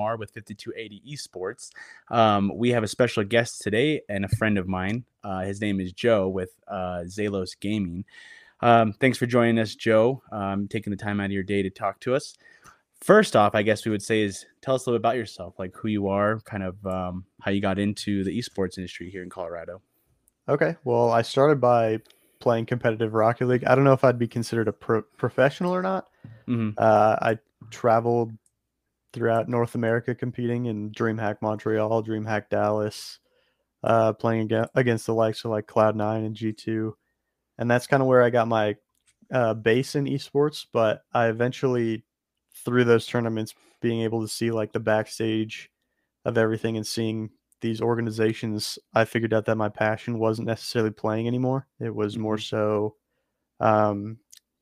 With 0.00 0.30
5280 0.30 1.02
Esports. 1.06 1.70
Um, 2.10 2.50
we 2.54 2.70
have 2.70 2.82
a 2.82 2.88
special 2.88 3.22
guest 3.22 3.60
today 3.62 4.00
and 4.08 4.24
a 4.24 4.28
friend 4.28 4.58
of 4.58 4.66
mine. 4.66 5.04
Uh, 5.22 5.40
his 5.40 5.60
name 5.60 5.80
is 5.80 5.92
Joe 5.92 6.28
with 6.28 6.50
uh, 6.68 7.02
Zelos 7.04 7.58
Gaming. 7.58 8.04
Um, 8.62 8.92
thanks 8.94 9.18
for 9.18 9.26
joining 9.26 9.58
us, 9.58 9.74
Joe. 9.74 10.22
Um, 10.32 10.68
taking 10.68 10.90
the 10.90 10.96
time 10.96 11.20
out 11.20 11.26
of 11.26 11.32
your 11.32 11.42
day 11.42 11.62
to 11.62 11.70
talk 11.70 12.00
to 12.00 12.14
us. 12.14 12.36
First 13.00 13.36
off, 13.36 13.54
I 13.54 13.62
guess 13.62 13.84
we 13.84 13.90
would 13.90 14.02
say 14.02 14.22
is 14.22 14.44
tell 14.60 14.74
us 14.74 14.86
a 14.86 14.90
little 14.90 14.98
bit 14.98 15.02
about 15.02 15.16
yourself, 15.16 15.58
like 15.58 15.74
who 15.76 15.88
you 15.88 16.08
are, 16.08 16.40
kind 16.40 16.62
of 16.62 16.86
um, 16.86 17.24
how 17.40 17.50
you 17.50 17.60
got 17.60 17.78
into 17.78 18.24
the 18.24 18.38
esports 18.38 18.76
industry 18.78 19.10
here 19.10 19.22
in 19.22 19.30
Colorado. 19.30 19.80
Okay, 20.48 20.76
well, 20.84 21.10
I 21.10 21.22
started 21.22 21.60
by 21.60 22.00
playing 22.40 22.66
competitive 22.66 23.14
Rocket 23.14 23.46
League. 23.46 23.64
I 23.64 23.74
don't 23.74 23.84
know 23.84 23.92
if 23.92 24.02
I'd 24.04 24.18
be 24.18 24.26
considered 24.26 24.68
a 24.68 24.72
pro- 24.72 25.02
professional 25.02 25.74
or 25.74 25.82
not. 25.82 26.08
Mhm. 26.48 26.74
Uh, 26.76 27.16
I 27.20 27.38
traveled 27.70 28.32
throughout 29.12 29.48
North 29.48 29.74
America 29.74 30.14
competing 30.14 30.66
in 30.66 30.90
DreamHack 30.90 31.36
Montreal, 31.42 32.04
DreamHack 32.04 32.48
Dallas, 32.48 33.18
uh, 33.82 34.12
playing 34.12 34.50
against 34.74 35.06
the 35.06 35.14
likes 35.14 35.44
of 35.44 35.50
like 35.50 35.66
Cloud9 35.66 36.26
and 36.26 36.36
G2. 36.36 36.92
And 37.58 37.70
that's 37.70 37.86
kind 37.86 38.02
of 38.02 38.08
where 38.08 38.22
I 38.22 38.30
got 38.30 38.48
my 38.48 38.76
uh, 39.32 39.54
base 39.54 39.94
in 39.94 40.04
esports. 40.04 40.66
But 40.72 41.02
I 41.12 41.28
eventually, 41.28 42.04
through 42.64 42.84
those 42.84 43.06
tournaments, 43.06 43.54
being 43.80 44.02
able 44.02 44.20
to 44.22 44.28
see 44.28 44.50
like 44.50 44.72
the 44.72 44.80
backstage 44.80 45.70
of 46.24 46.38
everything 46.38 46.76
and 46.76 46.86
seeing 46.86 47.30
these 47.60 47.80
organizations, 47.80 48.78
I 48.94 49.04
figured 49.04 49.34
out 49.34 49.46
that 49.46 49.56
my 49.56 49.68
passion 49.68 50.18
wasn't 50.18 50.48
necessarily 50.48 50.90
playing 50.90 51.26
anymore. 51.26 51.66
It 51.78 51.94
was 51.94 52.16
more 52.16 52.38
so 52.38 52.96
um, 53.60 54.18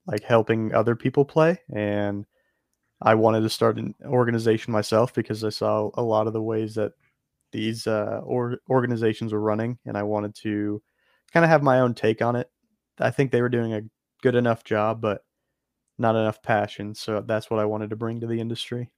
like 0.06 0.24
helping 0.24 0.74
other 0.74 0.96
people 0.96 1.24
play. 1.24 1.60
And 1.72 2.26
I 3.00 3.14
wanted 3.14 3.42
to 3.42 3.50
start 3.50 3.78
an 3.78 3.94
organization 4.04 4.72
myself 4.72 5.14
because 5.14 5.44
I 5.44 5.50
saw 5.50 5.91
a 5.94 6.02
lot 6.02 6.27
of 6.27 6.32
the 6.32 6.42
ways 6.42 6.74
that 6.74 6.92
these 7.52 7.86
uh, 7.86 8.20
or 8.24 8.58
organizations 8.68 9.32
were 9.32 9.41
running, 9.41 9.78
and 9.86 9.96
I 9.96 10.02
wanted 10.02 10.34
to 10.42 10.82
kind 11.32 11.44
of 11.44 11.50
have 11.50 11.62
my 11.62 11.80
own 11.80 11.94
take 11.94 12.22
on 12.22 12.36
it. 12.36 12.50
I 12.98 13.10
think 13.10 13.31
they 13.31 13.42
were 13.42 13.48
doing 13.48 13.72
a 13.72 13.82
good 14.22 14.34
enough 14.34 14.64
job, 14.64 15.00
but 15.00 15.22
not 15.98 16.16
enough 16.16 16.42
passion. 16.42 16.94
So 16.94 17.20
that's 17.20 17.50
what 17.50 17.60
I 17.60 17.64
wanted 17.64 17.91
to 17.91 17.97
bring 17.97 18.20
to 18.20 18.26
the 18.26 18.41
industry. 18.41 18.91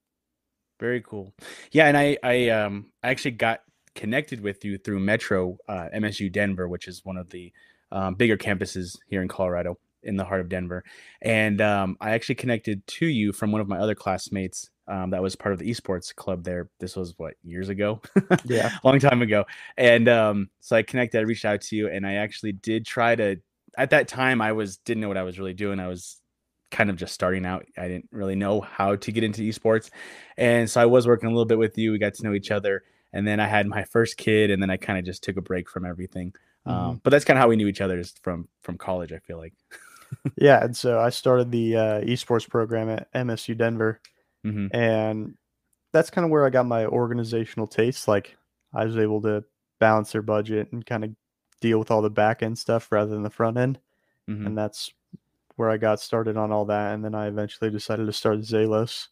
Very 0.78 1.02
cool. 1.02 1.34
Yeah, 1.72 1.86
and 1.86 1.96
I 1.96 2.16
I 2.22 2.48
um 2.48 2.90
I 3.02 3.10
actually 3.10 3.32
got 3.32 3.60
connected 3.94 4.40
with 4.40 4.64
you 4.64 4.78
through 4.78 5.00
Metro 5.00 5.58
uh, 5.68 5.88
MSU 5.94 6.32
Denver, 6.32 6.68
which 6.68 6.88
is 6.88 7.04
one 7.04 7.16
of 7.16 7.28
the 7.30 7.52
um, 7.92 8.14
bigger 8.14 8.36
campuses 8.36 8.98
here 9.08 9.20
in 9.20 9.28
Colorado, 9.28 9.78
in 10.02 10.16
the 10.16 10.24
heart 10.24 10.40
of 10.40 10.48
Denver. 10.48 10.84
And 11.22 11.60
um, 11.60 11.96
I 12.00 12.10
actually 12.10 12.36
connected 12.36 12.86
to 12.86 13.06
you 13.06 13.32
from 13.32 13.52
one 13.52 13.60
of 13.60 13.68
my 13.68 13.78
other 13.78 13.94
classmates 13.94 14.70
um, 14.90 15.10
that 15.10 15.22
was 15.22 15.36
part 15.36 15.52
of 15.52 15.60
the 15.60 15.70
esports 15.70 16.14
club 16.14 16.42
there. 16.42 16.68
This 16.80 16.96
was 16.96 17.14
what 17.16 17.34
years 17.44 17.68
ago, 17.68 18.02
Yeah. 18.44 18.70
long 18.84 18.98
time 18.98 19.22
ago. 19.22 19.44
And 19.76 20.08
um, 20.08 20.50
so 20.60 20.74
I 20.76 20.82
connected, 20.82 21.18
I 21.18 21.22
reached 21.22 21.44
out 21.44 21.60
to 21.62 21.76
you, 21.76 21.88
and 21.88 22.04
I 22.04 22.14
actually 22.14 22.52
did 22.52 22.84
try 22.84 23.14
to. 23.14 23.36
At 23.78 23.90
that 23.90 24.08
time, 24.08 24.42
I 24.42 24.50
was 24.50 24.78
didn't 24.78 25.00
know 25.00 25.06
what 25.08 25.16
I 25.16 25.22
was 25.22 25.38
really 25.38 25.54
doing. 25.54 25.78
I 25.78 25.86
was 25.86 26.20
kind 26.72 26.90
of 26.90 26.96
just 26.96 27.14
starting 27.14 27.46
out. 27.46 27.66
I 27.78 27.86
didn't 27.86 28.08
really 28.10 28.34
know 28.34 28.60
how 28.60 28.96
to 28.96 29.12
get 29.12 29.22
into 29.22 29.42
esports. 29.42 29.90
And 30.36 30.68
so 30.68 30.80
I 30.80 30.86
was 30.86 31.06
working 31.06 31.28
a 31.28 31.30
little 31.32 31.44
bit 31.46 31.58
with 31.58 31.78
you. 31.78 31.92
We 31.92 31.98
got 31.98 32.14
to 32.14 32.24
know 32.24 32.34
each 32.34 32.50
other. 32.50 32.82
And 33.12 33.26
then 33.26 33.38
I 33.38 33.46
had 33.46 33.66
my 33.68 33.84
first 33.84 34.16
kid, 34.16 34.50
and 34.50 34.60
then 34.60 34.70
I 34.70 34.76
kind 34.76 34.98
of 34.98 35.04
just 35.04 35.22
took 35.22 35.36
a 35.36 35.40
break 35.40 35.70
from 35.70 35.84
everything. 35.86 36.32
Um, 36.66 37.00
but 37.02 37.10
that's 37.10 37.24
kind 37.24 37.38
of 37.38 37.40
how 37.42 37.48
we 37.48 37.56
knew 37.56 37.68
each 37.68 37.80
other 37.80 37.98
is 37.98 38.12
from 38.22 38.48
from 38.62 38.76
college. 38.76 39.12
I 39.12 39.18
feel 39.18 39.38
like. 39.38 39.54
yeah, 40.36 40.64
and 40.64 40.76
so 40.76 41.00
I 41.00 41.10
started 41.10 41.50
the 41.50 41.76
uh, 41.76 42.00
esports 42.02 42.48
program 42.48 42.88
at 42.88 43.12
MSU 43.14 43.56
Denver, 43.56 44.00
hmm 44.44 44.68
and 44.72 45.34
that's 45.92 46.10
kind 46.10 46.24
of 46.24 46.30
where 46.30 46.46
I 46.46 46.50
got 46.50 46.66
my 46.66 46.86
organizational 46.86 47.66
taste. 47.66 48.08
Like 48.08 48.36
I 48.74 48.84
was 48.84 48.96
able 48.96 49.22
to 49.22 49.44
balance 49.80 50.12
their 50.12 50.22
budget 50.22 50.72
and 50.72 50.84
kind 50.86 51.04
of 51.04 51.10
deal 51.60 51.78
with 51.78 51.90
all 51.90 52.02
the 52.02 52.10
back 52.10 52.42
end 52.42 52.58
stuff 52.58 52.90
rather 52.92 53.10
than 53.10 53.22
the 53.22 53.30
front 53.30 53.58
end, 53.58 53.78
hmm 54.28 54.46
and 54.46 54.56
that's 54.56 54.92
where 55.56 55.70
I 55.70 55.76
got 55.76 56.00
started 56.00 56.36
on 56.36 56.52
all 56.52 56.66
that. 56.66 56.94
And 56.94 57.04
then 57.04 57.14
I 57.14 57.26
eventually 57.28 57.70
decided 57.70 58.06
to 58.06 58.12
start 58.12 58.40
Zelos. 58.40 59.08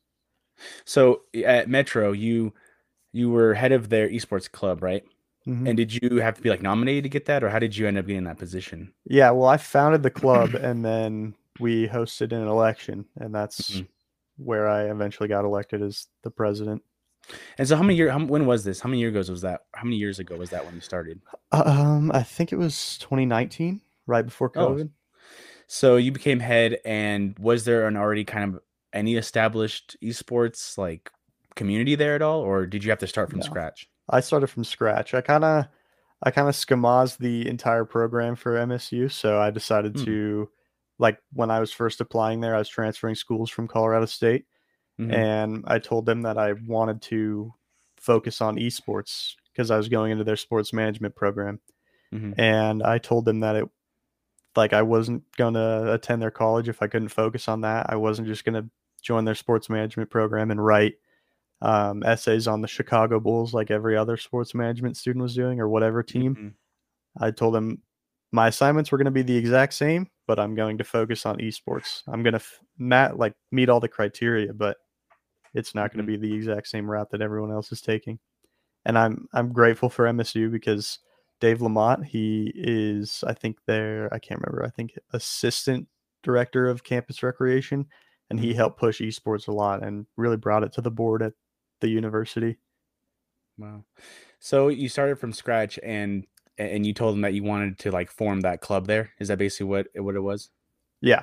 So 0.85 1.23
at 1.45 1.69
Metro, 1.69 2.13
you 2.13 2.53
you 3.13 3.31
were 3.31 3.55
head 3.55 3.73
of 3.73 3.89
their 3.89 4.09
esports 4.09 4.51
club, 4.51 4.83
right? 4.83 5.05
Mhm. 5.49 5.67
And 5.69 5.77
did 5.77 5.93
you 6.03 6.21
have 6.21 6.35
to 6.35 6.43
be 6.43 6.51
like 6.51 6.61
nominated 6.63 7.05
to 7.05 7.09
get 7.09 7.25
that, 7.25 7.43
or 7.43 7.49
how 7.49 7.59
did 7.59 7.77
you 7.77 7.89
end 7.89 7.97
up 7.99 8.07
getting 8.07 8.25
that 8.25 8.39
position? 8.39 8.93
Yeah, 9.07 9.31
well, 9.31 9.49
I 9.49 9.57
founded 9.57 10.03
the 10.03 10.11
club, 10.11 10.51
and 10.61 10.85
then 10.85 11.35
we 11.59 11.89
hosted 11.89 12.33
an 12.33 12.47
election, 12.47 13.07
and 13.17 13.35
that's 13.35 13.71
Mhm. 13.71 13.89
where 14.37 14.69
I 14.69 14.91
eventually 14.91 15.29
got 15.29 15.45
elected 15.45 15.83
as 15.83 16.07
the 16.23 16.31
president. 16.31 16.83
And 17.59 17.67
so, 17.67 17.77
how 17.77 17.83
many 17.83 17.97
years? 17.97 18.11
How, 18.11 18.25
when 18.25 18.47
was 18.47 18.65
this? 18.65 18.81
How 18.81 18.89
many 18.89 19.01
years 19.01 19.13
ago 19.29 19.33
was 19.33 19.43
that? 19.43 19.63
How 19.75 19.85
many 19.85 19.97
years 19.97 20.19
ago 20.19 20.37
was 20.37 20.51
that 20.51 20.65
when 20.65 20.75
you 20.75 20.81
started? 20.81 21.21
Um, 21.53 22.11
I 22.13 22.23
think 22.23 22.53
it 22.53 22.57
was 22.57 22.99
2019, 22.99 23.81
right 24.07 24.25
before 24.25 24.51
Oh, 24.55 24.75
COVID. 24.75 24.91
So 25.67 25.97
you 25.97 26.13
became 26.13 26.41
head, 26.41 26.79
and 26.85 27.39
was 27.39 27.65
there 27.65 27.87
an 27.87 27.97
already 27.97 28.25
kind 28.25 28.55
of 28.55 28.63
any 28.93 29.17
established 29.17 29.97
esports 30.03 30.79
like 30.79 31.11
community 31.55 31.95
there 31.95 32.15
at 32.15 32.23
all, 32.23 32.41
or 32.41 32.67
did 32.67 32.85
you 32.85 32.91
have 32.91 32.99
to 33.01 33.07
start 33.07 33.29
from 33.31 33.41
No. 33.41 33.45
scratch? 33.45 33.89
I 34.09 34.21
started 34.21 34.49
from 34.49 34.65
scratch. 34.65 35.15
I 35.15 35.21
kind 35.21 35.45
of, 35.45 35.67
I 36.23 36.31
kind 36.31 36.49
of 36.49 36.55
schemazed 36.55 37.19
the 37.19 37.47
entire 37.49 37.85
program 37.85 38.37
for 38.37 38.55
MSU, 38.57 39.11
so 39.11 39.39
I 39.41 39.51
decided 39.51 39.97
Hmm. 39.97 40.05
to, 40.05 40.51
like, 40.99 41.19
when 41.33 41.51
I 41.51 41.61
was 41.61 41.73
first 41.73 42.01
applying 42.01 42.41
there, 42.41 42.55
I 42.55 42.59
was 42.59 42.69
transferring 42.69 43.15
schools 43.15 43.51
from 43.51 43.69
Colorado 43.69 44.07
State, 44.07 44.47
Mhm. 44.99 45.13
and 45.13 45.65
I 45.67 45.79
told 45.79 46.07
them 46.07 46.23
that 46.23 46.39
I 46.39 46.55
wanted 46.67 47.03
to 47.03 47.55
focus 47.97 48.41
on 48.41 48.57
esports 48.57 49.35
because 49.53 49.71
I 49.71 49.77
was 49.77 49.89
going 49.89 50.11
into 50.13 50.25
their 50.25 50.37
sports 50.37 50.73
management 50.73 51.15
program. 51.15 51.61
Mhm. 52.11 52.35
and 52.39 52.83
I 52.83 52.97
told 52.97 53.27
them 53.27 53.41
that 53.41 53.55
it 53.55 53.69
like 54.57 54.73
I 54.73 54.81
wasn't 54.81 55.25
going 55.37 55.53
to 55.53 55.93
attend 55.93 56.23
their 56.23 56.31
college 56.31 56.67
if 56.67 56.81
I 56.83 56.87
couldn't 56.87 57.09
focus 57.11 57.49
on 57.49 57.61
that. 57.61 57.85
I 57.91 57.97
wasn't 57.97 58.29
just 58.29 58.47
going 58.47 58.55
to 58.61 58.71
join 59.03 59.27
their 59.27 59.35
sports 59.35 59.69
management 59.69 60.09
program 60.09 60.51
and 60.51 60.65
write 60.65 60.95
um, 61.61 62.03
essays 62.05 62.47
on 62.47 62.61
the 62.61 62.69
Chicago 62.69 63.19
Bulls 63.19 63.53
like 63.53 63.71
every 63.71 63.97
other 63.97 64.17
sports 64.17 64.55
management 64.55 64.97
student 64.97 65.23
was 65.23 65.35
doing 65.35 65.61
or 65.61 65.69
whatever 65.69 66.03
team. 66.03 66.35
Mhm. 66.37 66.55
I 67.21 67.31
told 67.31 67.55
them 67.55 67.83
my 68.31 68.49
assignments 68.49 68.93
were 68.93 68.99
going 68.99 69.07
to 69.07 69.11
be 69.11 69.23
the 69.23 69.37
exact 69.37 69.75
same, 69.75 70.09
but 70.27 70.39
I'm 70.39 70.55
going 70.55 70.79
to 70.79 70.85
focus 70.85 71.27
on 71.27 71.39
esports. 71.39 72.03
I'm 72.07 72.23
going 72.23 72.35
to 72.35 72.41
f- 72.41 72.61
mat 72.77 73.19
like 73.19 73.35
meet 73.51 73.69
all 73.69 73.81
the 73.81 73.89
criteria, 73.89 74.53
but 74.53 74.77
it's 75.55 75.75
not 75.75 75.93
going 75.93 76.05
to 76.07 76.11
be 76.11 76.17
the 76.17 76.33
exact 76.35 76.69
same 76.69 76.89
route 76.91 77.11
that 77.11 77.23
everyone 77.23 77.51
else 77.51 77.73
is 77.73 77.81
taking. 77.81 78.19
And 78.85 78.99
I'm 78.99 79.27
I'm 79.33 79.53
grateful 79.53 79.89
for 79.89 80.05
MSU 80.07 80.51
because 80.51 80.99
Dave 81.41 81.61
Lamont, 81.63 82.05
he 82.05 82.53
is 82.55 83.25
I 83.27 83.33
think 83.35 83.59
their 83.67 84.13
I 84.13 84.19
can't 84.19 84.41
remember, 84.41 84.65
I 84.65 84.71
think 84.71 84.93
assistant 85.13 85.89
director 86.23 86.69
of 86.69 86.85
campus 86.85 87.23
recreation 87.23 87.87
and 88.31 88.39
he 88.39 88.53
helped 88.53 88.79
push 88.79 89.01
esports 89.01 89.49
a 89.49 89.53
lot 89.53 89.83
and 89.83 90.07
really 90.17 90.37
brought 90.37 90.63
it 90.65 90.73
to 90.75 90.81
the 90.83 90.91
board 90.91 91.23
at 91.23 91.33
the 91.81 91.89
university. 91.89 92.59
Wow. 93.59 93.85
So 94.41 94.69
you 94.69 94.89
started 94.89 95.19
from 95.19 95.33
scratch, 95.33 95.79
and 95.83 96.27
and 96.59 96.87
you 96.87 96.93
told 96.95 97.15
them 97.15 97.23
that 97.23 97.35
you 97.35 97.43
wanted 97.43 97.79
to 97.81 97.91
like 97.91 98.11
form 98.11 98.41
that 98.43 98.61
club 98.61 98.87
there. 98.87 99.11
Is 99.19 99.29
that 99.29 99.39
basically 99.39 99.67
what 99.67 99.87
what 99.95 100.15
it 100.15 100.21
was? 100.21 100.51
Yeah. 101.01 101.23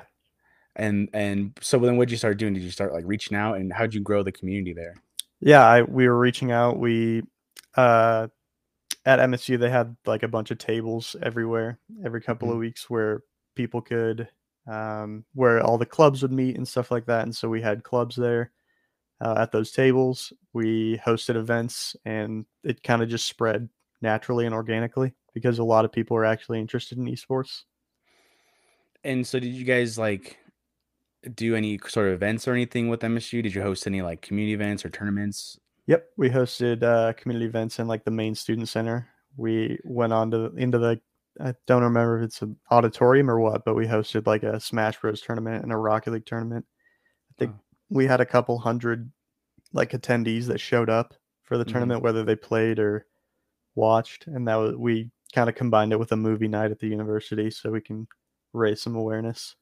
And 0.74 1.08
and 1.14 1.56
so 1.62 1.78
then 1.78 1.96
what 1.96 2.08
did 2.08 2.12
you 2.12 2.18
start 2.18 2.36
doing? 2.38 2.54
Did 2.54 2.62
you 2.62 2.70
start 2.70 2.92
like 2.92 3.04
reaching 3.06 3.36
out, 3.36 3.56
and 3.56 3.72
how'd 3.72 3.94
you 3.94 4.00
grow 4.00 4.22
the 4.22 4.32
community 4.32 4.72
there? 4.74 4.94
Yeah, 5.40 5.64
I, 5.66 5.82
we 5.82 6.08
were 6.08 6.18
reaching 6.18 6.50
out. 6.52 6.78
We 6.78 7.22
uh, 7.76 8.28
at 9.06 9.18
MSU 9.20 9.58
they 9.58 9.70
had 9.70 9.96
like 10.04 10.22
a 10.22 10.28
bunch 10.28 10.50
of 10.50 10.58
tables 10.58 11.16
everywhere 11.22 11.78
every 12.04 12.20
couple 12.20 12.48
Mhm. 12.48 12.52
of 12.52 12.58
weeks 12.58 12.90
where 12.90 13.22
people 13.54 13.80
could 13.80 14.28
um, 14.66 15.24
where 15.34 15.60
all 15.62 15.78
the 15.78 15.86
clubs 15.86 16.22
would 16.22 16.32
meet 16.32 16.56
and 16.56 16.66
stuff 16.66 16.90
like 16.90 17.06
that. 17.06 17.22
And 17.22 17.34
so 17.34 17.48
we 17.48 17.62
had 17.62 17.84
clubs 17.84 18.16
there 18.16 18.50
uh, 19.20 19.34
at 19.38 19.52
those 19.52 19.72
tables. 19.72 20.32
We 20.52 20.98
hosted 21.04 21.36
events, 21.36 21.96
and 22.04 22.46
it 22.64 22.82
kind 22.82 23.02
of 23.02 23.08
just 23.08 23.26
spread 23.26 23.68
naturally 24.02 24.46
and 24.46 24.54
organically 24.54 25.14
because 25.34 25.58
a 25.58 25.64
lot 25.64 25.84
of 25.84 25.92
people 25.92 26.16
are 26.16 26.24
actually 26.24 26.60
interested 26.60 26.98
in 26.98 27.06
esports. 27.06 27.62
And 29.04 29.26
so, 29.26 29.38
did 29.38 29.52
you 29.52 29.64
guys 29.64 29.98
like 29.98 30.38
do 31.34 31.54
any 31.54 31.78
sort 31.86 32.08
of 32.08 32.14
events 32.14 32.46
or 32.46 32.52
anything 32.52 32.88
with 32.88 33.00
MSU? 33.00 33.42
Did 33.42 33.54
you 33.54 33.62
host 33.62 33.86
any 33.86 34.02
like 34.02 34.22
community 34.22 34.54
events 34.54 34.84
or 34.84 34.90
tournaments? 34.90 35.58
Yep, 35.86 36.06
we 36.16 36.28
hosted 36.28 36.82
uh, 36.82 37.12
community 37.12 37.46
events 37.46 37.78
in 37.78 37.86
like 37.86 38.04
the 38.04 38.10
main 38.10 38.34
student 38.34 38.68
center. 38.68 39.08
We 39.36 39.78
went 39.84 40.12
on 40.12 40.30
to 40.32 40.52
into 40.56 40.78
the 40.78 41.00
I 41.40 41.54
don't 41.66 41.82
remember 41.82 42.18
if 42.18 42.24
it's 42.24 42.42
an 42.42 42.56
auditorium 42.70 43.30
or 43.30 43.38
what, 43.40 43.64
but 43.64 43.74
we 43.74 43.86
hosted 43.86 44.26
like 44.26 44.42
a 44.42 44.58
Smash 44.58 45.00
Bros 45.00 45.20
tournament 45.20 45.62
and 45.62 45.72
a 45.72 45.76
Rocket 45.76 46.12
League 46.12 46.26
tournament. 46.26 46.64
I 47.30 47.34
think 47.38 47.52
Wow. 47.52 47.60
We 47.88 48.06
had 48.06 48.20
a 48.20 48.26
couple 48.26 48.58
hundred 48.58 49.10
like 49.72 49.92
attendees 49.92 50.46
that 50.46 50.58
showed 50.60 50.88
up 50.90 51.14
for 51.42 51.58
the 51.58 51.64
Mhm. 51.64 51.72
tournament, 51.72 52.02
whether 52.02 52.24
they 52.24 52.36
played 52.36 52.78
or 52.78 53.06
watched, 53.74 54.26
and 54.26 54.46
that 54.48 54.56
was 54.56 54.74
we 54.76 55.10
kind 55.34 55.48
of 55.48 55.54
combined 55.54 55.92
it 55.92 55.98
with 55.98 56.12
a 56.12 56.16
movie 56.16 56.48
night 56.48 56.70
at 56.70 56.78
the 56.78 56.86
university 56.88 57.50
so 57.50 57.70
we 57.70 57.80
can 57.80 58.06
raise 58.52 58.80
some 58.80 58.96
awareness. 58.96 59.56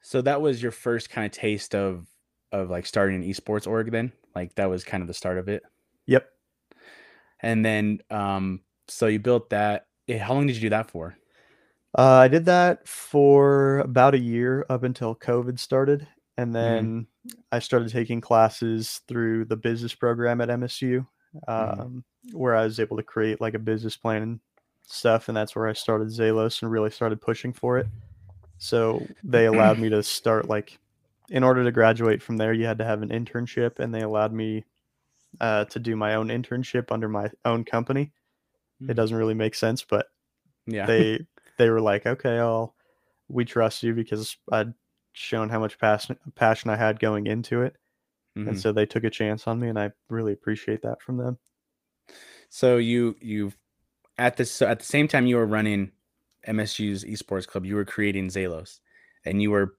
So 0.00 0.20
that 0.22 0.40
was 0.42 0.62
your 0.62 0.72
first 0.72 1.10
kind 1.10 1.26
of 1.26 1.32
taste 1.32 1.74
of 1.74 2.08
of 2.50 2.68
like 2.68 2.84
starting 2.86 3.22
an 3.22 3.28
esports 3.28 3.66
org. 3.66 3.90
Then, 3.92 4.12
like 4.34 4.54
that 4.56 4.68
was 4.68 4.84
kind 4.84 5.02
of 5.02 5.06
the 5.06 5.14
start 5.14 5.38
of 5.38 5.48
it. 5.48 5.62
Yep. 6.06 6.28
And 7.40 7.64
then, 7.64 8.00
um, 8.10 8.60
so 8.88 9.06
you 9.06 9.18
built 9.18 9.50
that. 9.50 9.86
eh, 10.08 10.18
How 10.18 10.34
long 10.34 10.46
did 10.46 10.56
you 10.56 10.62
do 10.62 10.70
that 10.70 10.90
for? 10.90 11.16
Uh, 11.96 12.16
I 12.24 12.28
did 12.28 12.44
that 12.46 12.86
for 12.88 13.78
about 13.78 14.14
a 14.14 14.18
year 14.18 14.64
up 14.68 14.82
until 14.82 15.14
COVID 15.14 15.58
started. 15.58 16.06
And 16.36 16.54
then 16.54 17.06
I 17.50 17.58
started 17.60 17.90
taking 17.90 18.20
classes 18.20 19.00
through 19.08 19.44
the 19.46 19.56
business 19.56 19.94
program 19.94 20.40
at 20.40 20.48
MSU, 20.48 21.06
Mhm. 21.34 21.48
um, 21.48 22.04
where 22.32 22.54
I 22.56 22.64
was 22.64 22.80
able 22.80 22.96
to 22.96 23.02
create 23.02 23.40
like 23.40 23.54
a 23.54 23.58
business 23.58 23.96
plan 23.96 24.22
and 24.22 24.40
stuff. 24.86 25.28
And 25.28 25.36
that's 25.36 25.54
where 25.54 25.68
I 25.68 25.72
started 25.72 26.08
Zelos 26.08 26.62
and 26.62 26.70
really 26.70 26.90
started 26.90 27.20
pushing 27.20 27.52
for 27.52 27.78
it. 27.78 27.86
So 28.58 29.08
they 29.22 29.46
allowed 29.46 29.78
me 29.78 29.88
to 29.90 30.02
start 30.02 30.48
like, 30.48 30.78
in 31.30 31.44
order 31.44 31.64
to 31.64 31.72
graduate 31.72 32.22
from 32.22 32.36
there, 32.36 32.52
you 32.52 32.66
had 32.66 32.78
to 32.78 32.84
have 32.84 33.02
an 33.02 33.08
internship, 33.08 33.78
and 33.78 33.94
they 33.94 34.02
allowed 34.02 34.32
me 34.32 34.64
uh, 35.40 35.64
to 35.66 35.78
do 35.78 35.96
my 35.96 36.14
own 36.16 36.28
internship 36.28 36.92
under 36.92 37.08
my 37.08 37.30
own 37.44 37.64
company. 37.64 38.12
It 38.82 38.92
Mm. 38.92 38.96
doesn't 38.96 39.16
really 39.16 39.34
make 39.34 39.54
sense, 39.54 39.82
but 39.84 40.08
Yeah. 40.66 40.86
they 40.86 41.20
they 41.58 41.70
were 41.70 41.80
like, 41.80 42.04
okay, 42.06 42.38
I'll 42.38 42.74
we 43.28 43.44
trust 43.44 43.82
you 43.82 43.94
because 43.94 44.36
I'd 44.50 44.74
shown 45.12 45.48
how 45.48 45.58
much 45.60 45.78
passion 45.78 46.16
passion 46.34 46.70
I 46.70 46.76
had 46.76 46.98
going 47.00 47.26
into 47.26 47.62
it, 47.62 47.76
Mhm. 48.36 48.48
and 48.48 48.60
so 48.60 48.72
they 48.72 48.86
took 48.86 49.04
a 49.04 49.10
chance 49.10 49.46
on 49.46 49.60
me, 49.60 49.68
and 49.68 49.78
I 49.78 49.92
really 50.08 50.32
appreciate 50.32 50.82
that 50.82 51.00
from 51.02 51.16
them. 51.18 51.38
So 52.48 52.76
you 52.76 53.16
you 53.20 53.52
at 54.18 54.36
this 54.36 54.50
so 54.50 54.66
at 54.66 54.78
the 54.78 54.84
same 54.84 55.08
time 55.08 55.26
you 55.26 55.36
were 55.36 55.46
running 55.46 55.92
MSU's 56.46 57.04
esports 57.04 57.46
club, 57.46 57.64
you 57.64 57.76
were 57.76 57.84
creating 57.84 58.28
Zelos, 58.28 58.80
and 59.24 59.40
you 59.40 59.50
were, 59.50 59.76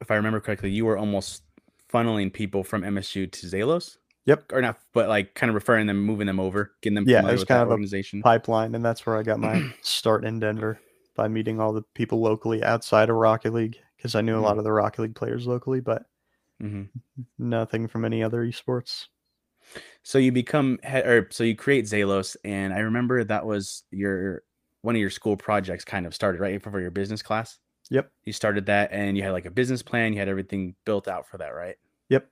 if 0.00 0.10
I 0.10 0.16
remember 0.16 0.40
correctly, 0.40 0.70
you 0.70 0.84
were 0.84 0.98
almost 0.98 1.44
funneling 1.92 2.32
people 2.32 2.64
from 2.64 2.82
MSU 2.82 3.30
to 3.30 3.46
Zelos. 3.46 3.96
Yep. 4.26 4.52
Or 4.52 4.60
not, 4.60 4.78
but 4.92 5.08
like 5.08 5.34
kind 5.34 5.48
of 5.48 5.54
referring 5.54 5.86
them, 5.86 6.04
moving 6.04 6.26
them 6.26 6.38
over, 6.38 6.72
getting 6.82 6.94
them 6.94 7.04
Yeah, 7.08 7.20
it 7.20 7.32
was 7.32 7.40
with 7.40 7.48
kind 7.48 7.62
of 7.62 7.68
a 7.68 7.70
organization. 7.72 8.22
Pipeline, 8.22 8.74
and 8.74 8.84
that's 8.84 9.06
where 9.06 9.16
I 9.16 9.22
got 9.22 9.40
my 9.40 9.62
start 9.82 10.24
in 10.24 10.38
Denver 10.40 10.78
by 11.16 11.26
meeting 11.26 11.58
all 11.58 11.72
the 11.72 11.82
people 11.94 12.20
locally 12.20 12.62
outside 12.62 13.08
of 13.08 13.16
Rocket 13.16 13.52
League 13.54 13.78
because 14.00 14.14
I 14.14 14.22
knew 14.22 14.38
a 14.38 14.40
Mm. 14.40 14.44
lot 14.44 14.56
of 14.58 14.64
the 14.64 14.72
Rocket 14.72 15.02
League 15.02 15.14
players 15.14 15.46
locally, 15.46 15.80
but 15.80 16.06
hmm 16.58 16.84
nothing 17.38 17.86
from 17.86 18.06
any 18.06 18.22
other 18.22 18.42
esports. 18.46 19.08
So 20.02 20.16
you 20.18 20.32
become 20.32 20.78
head, 20.82 21.06
or 21.06 21.28
so 21.30 21.44
you 21.44 21.54
create 21.54 21.84
Zelos, 21.84 22.34
and 22.42 22.72
I 22.72 22.78
remember 22.78 23.22
that 23.24 23.44
was 23.44 23.84
your 23.90 24.42
one 24.80 24.94
of 24.94 25.00
your 25.00 25.10
school 25.10 25.36
projects 25.36 25.84
kind 25.84 26.06
of 26.06 26.14
started 26.14 26.40
right 26.40 26.62
for 26.62 26.80
your 26.80 26.90
business 26.90 27.20
class. 27.20 27.58
Yep. 27.90 28.10
You 28.24 28.32
started 28.32 28.66
that, 28.66 28.90
and 28.90 29.18
you 29.18 29.22
had 29.22 29.32
like 29.32 29.44
a 29.44 29.50
business 29.50 29.82
plan. 29.82 30.14
You 30.14 30.18
had 30.18 30.28
everything 30.28 30.74
built 30.86 31.06
out 31.08 31.28
for 31.28 31.36
that, 31.38 31.48
right? 31.48 31.76
Yep. 32.08 32.26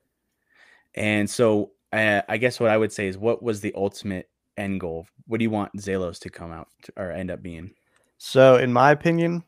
And 0.95 1.29
so 1.29 1.73
uh, 1.93 2.23
I 2.29 2.39
guess 2.39 2.59
what 2.59 2.71
I 2.71 2.79
would 2.79 2.93
say 2.93 3.09
is, 3.09 3.19
what 3.19 3.43
was 3.43 3.61
the 3.61 3.75
ultimate 3.75 4.31
end 4.57 4.81
goal? 4.81 5.07
What 5.27 5.39
do 5.39 5.45
you 5.45 5.51
want 5.51 5.77
Zelos 5.77 6.19
to 6.21 6.31
come 6.31 6.51
out 6.51 6.69
to, 6.85 6.93
or 6.97 7.11
end 7.11 7.31
up 7.31 7.43
being? 7.43 7.73
So, 8.17 8.57
in 8.57 8.73
my 8.73 8.91
opinion, 8.91 9.45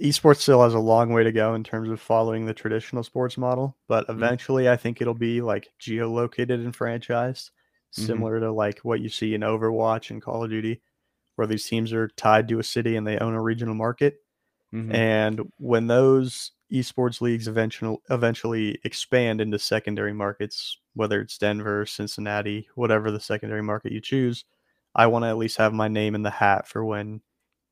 esports 0.00 0.38
still 0.38 0.62
has 0.62 0.74
a 0.74 0.78
long 0.78 1.12
way 1.12 1.24
to 1.24 1.32
go 1.32 1.54
in 1.54 1.64
terms 1.64 1.88
of 1.90 2.00
following 2.00 2.46
the 2.46 2.54
traditional 2.54 3.02
sports 3.02 3.36
model, 3.38 3.76
but 3.88 4.06
Mhm. 4.08 4.10
eventually 4.14 4.68
I 4.68 4.76
think 4.76 5.00
it'll 5.00 5.14
be 5.14 5.40
like 5.42 5.68
geolocated 5.80 6.64
and 6.64 6.74
franchised, 6.76 7.50
Mhm. 7.98 8.00
similar 8.06 8.40
to 8.40 8.52
like 8.52 8.80
what 8.80 9.00
you 9.00 9.08
see 9.08 9.34
in 9.34 9.42
Overwatch 9.42 10.10
and 10.10 10.22
Call 10.22 10.44
of 10.44 10.50
Duty, 10.50 10.82
where 11.36 11.46
these 11.46 11.66
teams 11.68 11.92
are 11.92 12.08
tied 12.08 12.48
to 12.48 12.58
a 12.60 12.64
city 12.64 12.96
and 12.96 13.06
they 13.06 13.18
own 13.18 13.34
a 13.34 13.42
regional 13.42 13.74
market. 13.74 14.18
Mhm. 14.72 14.92
And 14.94 15.52
when 15.58 15.86
those 15.88 16.52
esports 16.72 17.20
leagues 17.20 17.48
eventually 17.48 17.98
eventually 18.10 18.78
expand 18.84 19.40
into 19.40 19.58
secondary 19.58 20.12
markets, 20.14 20.78
whether 20.94 21.20
it's 21.20 21.38
Denver, 21.38 21.86
Cincinnati, 21.86 22.68
whatever 22.76 23.10
the 23.10 23.20
secondary 23.20 23.62
market 23.62 23.92
you 23.92 24.00
choose, 24.00 24.44
I 24.94 25.06
want 25.08 25.24
to 25.24 25.28
at 25.28 25.38
least 25.38 25.58
have 25.58 25.72
my 25.74 25.88
name 25.88 26.14
in 26.14 26.22
the 26.22 26.30
hat 26.30 26.66
for 26.68 26.84
when 26.84 27.22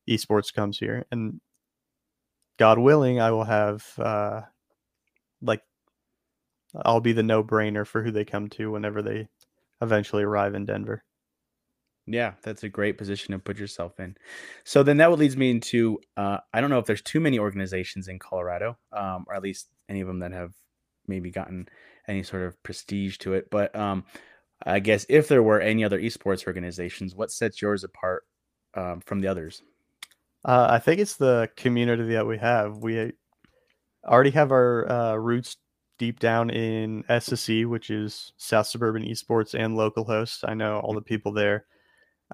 esports 0.08 0.52
comes 0.55 0.78
here. 0.78 1.06
And 1.12 1.40
God 2.61 2.79
willing, 2.79 3.19
I 3.19 3.31
will 3.31 3.45
have 3.45 3.83
uh 3.99 4.43
like 5.41 5.62
I'll 6.85 7.01
be 7.01 7.15
the 7.15 7.23
no-brainer 7.23 7.87
for 7.87 8.03
who 8.03 8.11
they 8.11 8.27
come 8.27 8.49
to 8.51 8.71
whenever 8.71 9.01
they 9.01 9.29
eventually 9.81 10.23
arrive 10.25 10.55
in 10.55 10.67
Denver. 10.67 11.03
Yeah, 12.07 12.35
that's 12.43 12.62
a 12.62 12.69
great 12.69 12.99
position 12.99 13.33
to 13.33 13.39
put 13.39 13.59
yourself 13.59 13.99
in. 13.99 14.15
So 14.65 14.83
then 14.83 14.99
that 14.99 15.11
would 15.11 15.19
leads 15.19 15.39
me 15.39 15.51
into 15.51 16.01
uh, 16.19 16.39
I 16.53 16.61
don't 16.61 16.69
know 16.69 16.79
if 16.79 16.85
there's 16.85 17.01
too 17.01 17.19
many 17.19 17.39
organizations 17.39 18.09
in 18.09 18.19
Colorado, 18.19 18.77
um, 18.93 19.25
or 19.27 19.35
at 19.35 19.43
least 19.43 19.71
any 19.89 20.03
of 20.03 20.06
them 20.06 20.19
that 20.19 20.33
have 20.33 20.53
maybe 21.06 21.31
gotten 21.31 21.67
any 22.06 22.23
sort 22.23 22.43
of 22.43 22.63
prestige 22.63 23.17
to 23.19 23.33
it. 23.33 23.49
But 23.51 23.75
um, 23.75 24.05
I 24.67 24.81
guess 24.81 25.06
if 25.09 25.29
there 25.29 25.43
were 25.43 25.63
any 25.63 25.83
other 25.83 25.99
esports 25.99 26.47
organizations, 26.47 27.15
what 27.15 27.32
sets 27.32 27.63
yours 27.63 27.84
apart 27.84 28.25
um, 28.75 29.01
from 29.01 29.20
the 29.20 29.29
others? 29.29 29.63
Uh, 30.44 30.69
I 30.70 30.79
think 30.79 31.01
it's 31.01 31.17
the 31.17 31.51
community 31.56 32.13
that 32.13 32.27
we 32.27 32.39
have. 32.39 32.79
We 32.79 33.13
already 34.06 34.31
have 34.31 34.53
our 34.53 34.91
uh, 34.91 35.15
roots 35.17 35.56
deep 35.99 36.19
down 36.19 36.51
in 36.51 37.05
SSE, 37.11 37.67
which 37.67 37.91
is 37.91 38.32
South 38.39 38.67
Suburban 38.67 39.05
Esports 39.05 39.55
and 39.55 39.77
local 39.77 40.05
hosts. 40.05 40.44
I 40.44 40.55
know 40.55 40.81
all 40.81 40.94
the 40.94 41.03
people 41.03 41.32
there. 41.32 41.67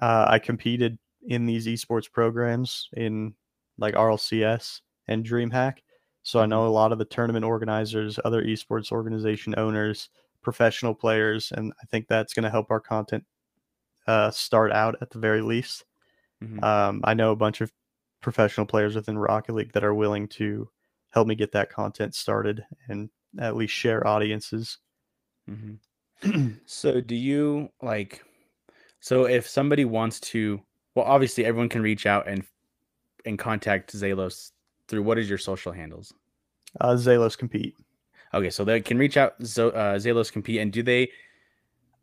Uh, 0.01 0.25
I 0.29 0.39
competed 0.39 0.97
in 1.27 1.45
these 1.45 1.67
esports 1.67 2.09
programs 2.09 2.89
in 2.95 3.33
like 3.77 3.95
RLCS 3.95 4.81
and 5.07 5.25
DreamHack. 5.25 5.79
So 6.23 6.39
I 6.39 6.45
know 6.45 6.67
a 6.67 6.69
lot 6.69 6.91
of 6.91 6.99
the 6.99 7.05
tournament 7.05 7.45
organizers, 7.45 8.19
other 8.23 8.43
esports 8.43 8.91
organization 8.91 9.53
owners, 9.57 10.09
professional 10.41 10.93
players, 10.93 11.51
and 11.51 11.73
I 11.81 11.85
think 11.87 12.07
that's 12.07 12.33
going 12.33 12.43
to 12.43 12.49
help 12.49 12.71
our 12.71 12.79
content 12.79 13.25
uh, 14.07 14.31
start 14.31 14.71
out 14.71 14.95
at 15.01 15.09
the 15.09 15.19
very 15.19 15.41
least. 15.41 15.85
Mhm. 16.43 16.63
Um, 16.63 17.01
I 17.03 17.13
know 17.13 17.31
a 17.31 17.35
bunch 17.35 17.61
of 17.61 17.71
professional 18.21 18.65
players 18.65 18.95
within 18.95 19.17
Rocket 19.17 19.53
League 19.53 19.73
that 19.73 19.83
are 19.83 19.93
willing 19.93 20.27
to 20.29 20.69
help 21.11 21.27
me 21.27 21.35
get 21.35 21.51
that 21.53 21.69
content 21.71 22.15
started 22.15 22.63
and 22.89 23.09
at 23.39 23.55
least 23.55 23.73
share 23.73 24.05
audiences. 24.05 24.77
Mhm. 25.49 25.79
So 26.65 26.99
do 26.99 27.15
you 27.15 27.69
like 27.81 28.23
so 28.99 29.25
if 29.25 29.47
somebody 29.47 29.85
wants 29.85 30.19
to 30.19 30.59
well 30.95 31.05
obviously 31.05 31.45
everyone 31.45 31.69
can 31.69 31.81
reach 31.81 32.05
out 32.05 32.27
and 32.27 32.43
and 33.25 33.37
contact 33.37 33.93
Zelos 33.93 34.51
through 34.87 35.03
what 35.03 35.17
is 35.17 35.29
your 35.29 35.37
social 35.37 35.71
handles? 35.71 36.13
Uh, 36.81 36.93
Zelos 36.95 37.37
compete. 37.37 37.75
Okay, 38.33 38.49
so 38.49 38.65
they 38.65 38.81
can 38.81 38.97
reach 38.97 39.15
out 39.15 39.35
Zo- 39.43 39.69
uh, 39.69 39.97
Zelos 39.97 40.31
compete 40.31 40.59
and 40.59 40.71
do 40.73 40.81
they 40.81 41.09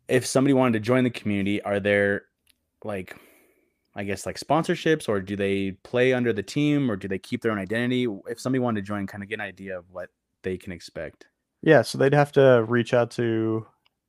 if 0.07 0.25
somebody 0.25 0.53
wanted 0.53 0.73
to 0.73 0.79
join 0.79 1.03
the 1.03 1.09
community 1.09 1.61
are 1.63 1.79
there 1.79 2.23
like 2.83 3.17
I 3.95 4.03
guess 4.03 4.25
like 4.25 4.37
sponsorships 4.39 5.07
or 5.07 5.21
do 5.21 5.35
they 5.35 5.71
play 5.83 6.13
under 6.13 6.33
the 6.33 6.43
team 6.43 6.91
or 6.91 6.95
do 6.95 7.07
they 7.07 7.19
keep 7.19 7.41
their 7.41 7.51
own 7.51 7.59
identity? 7.59 8.07
If 8.27 8.39
somebody 8.39 8.59
wanted 8.59 8.81
to 8.81 8.87
join 8.87 9.07
kind 9.07 9.23
of 9.23 9.29
get 9.29 9.35
an 9.35 9.41
idea 9.45 9.77
of 9.77 9.85
what 9.89 10.09
they 10.43 10.57
can 10.57 10.71
expect. 10.73 11.27
Yeah, 11.61 11.81
so 11.81 11.97
they'd 11.97 12.13
have 12.13 12.31
to 12.33 12.65
reach 12.67 12.93
out 12.93 13.11
to 13.11 13.65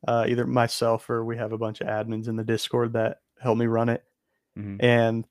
uh, 0.07 0.27
either 0.29 0.47
myself 0.47 1.09
or 1.09 1.25
we 1.25 1.37
have 1.37 1.53
a 1.53 1.59
bunch 1.59 1.81
of 1.81 1.87
admins 1.87 2.29
in 2.29 2.37
the 2.37 2.45
Discord 2.45 2.93
that 2.95 3.21
help 3.41 3.57
me 3.59 3.67
run 3.67 3.89
it. 3.89 4.05
Mhm. 4.59 4.83
And 4.83 5.25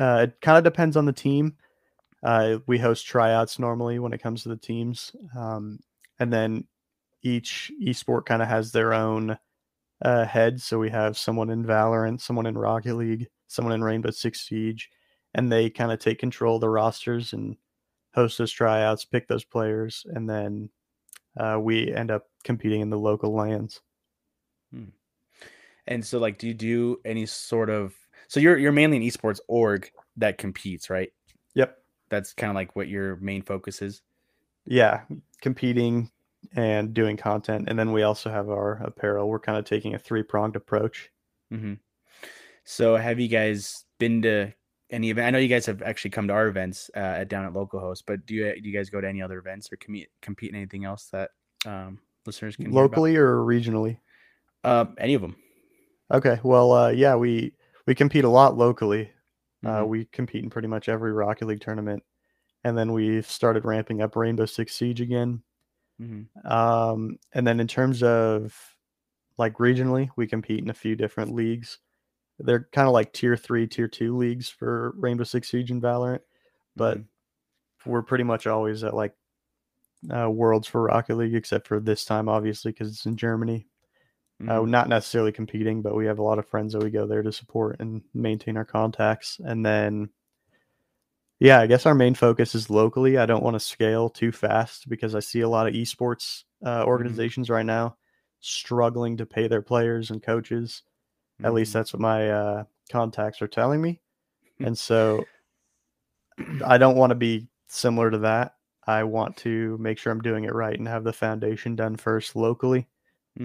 uh, 0.00 0.26
it 0.28 0.40
kind 0.40 0.58
of 0.58 0.64
depends 0.64 0.96
on 0.96 1.04
the 1.04 1.12
team. 1.12 1.56
Uh, 2.22 2.58
we 2.66 2.78
host 2.78 3.06
tryouts 3.06 3.58
normally 3.58 3.98
when 3.98 4.12
it 4.12 4.22
comes 4.22 4.42
to 4.42 4.48
the 4.48 4.56
teams. 4.56 5.14
Um, 5.36 5.80
and 6.18 6.32
then 6.32 6.66
each 7.22 7.70
esport 7.82 8.26
kind 8.26 8.42
of 8.42 8.48
has 8.48 8.72
their 8.72 8.94
own 8.94 9.38
uh, 10.04 10.24
heads. 10.24 10.64
So 10.64 10.78
we 10.78 10.90
have 10.90 11.18
someone 11.18 11.50
in 11.50 11.64
Valorant, 11.64 12.20
someone 12.20 12.46
in 12.46 12.56
Rocket 12.56 12.94
League, 12.94 13.28
someone 13.52 13.74
in 13.74 13.84
Rainbow 13.84 14.10
Six 14.10 14.40
Siege, 14.40 14.90
and 15.34 15.50
they 15.50 15.70
kind 15.70 15.92
of 15.92 15.98
take 15.98 16.18
control 16.18 16.56
of 16.56 16.60
the 16.60 16.68
rosters 16.68 17.32
and 17.32 17.56
host 18.14 18.38
those 18.38 18.52
tryouts, 18.52 19.04
pick 19.04 19.28
those 19.28 19.44
players, 19.44 20.04
and 20.10 20.28
then 20.28 20.68
uh, 21.36 21.58
we 21.60 21.92
end 21.92 22.10
up 22.10 22.28
competing 22.44 22.80
in 22.80 22.90
the 22.90 22.98
local 22.98 23.34
lands. 23.34 23.80
And 25.86 26.04
so, 26.04 26.18
like, 26.18 26.38
do 26.38 26.46
you 26.46 26.54
do 26.54 27.00
any 27.04 27.26
sort 27.26 27.70
of? 27.70 27.94
So 28.28 28.40
you're 28.40 28.56
you're 28.58 28.72
mainly 28.72 28.98
an 28.98 29.02
esports 29.02 29.40
org 29.48 29.90
that 30.16 30.38
competes, 30.38 30.88
right? 30.88 31.12
Yep. 31.54 31.78
That's 32.08 32.32
kind 32.32 32.50
of 32.50 32.54
like 32.54 32.76
what 32.76 32.88
your 32.88 33.16
main 33.16 33.42
focus 33.42 33.82
is. 33.82 34.02
Yeah, 34.64 35.02
competing 35.40 36.10
and 36.54 36.94
doing 36.94 37.16
content, 37.16 37.68
and 37.68 37.78
then 37.78 37.92
we 37.92 38.02
also 38.02 38.30
have 38.30 38.48
our 38.48 38.80
apparel. 38.84 39.28
We're 39.28 39.40
kind 39.40 39.58
of 39.58 39.64
taking 39.64 39.94
a 39.94 39.98
three 39.98 40.22
pronged 40.22 40.56
approach. 40.56 41.10
Mm-hmm. 41.52 41.74
So, 42.64 42.96
have 42.96 43.18
you 43.18 43.28
guys 43.28 43.84
been 43.98 44.22
to 44.22 44.52
any 44.90 45.10
event? 45.10 45.26
I 45.26 45.30
know 45.30 45.38
you 45.38 45.48
guys 45.48 45.66
have 45.66 45.82
actually 45.82 46.10
come 46.10 46.28
to 46.28 46.34
our 46.34 46.46
events 46.48 46.90
uh, 46.96 46.98
at 46.98 47.28
down 47.28 47.44
at 47.44 47.52
local 47.52 47.94
but 48.06 48.26
do 48.26 48.34
you 48.34 48.54
do 48.60 48.68
you 48.68 48.76
guys 48.76 48.90
go 48.90 49.00
to 49.00 49.08
any 49.08 49.22
other 49.22 49.38
events 49.38 49.72
or 49.72 49.76
compete 49.76 50.08
compete 50.20 50.50
in 50.50 50.56
anything 50.56 50.84
else 50.84 51.06
that 51.12 51.30
um, 51.66 51.98
listeners 52.26 52.56
can? 52.56 52.70
Locally 52.70 53.16
or 53.16 53.38
regionally? 53.38 53.98
Uh, 54.64 54.86
any 54.98 55.14
of 55.14 55.22
them? 55.22 55.36
Okay. 56.12 56.38
Well, 56.42 56.72
uh, 56.72 56.90
yeah, 56.90 57.16
we 57.16 57.54
we 57.86 57.94
compete 57.94 58.24
a 58.24 58.28
lot 58.28 58.56
locally. 58.56 59.10
Uh, 59.64 59.82
Mhm. 59.82 59.88
we 59.88 60.04
compete 60.06 60.42
in 60.42 60.50
pretty 60.50 60.68
much 60.68 60.88
every 60.88 61.12
Rocket 61.12 61.46
League 61.46 61.60
tournament, 61.60 62.02
and 62.64 62.76
then 62.76 62.92
we've 62.92 63.28
started 63.28 63.64
ramping 63.64 64.02
up 64.02 64.16
Rainbow 64.16 64.46
Six 64.46 64.74
Siege 64.74 65.00
again. 65.00 65.42
Mhm. 66.00 66.26
Um, 66.44 67.18
and 67.32 67.46
then 67.46 67.60
in 67.60 67.68
terms 67.68 68.02
of 68.02 68.56
like 69.38 69.54
regionally, 69.58 70.10
we 70.16 70.26
compete 70.26 70.62
in 70.62 70.70
a 70.70 70.74
few 70.74 70.96
different 70.96 71.32
leagues. 71.34 71.78
They're 72.42 72.68
kind 72.72 72.88
of 72.88 72.92
like 72.94 73.12
tier 73.12 73.36
three, 73.36 73.66
tier 73.66 73.88
two 73.88 74.16
leagues 74.16 74.48
for 74.48 74.92
Rainbow 74.96 75.24
Six 75.24 75.50
Siege 75.50 75.70
and 75.70 75.82
Valorant, 75.82 76.20
but 76.76 76.98
Mhm. 76.98 77.06
we're 77.86 78.02
pretty 78.02 78.24
much 78.24 78.46
always 78.46 78.84
at 78.84 78.94
like 78.94 79.14
uh, 80.10 80.28
Worlds 80.30 80.66
for 80.68 80.82
Rocket 80.82 81.16
League, 81.16 81.34
except 81.34 81.68
for 81.68 81.78
this 81.80 82.04
time, 82.04 82.28
obviously, 82.28 82.72
because 82.72 82.88
it's 82.90 83.06
in 83.06 83.16
Germany. 83.16 83.66
Uh, 84.48 84.60
Mhm. 84.60 84.68
not 84.70 84.88
necessarily 84.88 85.32
competing, 85.32 85.82
but 85.82 85.94
we 85.94 86.06
have 86.06 86.18
a 86.18 86.22
lot 86.22 86.38
of 86.40 86.48
friends 86.48 86.72
that 86.72 86.82
we 86.82 86.90
go 86.90 87.06
there 87.06 87.22
to 87.22 87.32
support 87.32 87.76
and 87.80 88.02
maintain 88.14 88.56
our 88.56 88.64
contacts. 88.64 89.40
And 89.44 89.64
then, 89.64 90.10
yeah, 91.40 91.60
I 91.60 91.66
guess 91.66 91.86
our 91.86 91.94
main 91.94 92.14
focus 92.14 92.54
is 92.54 92.70
locally. 92.70 93.18
I 93.18 93.26
don't 93.26 93.42
want 93.42 93.54
to 93.54 93.60
scale 93.60 94.08
too 94.08 94.30
fast 94.32 94.88
because 94.88 95.14
I 95.14 95.20
see 95.20 95.40
a 95.40 95.48
lot 95.48 95.66
of 95.66 95.74
esports 95.74 96.44
uh, 96.64 96.84
organizations 96.86 97.50
right 97.50 97.66
now 97.66 97.96
struggling 98.40 99.16
to 99.16 99.26
pay 99.26 99.48
their 99.48 99.62
players 99.62 100.10
and 100.10 100.22
coaches. 100.22 100.82
At 101.44 101.54
least 101.54 101.72
Mhm. 101.72 101.74
that's 101.74 101.92
what 101.92 102.00
my 102.00 102.30
uh, 102.30 102.64
contacts 102.90 103.42
are 103.42 103.48
telling 103.48 103.80
me. 103.82 104.00
And 104.60 104.76
so 104.78 105.30
I 106.64 106.78
don't 106.78 106.96
want 106.96 107.10
to 107.10 107.14
be 107.16 107.48
similar 107.68 108.10
to 108.10 108.18
that. 108.18 108.56
I 108.86 109.04
want 109.04 109.36
to 109.38 109.78
make 109.78 109.98
sure 109.98 110.12
I'm 110.12 110.20
doing 110.22 110.44
it 110.44 110.54
right 110.54 110.76
and 110.78 110.88
have 110.88 111.04
the 111.04 111.12
foundation 111.12 111.76
done 111.76 111.96
first 111.96 112.34
locally. 112.34 112.88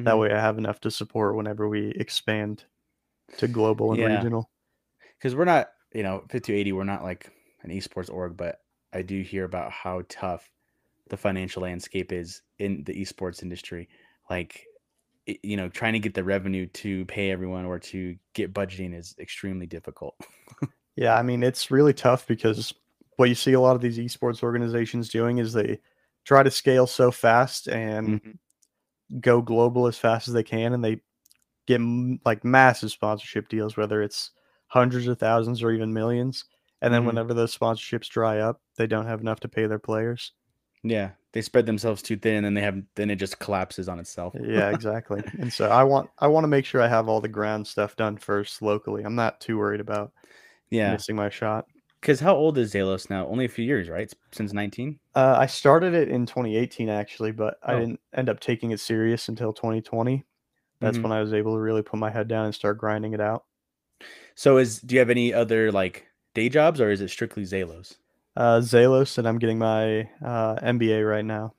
That 0.05 0.17
Mhm. 0.17 0.19
way 0.19 0.31
I 0.31 0.39
have 0.41 0.57
enough 0.57 0.81
to 0.81 0.91
support 0.91 1.35
whenever 1.35 1.69
we 1.69 1.89
expand 1.91 2.65
to 3.37 3.47
global 3.47 3.93
and 3.93 3.99
Yeah. 3.99 4.05
regional. 4.05 4.51
because 5.17 5.35
we're 5.35 5.45
not, 5.45 5.69
you 5.93 6.03
know, 6.03 6.21
5280, 6.29 6.73
we're 6.73 6.83
not 6.85 7.03
like 7.03 7.31
an 7.63 7.71
esports 7.71 8.11
org, 8.11 8.37
but 8.37 8.61
I 8.93 9.01
do 9.03 9.21
hear 9.21 9.45
about 9.45 9.71
how 9.71 10.03
tough 10.09 10.51
the 11.09 11.17
financial 11.17 11.63
landscape 11.63 12.11
is 12.11 12.43
in 12.59 12.83
the 12.85 12.93
esports 13.01 13.43
industry. 13.43 13.89
Like, 14.29 14.65
it- 15.27 15.39
you 15.43 15.55
know, 15.57 15.69
trying 15.69 15.93
to 15.93 15.99
get 15.99 16.13
the 16.15 16.23
revenue 16.23 16.65
to 16.67 17.05
pay 17.05 17.29
everyone 17.31 17.65
or 17.65 17.77
to 17.79 18.17
get 18.33 18.53
budgeting 18.53 18.95
is 18.95 19.15
extremely 19.19 19.67
difficult. 19.67 20.15
Yeah, 20.99 21.15
I 21.15 21.21
mean 21.21 21.43
it's 21.43 21.69
really 21.69 21.93
tough 21.93 22.25
because 22.25 22.73
what 23.17 23.29
you 23.29 23.35
see 23.35 23.53
a 23.53 23.59
lot 23.61 23.75
of 23.75 23.81
these 23.83 23.99
esports 23.99 24.41
organizations 24.41 25.09
doing 25.09 25.37
is 25.37 25.53
they 25.53 25.77
try 26.25 26.41
to 26.41 26.49
scale 26.49 26.87
so 26.87 27.11
fast 27.11 27.67
and 27.67 28.19
Mhm. 28.19 29.21
go 29.21 29.39
global 29.43 29.85
as 29.85 29.99
fast 29.99 30.27
as 30.27 30.33
they 30.33 30.41
can 30.41 30.73
and 30.73 30.83
they 30.83 30.99
get 31.67 31.75
m- 31.81 32.19
like 32.25 32.43
massive 32.43 32.89
sponsorship 32.89 33.47
deals 33.47 33.77
whether 33.77 34.01
it's 34.01 34.31
hundreds 34.69 35.05
of 35.07 35.19
thousands 35.19 35.61
or 35.61 35.69
even 35.69 35.93
millions 35.93 36.45
and 36.81 36.91
then 36.91 37.03
Mhm. 37.03 37.07
whenever 37.07 37.35
those 37.35 37.55
sponsorships 37.55 38.09
dry 38.09 38.39
up 38.39 38.59
they 38.75 38.87
don't 38.87 39.05
have 39.05 39.21
enough 39.21 39.39
to 39.41 39.47
pay 39.47 39.67
their 39.67 39.77
players 39.77 40.33
Yeah, 40.83 41.11
they 41.37 41.41
spread 41.43 41.65
themselves 41.65 42.01
too 42.01 42.17
thin, 42.17 42.37
and 42.37 42.45
then 42.45 42.53
they 42.55 42.61
have 42.61 42.81
then 42.95 43.09
it 43.09 43.17
just 43.17 43.39
collapses 43.39 43.87
on 43.89 43.99
itself. 43.99 44.35
yeah 44.39 44.69
exactly 44.69 45.23
and 45.39 45.51
so 45.51 45.67
i 45.69 45.83
want 45.83 46.09
i 46.19 46.27
want 46.27 46.43
to 46.43 46.47
make 46.49 46.65
sure 46.65 46.81
i 46.81 46.87
have 46.87 47.07
all 47.07 47.21
the 47.21 47.27
ground 47.27 47.65
stuff 47.65 47.95
done 47.95 48.17
first 48.17 48.61
locally 48.61 49.03
i'm 49.03 49.15
not 49.15 49.39
too 49.41 49.57
worried 49.57 49.79
about 49.81 50.11
yeah. 50.69 50.91
missing 50.91 51.15
my 51.15 51.29
shot 51.29 51.65
Because 52.01 52.19
how 52.21 52.35
old 52.35 52.57
is 52.57 52.73
Zelos 52.73 53.09
now? 53.09 53.27
Only 53.27 53.45
a 53.45 53.49
few 53.49 53.65
years, 53.65 53.89
right? 53.89 54.11
Since 54.31 54.53
19. 54.53 54.99
Uh, 55.15 55.35
I 55.39 55.47
started 55.47 55.93
it 55.93 56.09
in 56.09 56.25
2018 56.25 56.89
actually, 56.89 57.31
but 57.31 57.57
I 57.63 57.73
Oh. 57.73 57.79
didn't 57.79 57.99
end 58.13 58.29
up 58.29 58.39
taking 58.39 58.71
it 58.71 58.79
serious 58.79 59.27
until 59.29 59.51
2020. 59.53 60.25
That's 60.81 60.97
Mhm. 60.97 61.03
when 61.03 61.11
I 61.11 61.21
was 61.21 61.33
able 61.33 61.55
to 61.55 61.59
really 61.59 61.81
put 61.81 61.99
my 61.99 62.11
head 62.11 62.27
down 62.27 62.45
and 62.45 62.53
start 62.53 62.77
grinding 62.77 63.13
it 63.13 63.21
out. 63.21 63.45
So, 64.35 64.57
is 64.57 64.79
do 64.81 64.95
you 64.95 64.99
have 64.99 65.09
any 65.09 65.33
other 65.33 65.71
like 65.71 66.07
day 66.33 66.49
jobs, 66.49 66.79
or 66.79 66.89
is 66.89 67.01
it 67.01 67.09
strictly 67.09 67.43
Zelos? 67.43 67.97
Uh, 68.37 68.59
Zelos, 68.59 69.17
and 69.17 69.27
I'm 69.27 69.39
getting 69.39 69.57
my 69.57 70.01
uh, 70.23 70.55
MBA 70.61 71.09
right 71.09 71.25
now. 71.25 71.55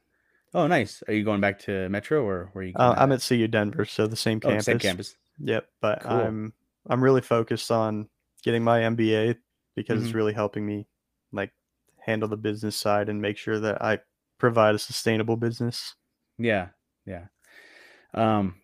Oh, 0.54 0.68
nice. 0.68 1.02
Are 1.08 1.12
you 1.12 1.24
going 1.24 1.40
back 1.40 1.58
to 1.60 1.88
Metro, 1.88 2.22
or 2.24 2.50
where 2.52 2.62
are 2.62 2.66
you? 2.68 2.74
Uh, 2.76 2.94
I'm 2.96 3.10
at 3.10 3.20
CU 3.20 3.48
Denver, 3.48 3.84
so 3.84 4.06
the 4.06 4.14
same 4.14 4.40
oh, 4.44 4.48
campus. 4.50 4.64
same 4.64 4.78
campus. 4.78 5.16
Yep, 5.40 5.68
but 5.80 6.02
Cool. 6.02 6.12
I'm 6.12 6.52
I'm 6.88 7.02
really 7.02 7.20
focused 7.20 7.72
on 7.72 8.08
getting 8.44 8.62
my 8.62 8.78
MBA 8.80 9.36
because 9.74 10.00
Mhm. 10.00 10.04
it's 10.04 10.14
really 10.14 10.32
helping 10.32 10.64
me 10.64 10.86
like 11.32 11.52
handle 11.98 12.28
the 12.28 12.36
business 12.36 12.76
side 12.76 13.08
and 13.08 13.20
make 13.20 13.36
sure 13.38 13.58
that 13.58 13.82
I 13.82 13.98
provide 14.38 14.76
a 14.76 14.78
sustainable 14.78 15.36
business. 15.36 15.96
Yeah, 16.38 16.68
yeah. 17.04 17.26
Um, 18.14 18.54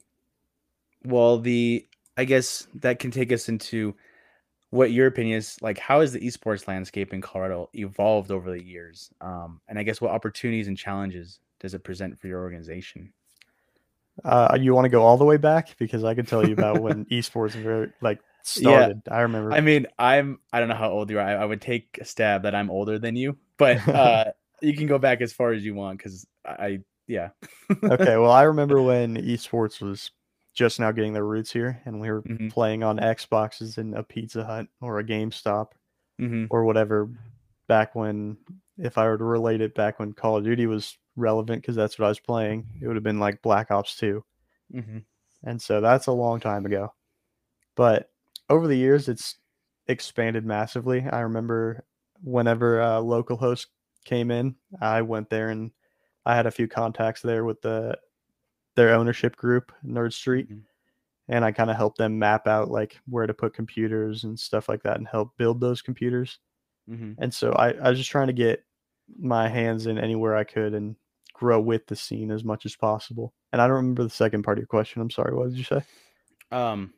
well, 1.04 1.38
the 1.38 1.86
I 2.16 2.24
guess 2.24 2.68
that 2.76 3.00
can 3.00 3.10
take 3.10 3.32
us 3.32 3.48
into 3.48 3.96
what 4.74 4.90
your 4.90 5.06
opinion 5.06 5.38
is. 5.38 5.56
Like, 5.62 5.78
how 5.78 6.00
has 6.00 6.12
the 6.12 6.20
esports 6.20 6.66
landscape 6.66 7.14
in 7.14 7.20
Colorado 7.20 7.70
evolved 7.74 8.32
over 8.32 8.50
the 8.50 8.62
years? 8.62 9.08
Um, 9.20 9.60
and 9.68 9.78
I 9.78 9.84
guess 9.84 10.00
what 10.00 10.10
opportunities 10.10 10.66
and 10.66 10.76
challenges 10.76 11.38
does 11.60 11.74
it 11.74 11.84
present 11.84 12.18
for 12.18 12.26
your 12.26 12.40
organization? 12.42 13.12
Uh, 14.24 14.58
you 14.60 14.74
want 14.74 14.84
to 14.84 14.88
go 14.88 15.02
all 15.02 15.16
the 15.16 15.24
way 15.24 15.36
back 15.36 15.76
because 15.78 16.02
I 16.02 16.14
could 16.14 16.26
tell 16.26 16.46
you 16.46 16.54
about 16.54 16.80
when 16.80 17.04
esports 17.12 17.62
were 17.62 17.92
like 18.00 18.18
started. 18.42 19.00
I 19.08 19.20
remember. 19.20 19.52
I 19.52 19.60
mean, 19.60 19.86
I'm 19.96 20.40
I 20.52 20.58
don't 20.58 20.68
know 20.68 20.74
how 20.74 20.90
old 20.90 21.08
you 21.08 21.18
are. 21.18 21.22
I, 21.22 21.34
I 21.34 21.44
would 21.44 21.60
take 21.60 21.98
a 22.00 22.04
stab 22.04 22.42
that 22.42 22.54
I'm 22.54 22.70
older 22.70 22.98
than 22.98 23.14
you, 23.14 23.36
but 23.56 23.86
uh, 23.88 24.32
you 24.60 24.76
can 24.76 24.88
go 24.88 24.98
back 24.98 25.20
as 25.20 25.32
far 25.32 25.52
as 25.52 25.64
you 25.64 25.74
want 25.74 25.98
because 25.98 26.26
I 26.44 26.80
yeah. 27.06 27.30
okay, 27.84 28.16
well, 28.16 28.30
I 28.30 28.42
remember 28.42 28.82
when 28.82 29.16
esports 29.16 29.80
was 29.80 30.10
just 30.54 30.80
now 30.80 30.92
getting 30.92 31.12
their 31.12 31.24
roots 31.26 31.52
here, 31.52 31.82
and 31.84 32.00
we 32.00 32.10
were 32.10 32.22
Mhm. 32.22 32.50
playing 32.50 32.82
on 32.84 32.98
Xboxes 32.98 33.78
in 33.78 33.94
a 33.94 34.02
Pizza 34.02 34.44
Hut 34.44 34.68
or 34.80 34.98
a 34.98 35.04
GameStop 35.04 35.72
hmm 36.18 36.46
or 36.50 36.64
whatever. 36.64 37.10
Back 37.68 37.94
when, 37.94 38.38
if 38.78 38.98
I 38.98 39.06
were 39.08 39.18
to 39.18 39.24
relate 39.24 39.60
it, 39.62 39.74
back 39.74 39.98
when 39.98 40.12
Call 40.12 40.36
of 40.38 40.44
Duty 40.44 40.66
was 40.66 40.98
relevant, 41.16 41.62
because 41.62 41.76
that's 41.76 41.98
what 41.98 42.06
I 42.06 42.08
was 42.08 42.20
playing, 42.20 42.66
it 42.80 42.86
would 42.86 42.96
have 42.96 43.02
been 43.04 43.20
like 43.20 43.42
Black 43.42 43.70
Ops 43.70 43.96
Two, 43.96 44.24
hmm 44.72 44.98
and 45.44 45.60
so 45.60 45.80
that's 45.80 46.06
a 46.06 46.12
long 46.12 46.40
time 46.40 46.66
ago. 46.66 46.92
But 47.76 48.10
over 48.50 48.66
the 48.68 48.76
years, 48.76 49.08
it's 49.08 49.36
expanded 49.88 50.44
massively. 50.44 51.06
I 51.08 51.20
remember 51.20 51.84
whenever 52.22 52.80
uh, 52.80 53.00
local 53.00 53.36
host 53.36 53.68
came 54.04 54.30
in, 54.30 54.56
I 54.80 55.02
went 55.02 55.30
there 55.30 55.50
and 55.50 55.72
I 56.26 56.36
had 56.36 56.46
a 56.46 56.50
few 56.50 56.68
contacts 56.68 57.22
there 57.22 57.44
with 57.44 57.60
the 57.62 57.98
their 58.76 58.94
ownership 58.94 59.36
group, 59.36 59.72
Nerd 59.84 60.12
Street, 60.12 60.48
Mhm. 60.50 60.64
and 61.28 61.44
I 61.44 61.52
kind 61.52 61.70
of 61.70 61.76
helped 61.76 61.98
them 61.98 62.18
map 62.18 62.46
out 62.46 62.70
like 62.70 63.00
where 63.06 63.26
to 63.26 63.34
put 63.34 63.54
computers 63.54 64.24
and 64.24 64.38
stuff 64.38 64.68
like 64.68 64.82
that, 64.84 64.96
and 64.98 65.08
help 65.08 65.36
build 65.36 65.60
those 65.60 65.82
computers. 65.82 66.40
hmm 66.88 67.12
And 67.18 67.32
so 67.34 67.52
I, 67.52 67.70
I 67.72 67.90
was 67.90 67.98
just 67.98 68.10
trying 68.10 68.28
to 68.28 68.32
get 68.34 68.64
my 69.18 69.48
hands 69.48 69.86
in 69.86 69.98
anywhere 69.98 70.36
I 70.36 70.44
could 70.44 70.74
and 70.74 70.96
grow 71.34 71.60
with 71.60 71.86
the 71.86 71.96
scene 71.96 72.30
as 72.30 72.44
much 72.44 72.66
as 72.66 72.76
possible. 72.76 73.34
And 73.52 73.60
I 73.62 73.66
don't 73.66 73.76
remember 73.76 74.04
the 74.04 74.10
second 74.10 74.42
part 74.44 74.58
of 74.58 74.62
your 74.62 74.68
question. 74.68 75.02
I'm 75.02 75.10
sorry. 75.10 75.34
What 75.34 75.50
did 75.50 75.58
you 75.58 75.64
say? 75.64 75.82
Um. 76.50 76.94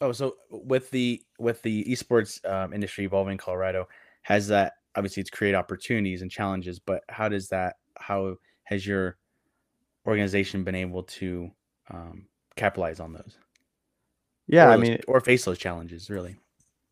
Oh, 0.00 0.12
so 0.12 0.36
with 0.50 0.90
the 0.90 1.22
with 1.38 1.62
the 1.62 1.84
esports 1.84 2.44
um, 2.50 2.72
industry 2.72 3.04
evolving 3.04 3.32
in 3.32 3.38
Colorado, 3.38 3.88
has 4.22 4.48
that 4.48 4.74
obviously 4.96 5.20
it's 5.20 5.30
create 5.30 5.54
opportunities 5.54 6.22
and 6.22 6.30
challenges, 6.30 6.78
but 6.78 7.02
how 7.08 7.28
does 7.28 7.48
that 7.48 7.76
how 7.98 8.36
has 8.64 8.86
your 8.86 9.18
organization 10.06 10.64
been 10.64 10.74
able 10.74 11.02
to 11.04 11.50
um, 11.90 12.26
capitalize 12.56 13.00
on 13.00 13.12
those? 13.12 13.36
Yeah, 14.46 14.66
or 14.66 14.72
I 14.72 14.76
those- 14.76 14.88
mean, 14.88 15.00
or 15.08 15.20
face 15.20 15.44
those 15.44 15.58
challenges, 15.58 16.10
really. 16.10 16.36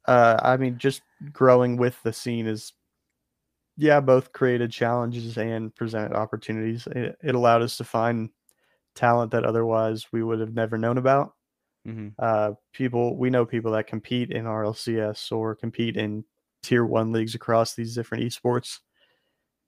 uh, 0.06 0.38
I 0.42 0.56
mean, 0.56 0.78
just 0.78 1.02
growing 1.32 1.76
with 1.76 2.00
the 2.02 2.12
scene 2.12 2.46
is, 2.46 2.72
yeah, 3.76 4.00
both 4.00 4.32
created 4.32 4.70
challenges 4.70 5.36
and 5.38 5.74
presented 5.74 6.14
opportunities. 6.16 6.86
It, 6.88 7.16
it 7.22 7.34
allowed 7.34 7.62
us 7.62 7.76
to 7.78 7.84
find 7.84 8.30
talent 8.94 9.30
that 9.32 9.44
otherwise 9.44 10.06
we 10.12 10.22
would 10.22 10.40
have 10.40 10.54
never 10.54 10.78
known 10.78 10.98
about. 10.98 11.34
hmm 11.84 12.08
Uh, 12.18 12.52
people 12.72 13.16
we 13.16 13.30
know 13.30 13.44
people 13.46 13.72
that 13.72 13.86
compete 13.86 14.30
in 14.30 14.44
RLCS 14.46 15.30
or 15.30 15.54
compete 15.54 15.96
in 15.96 16.24
tier 16.62 16.84
one 16.84 17.12
leagues 17.12 17.34
across 17.36 17.74
these 17.74 17.94
different 17.94 18.24
esports, 18.24 18.80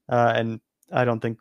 uh, 0.09 0.33
and 0.35 0.61
I 0.91 1.05
don't 1.05 1.21
think 1.21 1.39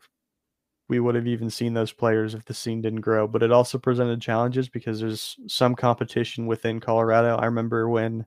we 0.89 0.99
would 0.99 1.15
have 1.15 1.27
even 1.27 1.49
seen 1.49 1.73
those 1.73 1.93
players 1.93 2.33
if 2.35 2.45
the 2.45 2.53
scene 2.53 2.81
didn't 2.81 3.01
grow. 3.01 3.27
But 3.27 3.43
it 3.43 3.51
also 3.51 3.77
presented 3.77 4.21
challenges 4.21 4.69
because 4.69 4.99
there's 4.99 5.37
some 5.47 5.75
competition 5.75 6.47
within 6.47 6.79
Colorado. 6.79 7.35
I 7.37 7.45
remember 7.45 7.89
when 7.89 8.25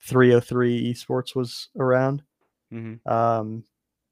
303 0.00 0.92
esports 0.94 1.34
was 1.36 1.68
around 1.78 2.22
hmm 2.70 3.00
um, 3.06 3.64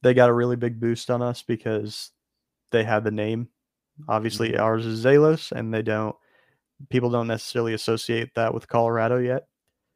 they 0.02 0.14
got 0.14 0.30
a 0.30 0.34
really 0.34 0.56
big 0.56 0.80
boost 0.80 1.10
on 1.10 1.22
us 1.22 1.42
because 1.42 2.10
they 2.72 2.84
had 2.84 3.04
the 3.04 3.10
name. 3.10 3.48
Obviously, 4.08 4.56
Mhm. 4.56 4.58
ours 4.58 4.86
is 4.86 5.04
Zelos, 5.04 5.52
and 5.52 5.72
they 5.74 5.82
don't. 5.82 6.16
People 6.90 7.10
don't 7.10 7.28
necessarily 7.28 7.74
associate 7.74 8.30
that 8.36 8.54
with 8.54 8.68
Colorado 8.68 9.18
yet. 9.18 9.48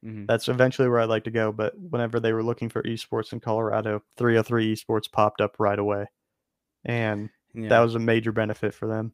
hmm 0.02 0.28
That's 0.28 0.48
eventually 0.48 0.88
where 0.88 1.00
I'd 1.00 1.08
like 1.08 1.24
to 1.24 1.30
go. 1.30 1.52
But 1.52 1.78
whenever 1.78 2.20
they 2.20 2.32
were 2.32 2.42
looking 2.44 2.68
for 2.68 2.82
esports 2.82 3.32
in 3.32 3.40
Colorado, 3.40 4.02
303 4.16 4.74
esports 4.74 5.10
popped 5.10 5.40
up 5.40 5.56
right 5.58 5.78
away, 5.78 6.06
and 6.84 7.30
Yeah. 7.54 7.68
that 7.70 7.80
was 7.80 7.94
a 7.94 7.98
major 7.98 8.32
benefit 8.32 8.74
for 8.74 8.86
them. 8.88 9.12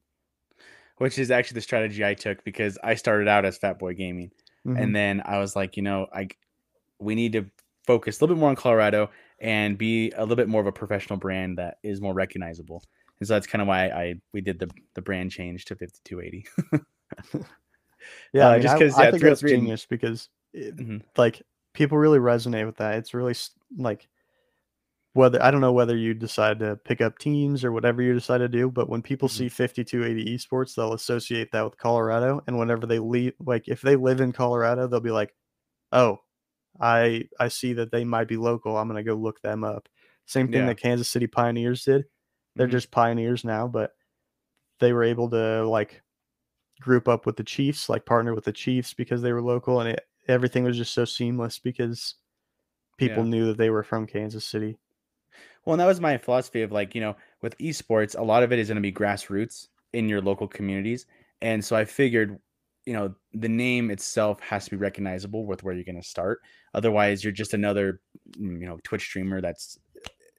which 0.98 1.18
is 1.18 1.30
actually 1.32 1.56
the 1.56 1.60
strategy 1.60 2.04
I 2.04 2.14
took 2.14 2.44
because 2.44 2.78
I 2.84 2.94
started 2.94 3.26
out 3.26 3.44
as 3.44 3.58
Fat 3.58 3.80
Boy 3.80 3.94
Gaming, 3.94 4.30
Mhm. 4.64 4.80
and 4.80 4.94
then 4.94 5.22
I 5.24 5.38
was 5.38 5.56
like, 5.56 5.76
you 5.76 5.82
know, 5.82 6.06
I 6.14 6.28
we 7.00 7.16
need 7.16 7.32
to 7.32 7.46
focus 7.84 8.20
a 8.20 8.24
little 8.24 8.36
bit 8.36 8.40
more 8.40 8.50
on 8.50 8.54
Colorado 8.56 9.10
and 9.40 9.76
be 9.76 10.10
a 10.12 10.20
little 10.20 10.36
bit 10.36 10.48
more 10.48 10.60
of 10.60 10.68
a 10.68 10.72
professional 10.72 11.18
brand 11.18 11.58
that 11.58 11.78
is 11.82 12.00
more 12.00 12.14
recognizable. 12.14 12.82
And 13.18 13.26
so 13.26 13.34
that's 13.34 13.46
kind 13.48 13.60
of 13.60 13.66
why 13.68 13.86
I 13.88 14.14
we 14.32 14.40
did 14.40 14.60
the 14.60 14.70
the 14.94 15.02
brand 15.02 15.32
change 15.32 15.64
to 15.66 15.74
5280. 15.74 16.46
yeah, 18.32 18.46
uh, 18.46 18.50
I 18.50 18.52
mean, 18.54 18.62
just 18.62 18.78
'cause, 18.78 18.94
I 18.94 19.04
yeah, 19.06 19.10
think 19.10 19.22
that's 19.24 19.40
303 19.40 19.54
and- 19.54 19.62
genius 19.62 19.86
because 19.86 20.28
it, 20.52 20.76
Mhm. 20.76 21.02
like 21.16 21.42
people 21.72 21.98
really 21.98 22.18
resonate 22.20 22.66
with 22.66 22.76
that. 22.76 22.94
It's 22.98 23.14
really 23.14 23.34
like 23.76 24.08
whether 25.14 25.42
I 25.42 25.50
don't 25.52 25.62
know 25.62 25.72
whether 25.72 25.96
you 25.96 26.14
decide 26.14 26.60
to 26.60 26.76
pick 26.84 27.00
up 27.02 27.18
teams 27.18 27.64
or 27.64 27.72
whatever 27.72 28.02
you 28.02 28.14
decide 28.14 28.38
to 28.38 28.48
do, 28.48 28.70
but 28.70 28.88
when 28.90 29.02
people 29.02 29.28
Mhm. 29.28 29.30
see 29.30 29.48
5280 29.50 30.36
esports, 30.36 30.76
they'll 30.76 30.94
associate 30.94 31.52
that 31.52 31.64
with 31.64 31.78
Colorado. 31.78 32.42
And 32.48 32.58
whenever 32.58 32.86
they 32.86 32.98
leave, 33.00 33.34
like 33.40 33.68
if 33.68 33.82
they 33.82 33.96
live 33.96 34.20
in 34.20 34.32
Colorado, 34.32 34.88
they'll 34.88 35.00
be 35.00 35.12
like, 35.12 35.34
"Oh, 35.92 36.20
I 36.80 37.28
I 37.40 37.48
see 37.48 37.74
that 37.74 37.92
they 37.92 38.04
might 38.04 38.28
be 38.28 38.36
local. 38.38 38.76
I'm 38.78 38.88
gonna 38.88 39.04
go 39.04 39.14
look 39.16 39.40
them 39.42 39.64
up." 39.64 39.88
Same 40.26 40.48
thing 40.48 40.66
Yeah. 40.66 40.68
that 40.68 40.78
Kansas 40.78 41.08
City 41.10 41.26
Pioneers 41.28 41.84
did. 41.84 42.06
They're 42.56 42.66
Mhm. 42.66 42.68
just 42.68 42.90
pioneers 42.92 43.44
now, 43.44 43.68
but 43.68 43.94
they 44.80 44.92
were 44.92 45.04
able 45.04 45.30
to 45.30 45.64
like 45.68 46.02
group 46.80 47.08
up 47.08 47.26
with 47.26 47.36
the 47.36 47.44
Chiefs, 47.44 47.88
like 47.90 48.06
partner 48.06 48.34
with 48.34 48.44
the 48.44 48.52
Chiefs 48.54 48.94
because 48.94 49.22
they 49.22 49.32
were 49.32 49.42
local, 49.42 49.80
and 49.80 49.90
it, 49.90 50.06
everything 50.28 50.64
was 50.64 50.76
just 50.78 50.94
so 50.94 51.04
seamless 51.06 51.58
because 51.60 52.16
people 52.98 53.24
Yeah. 53.24 53.26
knew 53.26 53.46
that 53.46 53.58
they 53.58 53.70
were 53.70 53.84
from 53.84 54.06
Kansas 54.06 54.46
City. 54.46 54.78
Well, 55.64 55.74
and 55.74 55.80
that 55.80 55.86
was 55.86 56.00
my 56.00 56.18
philosophy 56.18 56.62
of 56.62 56.72
like, 56.72 56.94
you 56.94 57.00
know, 57.00 57.16
with 57.42 57.56
esports, 57.58 58.18
a 58.18 58.22
lot 58.22 58.42
of 58.42 58.52
it 58.52 58.58
is 58.58 58.68
going 58.68 58.76
to 58.76 58.82
be 58.82 58.92
grassroots 58.92 59.68
in 59.92 60.08
your 60.08 60.20
local 60.20 60.46
communities. 60.48 61.06
And 61.40 61.64
so 61.64 61.76
I 61.76 61.84
figured, 61.84 62.38
you 62.84 62.92
know, 62.92 63.14
the 63.32 63.48
name 63.48 63.90
itself 63.90 64.40
has 64.40 64.64
to 64.66 64.70
be 64.70 64.76
recognizable 64.76 65.46
with 65.46 65.62
where 65.62 65.74
you're 65.74 65.84
going 65.84 66.00
to 66.00 66.06
start. 66.06 66.40
Otherwise, 66.74 67.24
you're 67.24 67.32
just 67.32 67.54
another, 67.54 68.00
mm, 68.38 68.60
you 68.60 68.66
know, 68.66 68.78
Twitch 68.84 69.02
streamer 69.02 69.40
that's 69.40 69.78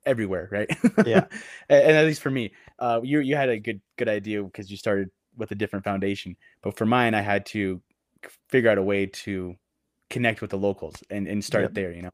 everywhere, 0.06 0.48
right? 0.52 0.70
Yeah. 1.06 1.26
and, 1.70 1.84
and 1.84 1.98
at 1.98 2.06
least 2.06 2.22
for 2.22 2.30
me, 2.30 2.54
uh, 2.80 3.02
you 3.04 3.20
you 3.20 3.36
had 3.36 3.50
a 3.50 3.60
good 3.60 3.82
good 3.98 4.10
idea 4.10 4.44
because 4.44 4.70
you 4.70 4.78
started 4.78 5.10
with 5.38 5.52
a 5.52 5.56
different 5.56 5.86
foundation. 5.86 6.36
But 6.62 6.78
for 6.78 6.86
mine, 6.86 7.14
I 7.14 7.22
had 7.22 7.46
to 7.48 7.82
figure 8.50 8.70
out 8.70 8.78
a 8.78 8.84
way 8.84 9.08
to 9.08 9.56
connect 10.10 10.42
with 10.42 10.52
the 10.52 10.58
locals 10.58 10.96
and, 11.10 11.28
and 11.28 11.44
start 11.44 11.64
Yep. 11.64 11.74
there, 11.74 11.92
you 11.92 12.04
know. 12.04 12.12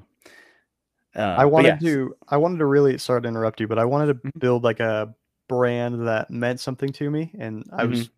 Uh, 1.16 1.22
I 1.38 1.46
wanted 1.46 1.82
yeah, 1.82 1.90
to 1.90 2.16
I 2.30 2.38
wanted 2.38 2.60
to 2.60 2.66
really 2.66 2.98
sorry 2.98 3.22
to 3.22 3.28
interrupt 3.28 3.60
you, 3.60 3.68
but 3.68 3.78
I 3.80 3.86
wanted 3.86 4.08
to 4.22 4.30
Mhm. 4.30 4.40
build 4.40 4.64
like 4.64 4.80
a 4.80 5.14
brand 5.50 6.08
that 6.08 6.30
meant 6.32 6.60
something 6.60 6.90
to 6.94 7.10
me. 7.12 7.34
And 7.38 7.66
I 7.74 7.86
was 7.86 8.04
Mm-hmm. 8.08 8.12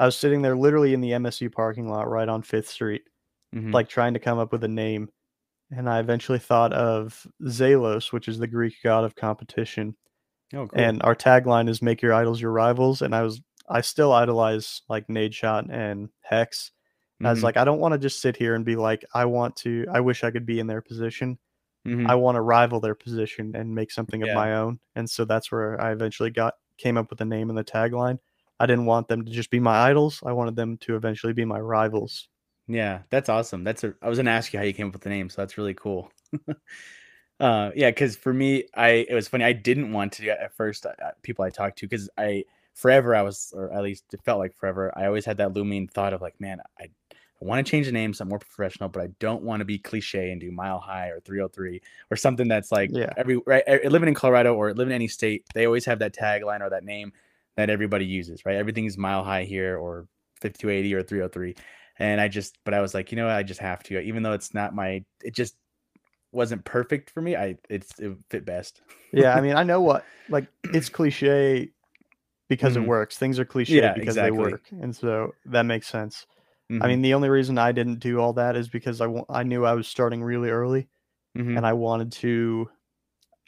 I 0.00 0.06
was 0.06 0.16
sitting 0.16 0.42
there 0.42 0.56
literally 0.56 0.94
in 0.94 1.00
the 1.00 1.12
MSU 1.12 1.48
parking 1.52 1.88
lot 1.88 2.08
right 2.10 2.28
on 2.28 2.42
Fifth 2.42 2.68
Street, 2.68 3.02
mhm. 3.54 3.72
like 3.72 3.88
trying 3.88 4.14
to 4.14 4.20
come 4.20 4.38
up 4.38 4.50
with 4.50 4.64
a 4.64 4.68
name. 4.68 5.08
And 5.70 5.88
I 5.88 6.00
eventually 6.00 6.40
thought 6.40 6.72
of 6.72 7.24
Zelos, 7.44 8.12
which 8.12 8.26
is 8.28 8.38
the 8.38 8.46
Greek 8.48 8.74
god 8.82 9.04
of 9.04 9.14
competition. 9.14 9.96
oh, 10.54 10.66
cool. 10.66 10.80
and 10.80 11.02
our 11.02 11.14
tagline 11.14 11.68
is 11.68 11.80
"Make 11.80 12.02
your 12.02 12.12
idols 12.12 12.40
your 12.40 12.50
rivals." 12.52 13.00
And 13.02 13.14
I 13.14 13.22
was, 13.22 13.40
I 13.70 13.80
still 13.80 14.12
idolize 14.12 14.82
like 14.88 15.06
Nadeshot 15.06 15.70
and 15.72 16.10
H3CZ. 16.30 16.72
I 17.24 17.30
was 17.30 17.42
like, 17.44 17.56
I 17.56 17.64
don't 17.64 17.78
want 17.78 17.92
to 17.92 17.98
just 17.98 18.20
sit 18.20 18.36
here 18.36 18.54
and 18.56 18.64
be 18.64 18.74
like, 18.76 19.04
I 19.14 19.24
want 19.26 19.54
to, 19.58 19.86
I 19.92 20.00
wish 20.00 20.24
I 20.24 20.30
could 20.32 20.44
be 20.44 20.58
in 20.58 20.66
their 20.66 20.82
position. 20.82 21.38
Mhm. 21.84 22.06
I 22.06 22.14
want 22.16 22.36
to 22.36 22.40
rival 22.42 22.80
their 22.80 22.94
position 22.94 23.54
and 23.56 23.74
make 23.74 23.90
something 23.90 24.22
Yeah. 24.22 24.32
of 24.32 24.32
my 24.32 24.54
own. 24.54 24.80
And 24.96 25.08
so 25.10 25.24
that's 25.24 25.52
where 25.52 25.80
I 25.80 25.92
eventually 25.92 26.30
got 26.30 26.54
came 26.78 26.96
up 26.98 27.10
with 27.10 27.18
the 27.18 27.24
name 27.24 27.48
and 27.50 27.58
the 27.58 27.64
tagline. 27.64 28.18
I 28.60 28.66
didn't 28.66 28.86
want 28.86 29.08
them 29.08 29.24
to 29.24 29.32
just 29.32 29.50
be 29.50 29.60
my 29.60 29.78
idols. 29.90 30.22
I 30.24 30.32
wanted 30.32 30.56
them 30.56 30.78
to 30.78 30.96
eventually 30.96 31.32
be 31.32 31.44
my 31.44 31.60
rivals. 31.60 32.28
Yeah, 32.68 33.02
that's 33.10 33.28
awesome. 33.28 33.64
That's 33.64 33.82
a. 33.84 33.94
I 34.02 34.08
was 34.08 34.18
gonna 34.18 34.30
ask 34.30 34.52
you 34.52 34.58
how 34.58 34.64
you 34.64 34.72
came 34.72 34.86
up 34.88 34.92
with 34.92 35.02
the 35.02 35.10
name, 35.10 35.28
so 35.28 35.42
that's 35.42 35.58
really 35.58 35.74
cool. 35.74 36.10
uh, 37.40 37.70
yeah, 37.74 37.90
because 37.90 38.16
for 38.16 38.32
me, 38.32 38.64
I 38.74 39.06
it 39.08 39.14
was 39.14 39.28
funny. 39.28 39.44
I 39.44 39.52
didn't 39.52 39.92
want 39.92 40.12
to 40.14 40.28
at 40.28 40.54
first. 40.56 40.86
Uh, 40.86 40.92
people 41.22 41.44
I 41.44 41.50
talked 41.50 41.78
to, 41.78 41.86
because 41.86 42.08
I 42.18 42.44
forever 42.74 43.14
I 43.14 43.22
was, 43.22 43.52
or 43.56 43.72
at 43.72 43.82
least 43.82 44.04
it 44.14 44.22
felt 44.24 44.38
like 44.38 44.54
forever. 44.54 44.92
I 44.96 45.06
always 45.06 45.24
had 45.24 45.38
that 45.38 45.52
looming 45.54 45.88
thought 45.88 46.12
of 46.14 46.20
like, 46.22 46.40
man, 46.40 46.60
I, 46.78 46.88
I 47.42 47.44
want 47.44 47.64
to 47.66 47.68
change 47.70 47.86
the 47.86 47.92
name, 47.92 48.14
so 48.14 48.22
I'm 48.22 48.28
more 48.28 48.38
professional, 48.38 48.88
but 48.88 49.02
I 49.02 49.08
don't 49.18 49.42
want 49.42 49.60
to 49.60 49.64
be 49.64 49.78
cliche 49.78 50.30
and 50.30 50.40
do 50.40 50.52
Mile 50.52 50.78
High 50.78 51.08
or 51.08 51.20
303 51.20 51.80
or 52.10 52.16
something 52.16 52.46
that's 52.46 52.70
like 52.70 52.90
Yeah. 52.92 53.12
every 53.16 53.40
right. 53.46 53.64
Living 53.84 54.08
in 54.08 54.14
Colorado 54.14 54.54
or 54.54 54.72
living 54.72 54.92
in 54.92 54.96
any 54.96 55.08
state, 55.08 55.44
they 55.54 55.66
always 55.66 55.84
have 55.86 55.98
that 55.98 56.14
tagline 56.14 56.60
or 56.60 56.70
that 56.70 56.84
name 56.84 57.12
that 57.56 57.68
everybody 57.68 58.04
uses, 58.06 58.46
right? 58.46 58.56
Everything's 58.56 58.96
Mile 58.96 59.24
High 59.24 59.44
here 59.44 59.76
or 59.76 60.06
5280 60.40 60.94
or 60.94 61.02
303 61.02 61.54
and 61.98 62.20
I 62.20 62.28
just, 62.28 62.58
but 62.64 62.74
I 62.74 62.80
was 62.80 62.94
like, 62.94 63.12
you 63.12 63.16
know, 63.16 63.26
what, 63.26 63.34
I 63.34 63.42
just 63.42 63.60
have 63.60 63.82
to, 63.84 64.00
even 64.00 64.22
though 64.22 64.32
it's 64.32 64.54
not 64.54 64.74
my, 64.74 65.04
it 65.22 65.34
just 65.34 65.56
wasn't 66.32 66.64
perfect 66.64 67.10
for 67.10 67.20
me. 67.20 67.36
I, 67.36 67.58
it's, 67.68 67.98
it 67.98 68.16
fit 68.30 68.44
best. 68.44 68.80
Yeah, 69.12 69.34
I 69.36 69.40
mean, 69.42 69.54
I 69.54 69.62
know 69.62 69.80
what 69.80 70.04
like 70.28 70.46
it's 70.72 70.88
cliche 70.88 71.70
because 72.48 72.74
Mhm. 72.74 72.84
it 72.84 72.86
works. 72.86 73.18
Things 73.18 73.38
are 73.38 73.44
cliche 73.44 73.76
Yeah, 73.76 73.94
because 73.94 74.16
exactly. 74.16 74.30
they 74.30 74.50
work, 74.50 74.62
and 74.80 74.94
so 74.94 75.34
that 75.46 75.62
makes 75.66 75.88
sense. 75.88 76.26
I 76.80 76.88
Mhm, 76.88 76.88
mean, 76.88 77.02
the 77.02 77.14
only 77.14 77.28
reason 77.28 77.58
I 77.58 77.72
didn't 77.72 78.00
do 78.00 78.20
all 78.20 78.32
that 78.34 78.56
is 78.56 78.68
because 78.68 79.00
I 79.00 79.08
I 79.28 79.42
knew 79.44 79.64
I 79.64 79.74
was 79.74 79.88
starting 79.88 80.22
really 80.22 80.50
early, 80.50 80.88
mhm, 81.34 81.56
and 81.56 81.66
I 81.66 81.74
wanted 81.74 82.12
to. 82.14 82.70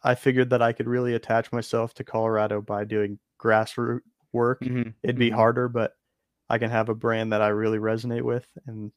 I 0.04 0.14
figured 0.16 0.50
that 0.50 0.62
I 0.62 0.72
could 0.72 0.88
really 0.88 1.14
attach 1.14 1.52
myself 1.52 1.94
to 1.94 2.04
Colorado 2.04 2.62
by 2.62 2.84
doing 2.84 3.18
grassroots 3.40 4.02
work. 4.32 4.64
mhm, 4.64 4.94
It'd 5.02 5.18
be 5.18 5.30
mhm. 5.30 5.30
harder, 5.30 5.68
but 5.68 5.94
I 6.50 6.58
can 6.58 6.70
have 6.70 6.88
a 6.90 6.94
brand 6.96 7.32
that 7.32 7.42
I 7.42 7.48
really 7.48 7.78
resonate 7.78 8.22
with, 8.24 8.48
and 8.66 8.92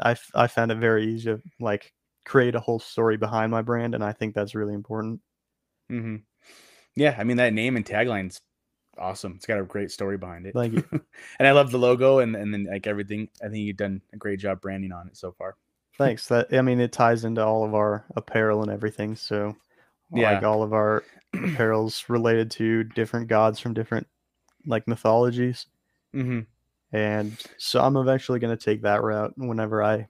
I 0.00 0.12
f- 0.12 0.30
I 0.34 0.46
found 0.48 0.72
it 0.72 0.78
very 0.78 1.06
easy 1.06 1.26
to 1.30 1.42
like 1.60 1.94
create 2.26 2.54
a 2.56 2.60
whole 2.60 2.80
story 2.80 3.16
behind 3.18 3.50
my 3.52 3.62
brand, 3.62 3.94
and 3.94 4.04
I 4.04 4.12
think 4.12 4.34
that's 4.34 4.54
really 4.56 4.74
important. 4.74 5.22
Mhm. 5.90 6.24
Yeah, 6.96 7.16
I 7.18 7.24
mean 7.24 7.38
that 7.38 7.52
name 7.54 7.76
and 7.76 7.86
tagline's 7.86 8.40
awesome. 8.98 9.34
It's 9.36 9.46
got 9.46 9.60
a 9.60 9.64
great 9.64 9.90
story 9.90 10.18
behind 10.18 10.46
it. 10.46 10.54
Thank 10.54 10.74
you. 10.74 10.84
and 11.38 11.48
I 11.48 11.52
love 11.52 11.70
the 11.70 11.78
logo 11.78 12.18
and 12.18 12.34
and 12.36 12.52
then 12.52 12.64
like 12.64 12.86
everything. 12.86 13.28
I 13.42 13.46
think 13.48 13.58
you've 13.58 13.76
done 13.76 14.02
a 14.12 14.16
great 14.16 14.38
job 14.40 14.60
branding 14.60 14.92
on 14.92 15.08
it 15.08 15.16
so 15.16 15.32
far. 15.32 15.56
Thanks. 15.98 16.28
That 16.28 16.52
I 16.52 16.62
mean, 16.62 16.80
it 16.80 16.92
ties 16.92 17.24
into 17.24 17.44
all 17.44 17.64
of 17.64 17.74
our 17.74 18.04
apparel 18.16 18.62
and 18.62 18.70
everything. 18.70 19.16
So, 19.16 19.56
like 20.10 20.42
Yeah. 20.42 20.42
all 20.42 20.62
of 20.62 20.72
our 20.72 21.04
apparel's 21.34 22.08
related 22.08 22.50
to 22.52 22.84
different 22.84 23.28
gods 23.28 23.60
from 23.60 23.74
different 23.74 24.06
like 24.66 24.88
mythologies, 24.88 25.66
hmm 26.12 26.40
and 26.92 27.40
so 27.58 27.80
I'm 27.80 27.96
eventually 27.96 28.38
going 28.40 28.56
to 28.56 28.62
take 28.62 28.82
that 28.82 29.02
route 29.02 29.34
whenever 29.36 29.82
I 29.82 30.08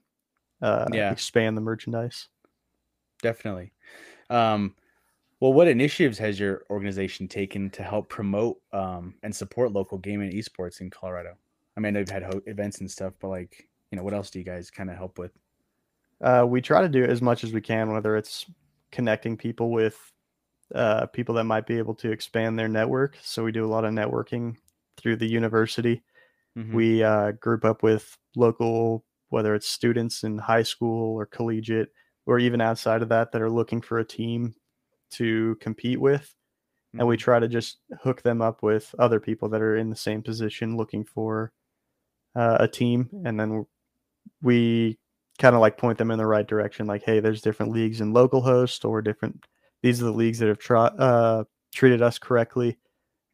uh, 0.62 0.86
Yeah. 0.92 1.12
expand 1.12 1.56
the 1.56 1.62
merchandise. 1.62 2.28
Definitely. 3.22 3.72
Um, 4.30 4.76
well, 5.40 5.52
what 5.52 5.68
initiatives 5.68 6.18
has 6.18 6.38
your 6.38 6.64
organization 6.70 7.26
taken 7.26 7.70
to 7.70 7.82
help 7.82 8.08
promote 8.08 8.60
um, 8.72 9.14
and 9.22 9.34
support 9.34 9.72
local 9.72 9.98
gaming 9.98 10.28
and 10.30 10.38
esports 10.38 10.80
in 10.80 10.90
Colorado? 10.90 11.36
I 11.76 11.80
mean, 11.80 11.88
I 11.88 11.90
know 11.92 12.00
you've 12.00 12.10
had 12.10 12.22
ho- 12.22 12.42
events 12.46 12.80
and 12.80 12.90
stuff, 12.90 13.14
but 13.20 13.28
like, 13.28 13.68
you 13.90 13.96
know, 13.96 14.04
what 14.04 14.14
else 14.14 14.30
do 14.30 14.38
you 14.38 14.44
guys 14.44 14.70
kind 14.70 14.90
of 14.90 14.96
help 14.96 15.18
with? 15.18 15.32
Uh, 16.20 16.44
we 16.46 16.60
try 16.60 16.82
to 16.82 16.88
do 16.88 17.04
as 17.04 17.22
much 17.22 17.42
as 17.44 17.52
we 17.52 17.60
can, 17.60 17.92
whether 17.92 18.16
it's 18.16 18.46
connecting 18.92 19.36
people 19.36 19.70
with 19.70 20.12
uh, 20.74 21.06
people 21.06 21.34
that 21.34 21.44
might 21.44 21.66
be 21.66 21.78
able 21.78 21.94
to 21.94 22.10
expand 22.10 22.58
their 22.58 22.68
network. 22.68 23.16
So 23.22 23.42
we 23.42 23.52
do 23.52 23.64
a 23.64 23.68
lot 23.68 23.84
of 23.84 23.92
networking 23.92 24.56
through 24.96 25.16
the 25.16 25.28
university. 25.28 26.02
Mhm. 26.58 26.74
we 26.74 27.02
uh, 27.02 27.32
group 27.32 27.64
up 27.64 27.82
with 27.82 28.18
local 28.36 29.04
whether 29.28 29.54
it's 29.54 29.68
students 29.68 30.24
in 30.24 30.36
high 30.38 30.64
school 30.64 31.14
or 31.14 31.26
collegiate 31.26 31.90
or 32.26 32.40
even 32.40 32.60
outside 32.60 33.02
of 33.02 33.08
that 33.08 33.30
that 33.32 33.40
are 33.40 33.50
looking 33.50 33.80
for 33.80 34.00
a 34.00 34.04
team 34.04 34.54
to 35.12 35.56
compete 35.60 36.00
with 36.00 36.34
and 36.98 37.06
we 37.06 37.16
Mhm. 37.16 37.20
try 37.20 37.38
to 37.38 37.48
just 37.48 37.78
hook 38.02 38.22
them 38.22 38.42
up 38.42 38.62
with 38.62 38.94
other 38.98 39.20
people 39.20 39.48
that 39.48 39.62
are 39.62 39.76
in 39.76 39.90
the 39.90 39.96
same 39.96 40.22
position 40.22 40.76
looking 40.76 41.04
for 41.04 41.52
uh, 42.34 42.56
a 42.60 42.68
team 42.68 43.08
and 43.24 43.38
then 43.38 43.64
we 44.42 44.98
kind 45.38 45.54
of 45.54 45.60
like 45.60 45.76
point 45.78 45.98
them 45.98 46.10
in 46.10 46.18
the 46.18 46.26
right 46.26 46.46
direction 46.46 46.86
like 46.86 47.02
hey 47.02 47.20
there's 47.20 47.40
different 47.42 47.72
leagues 47.72 48.00
in 48.00 48.12
local 48.12 48.40
host 48.40 48.84
or 48.84 49.00
different 49.02 49.44
these 49.82 50.00
are 50.02 50.06
the 50.06 50.12
leagues 50.12 50.38
that 50.38 50.48
have 50.48 50.58
tri- 50.58 50.86
uh, 50.98 51.42
treated 51.74 52.02
us 52.02 52.18
correctly 52.18 52.78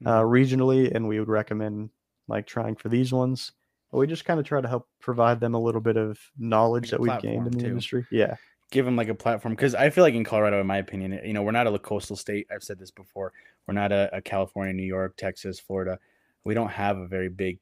uh, 0.04 0.20
Mm-hmm. 0.20 0.28
regionally 0.30 0.94
and 0.94 1.08
we 1.08 1.18
would 1.18 1.28
recommend 1.28 1.90
like 2.28 2.46
trying 2.46 2.76
for 2.76 2.88
these 2.90 3.12
ones 3.12 3.52
but 3.90 3.98
we 3.98 4.06
just 4.06 4.24
kind 4.26 4.38
of 4.38 4.44
try 4.46 4.60
to 4.60 4.68
help 4.68 4.86
provide 5.00 5.40
them 5.40 5.54
a 5.54 5.60
little 5.60 5.80
bit 5.80 5.96
of 5.96 6.18
knowledge 6.38 6.90
that 6.90 7.00
we've 7.00 7.20
gained 7.22 7.46
in 7.46 7.52
the 7.52 7.60
too. 7.60 7.66
industry 7.68 8.06
yeah 8.10 8.36
give 8.70 8.84
them 8.84 8.96
like 8.96 9.08
a 9.08 9.14
platform 9.14 9.54
because 9.54 9.74
I 9.74 9.90
feel 9.90 10.04
like 10.04 10.14
in 10.14 10.24
Colorado, 10.24 10.60
in 10.60 10.66
my 10.66 10.78
opinion, 10.78 11.20
you 11.24 11.32
know, 11.32 11.42
we're 11.42 11.52
not 11.52 11.66
a 11.66 11.78
coastal 11.78 12.16
state. 12.16 12.46
I've 12.52 12.62
said 12.62 12.78
this 12.78 12.90
before. 12.90 13.32
We're 13.66 13.74
not 13.74 13.92
a, 13.92 14.10
a 14.12 14.20
California, 14.20 14.72
New 14.72 14.82
York, 14.82 15.16
Texas, 15.16 15.60
Florida. 15.60 15.98
We 16.44 16.54
don't 16.54 16.70
have 16.70 16.98
a 16.98 17.06
very 17.06 17.28
big, 17.28 17.58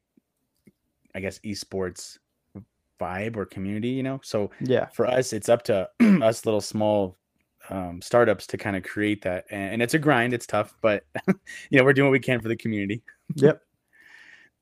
I 1.15 1.21
guess, 1.21 1.39
esports 1.41 2.19
vibe 3.01 3.37
or 3.37 3.45
community. 3.45 3.89
You 3.89 4.03
know, 4.03 4.21
so 4.23 4.51
yeah 4.61 4.87
for 4.87 5.07
us, 5.07 5.33
it's 5.33 5.49
up 5.49 5.63
to 5.65 5.89
us 6.23 6.45
little 6.45 6.61
small 6.61 7.19
um, 7.71 8.01
startups 8.03 8.47
to 8.49 8.59
kind 8.59 8.77
of 8.77 8.83
create 8.83 9.23
that, 9.23 9.45
and, 9.51 9.75
and 9.75 9.83
it's 9.83 9.95
a 9.95 9.99
grind. 9.99 10.33
It's 10.33 10.47
tough, 10.47 10.75
but 10.81 11.05
you 11.71 11.79
know, 11.79 11.85
we're 11.85 11.93
doing 11.93 12.09
what 12.09 12.13
we 12.13 12.21
can 12.21 12.41
for 12.41 12.49
the 12.49 12.57
community. 12.57 13.03
Yep. 13.37 13.63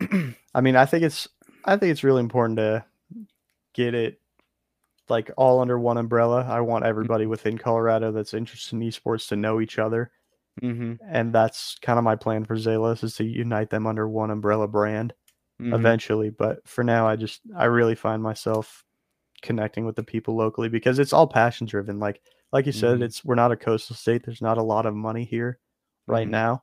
I 0.55 0.61
mean, 0.61 0.77
I 0.77 0.87
think 0.87 1.05
it's 1.05 1.29
I 1.65 1.77
think 1.77 1.93
it's 1.93 2.05
really 2.05 2.21
important 2.21 2.59
to 2.59 2.85
get 3.75 3.95
it 3.95 4.21
like 5.09 5.31
all 5.37 5.61
under 5.61 5.79
one 5.79 5.99
umbrella. 5.99 6.47
I 6.49 6.61
want 6.61 6.85
everybody 6.85 7.27
within 7.27 7.59
Colorado 7.59 8.13
that's 8.13 8.35
interested 8.35 8.77
in 8.77 8.83
esports 8.83 9.29
to 9.29 9.37
know 9.37 9.61
each 9.61 9.79
other, 9.79 10.11
Mm-hmm. 10.63 10.95
and 11.09 11.33
that's 11.33 11.79
kind 11.81 11.99
of 11.99 12.05
my 12.05 12.15
plan 12.15 12.45
for 12.45 12.57
Zelos 12.57 13.03
is 13.03 13.17
to 13.17 13.25
unite 13.25 13.71
them 13.71 13.87
under 13.87 14.07
one 14.09 14.31
umbrella 14.31 14.69
brand 14.69 15.15
Mm-hmm. 15.61 15.73
eventually. 15.75 16.31
But 16.31 16.67
for 16.67 16.83
now, 16.85 17.07
I 17.07 17.17
just 17.17 17.41
I 17.57 17.65
really 17.67 17.95
find 17.95 18.23
myself 18.23 18.85
connecting 19.43 19.85
with 19.87 19.97
the 19.97 20.03
people 20.03 20.35
locally 20.37 20.69
because 20.69 20.99
it's 20.99 21.13
all 21.13 21.27
passion 21.27 21.67
driven. 21.67 21.99
Like 21.99 22.21
like 22.53 22.67
you 22.67 22.73
said, 22.73 22.99
Mhm. 22.99 23.03
it's 23.05 23.25
we're 23.25 23.35
not 23.35 23.53
a 23.53 23.57
coastal 23.57 23.97
state. 23.97 24.25
There's 24.25 24.43
not 24.43 24.59
a 24.59 24.63
lot 24.63 24.87
of 24.87 24.95
money 24.95 25.25
here 25.25 25.59
right 26.07 26.27
Mhm. 26.29 26.33
now, 26.33 26.63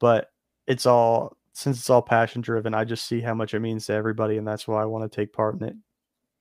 but 0.00 0.30
it's 0.66 0.86
all 0.86 1.36
since 1.52 1.78
it's 1.78 1.90
all 1.90 2.02
passion 2.02 2.40
driven. 2.42 2.74
I 2.74 2.84
just 2.84 3.06
see 3.06 3.20
how 3.20 3.34
much 3.34 3.54
it 3.54 3.60
means 3.60 3.86
to 3.86 3.92
everybody, 3.94 4.38
and 4.38 4.46
that's 4.46 4.66
why 4.66 4.82
I 4.82 4.86
want 4.86 5.10
to 5.10 5.14
take 5.14 5.32
part 5.32 5.54
in 5.56 5.62
it. 5.68 5.76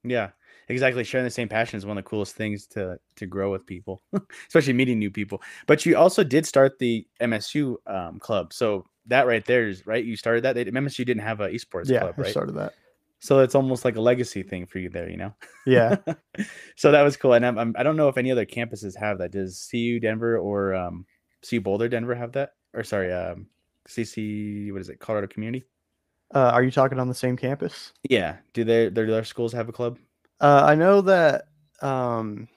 Yeah, 0.03 0.31
exactly. 0.73 1.03
Sharing 1.03 1.25
the 1.25 1.31
same 1.31 1.47
passion 1.47 1.77
is 1.77 1.85
one 1.85 1.97
of 1.97 2.03
the 2.03 2.09
coolest 2.09 2.35
things 2.35 2.67
to 2.67 2.97
to 3.15 3.25
grow 3.25 3.51
with 3.51 3.65
people, 3.65 4.01
especially 4.47 4.73
meeting 4.73 4.99
new 4.99 5.11
people. 5.11 5.41
But 5.67 5.85
you 5.85 5.97
also 5.97 6.23
did 6.23 6.45
start 6.45 6.79
the 6.79 7.07
MSU 7.21 7.75
um, 7.87 8.19
club, 8.19 8.53
so 8.53 8.85
that 9.07 9.27
right 9.27 9.45
there 9.45 9.67
is 9.67 9.85
right. 9.87 10.03
You 10.03 10.15
started 10.15 10.43
that. 10.43 10.55
They, 10.55 10.65
MSU 10.65 11.05
didn't 11.05 11.23
have 11.23 11.39
a 11.39 11.49
esports 11.49 11.89
yeah, 11.89 11.99
club, 11.99 12.15
I 12.17 12.21
right? 12.21 12.31
started 12.31 12.53
that. 12.55 12.73
So 13.19 13.39
it's 13.39 13.55
almost 13.55 13.85
like 13.85 13.95
a 13.95 14.01
legacy 14.01 14.43
thing 14.43 14.65
for 14.65 14.79
you 14.79 14.89
there, 14.89 15.09
you 15.09 15.15
know. 15.15 15.33
Yeah, 15.65 15.95
so 16.75 16.91
that 16.91 17.03
was 17.03 17.15
cool, 17.15 17.33
and 17.33 17.45
I'm, 17.45 17.57
I'm, 17.57 17.75
I 17.77 17.83
don't 17.83 17.95
know 17.95 18.09
if 18.09 18.17
any 18.17 18.31
other 18.31 18.45
campuses 18.45 18.97
have 18.97 19.17
that. 19.19 19.31
Does 19.31 19.65
CU 19.71 19.99
Denver 20.01 20.37
or 20.37 20.75
um, 20.75 21.05
CU 21.47 21.61
Boulder 21.61 21.87
Denver 21.87 22.15
have 22.15 22.33
that? 22.33 22.51
Or 22.73 22.83
sorry, 22.83 23.13
um, 23.13 23.47
CC 23.87 24.71
what 24.71 24.81
is 24.81 24.89
it? 24.89 24.99
Colorado 24.99 25.27
Community. 25.27 25.65
uh, 26.33 26.51
are 26.53 26.63
you 26.63 26.71
talking 26.71 26.99
on 26.99 27.07
the 27.07 27.13
same 27.13 27.37
campus? 27.37 27.93
Yeah. 28.09 28.37
Do 28.53 28.63
they 28.63 28.89
do 28.89 29.05
their 29.05 29.23
schools 29.23 29.53
have 29.53 29.69
a 29.69 29.73
club? 29.73 29.99
Uh, 30.39 30.63
I 30.65 30.75
know 30.75 31.01
that 31.01 31.45
um, 31.81 32.47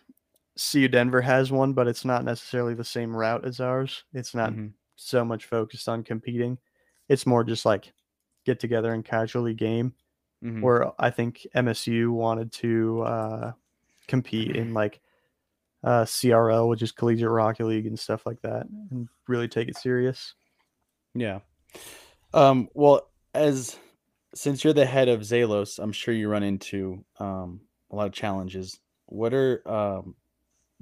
CU 0.56 0.88
Denver 0.88 1.20
has 1.20 1.52
one, 1.52 1.72
but 1.72 1.86
it's 1.88 2.04
not 2.04 2.24
necessarily 2.24 2.74
the 2.74 2.84
same 2.84 3.14
route 3.16 3.44
as 3.44 3.60
ours. 3.60 4.04
It's 4.12 4.34
not 4.34 4.52
Mhm. 4.52 4.72
so 4.96 5.24
much 5.24 5.44
focused 5.44 5.88
on 5.88 6.02
competing. 6.02 6.58
It's 7.08 7.26
more 7.26 7.44
just 7.44 7.64
like 7.64 7.92
get 8.44 8.58
together 8.60 8.92
and 8.92 9.04
casually 9.04 9.54
game. 9.54 9.94
Mhm. 10.42 10.60
Where 10.62 10.92
I 11.00 11.10
think 11.10 11.46
MSU 11.54 12.12
wanted 12.12 12.52
to 12.52 13.02
uh, 13.02 13.52
compete 14.08 14.56
in 14.56 14.74
like 14.74 15.00
uh, 15.84 16.04
CRL, 16.04 16.68
which 16.68 16.82
is 16.82 16.90
Collegiate 16.92 17.30
Rocket 17.30 17.64
League 17.66 17.86
and 17.86 17.98
stuff 17.98 18.26
like 18.26 18.40
that, 18.42 18.66
and 18.90 19.08
really 19.28 19.46
take 19.48 19.68
it 19.68 19.76
serious. 19.76 20.34
Yeah. 21.14 21.40
Um, 22.34 22.68
well, 22.74 23.08
as 23.34 23.78
since 24.34 24.64
you're 24.64 24.72
the 24.72 24.84
head 24.86 25.08
of 25.08 25.20
Zelos, 25.20 25.78
I'm 25.78 25.92
sure 25.92 26.12
you 26.12 26.28
run 26.28 26.42
into 26.42 27.04
um, 27.20 27.60
a 27.90 27.96
lot 27.96 28.06
of 28.06 28.12
challenges. 28.12 28.78
What 29.06 29.32
are 29.34 29.62
um, 29.68 30.14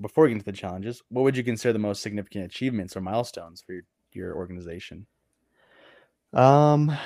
before 0.01 0.25
we 0.25 0.31
get 0.31 0.35
into 0.35 0.45
the 0.45 0.53
challenges, 0.53 1.03
what 1.09 1.23
would 1.23 1.37
you 1.37 1.45
consider 1.45 1.73
the 1.73 1.79
most 1.79 2.03
significant 2.03 2.45
achievements 2.45 2.97
or 2.97 3.01
milestones 3.01 3.63
for 3.63 3.75
your, 3.75 3.83
your 4.13 4.37
organization? 4.37 5.07
Um, 6.33 6.97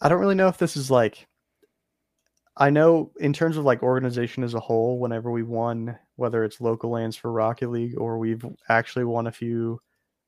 I 0.00 0.08
don't 0.08 0.20
really 0.20 0.34
know 0.34 0.48
if 0.48 0.58
this 0.58 0.76
is 0.76 0.90
like. 0.90 1.26
I 2.56 2.68
know 2.68 3.12
in 3.18 3.32
terms 3.32 3.56
of 3.56 3.64
like 3.64 3.82
organization 3.82 4.44
as 4.44 4.54
a 4.54 4.60
whole, 4.60 4.98
whenever 4.98 5.30
we 5.30 5.42
won, 5.42 5.98
whether 6.16 6.44
it's 6.44 6.60
local 6.60 6.90
lands 6.90 7.16
for 7.16 7.32
Rocket 7.32 7.70
League 7.70 7.98
or 7.98 8.18
we've 8.18 8.44
actually 8.68 9.04
won 9.04 9.26
a 9.26 9.32
few 9.32 9.80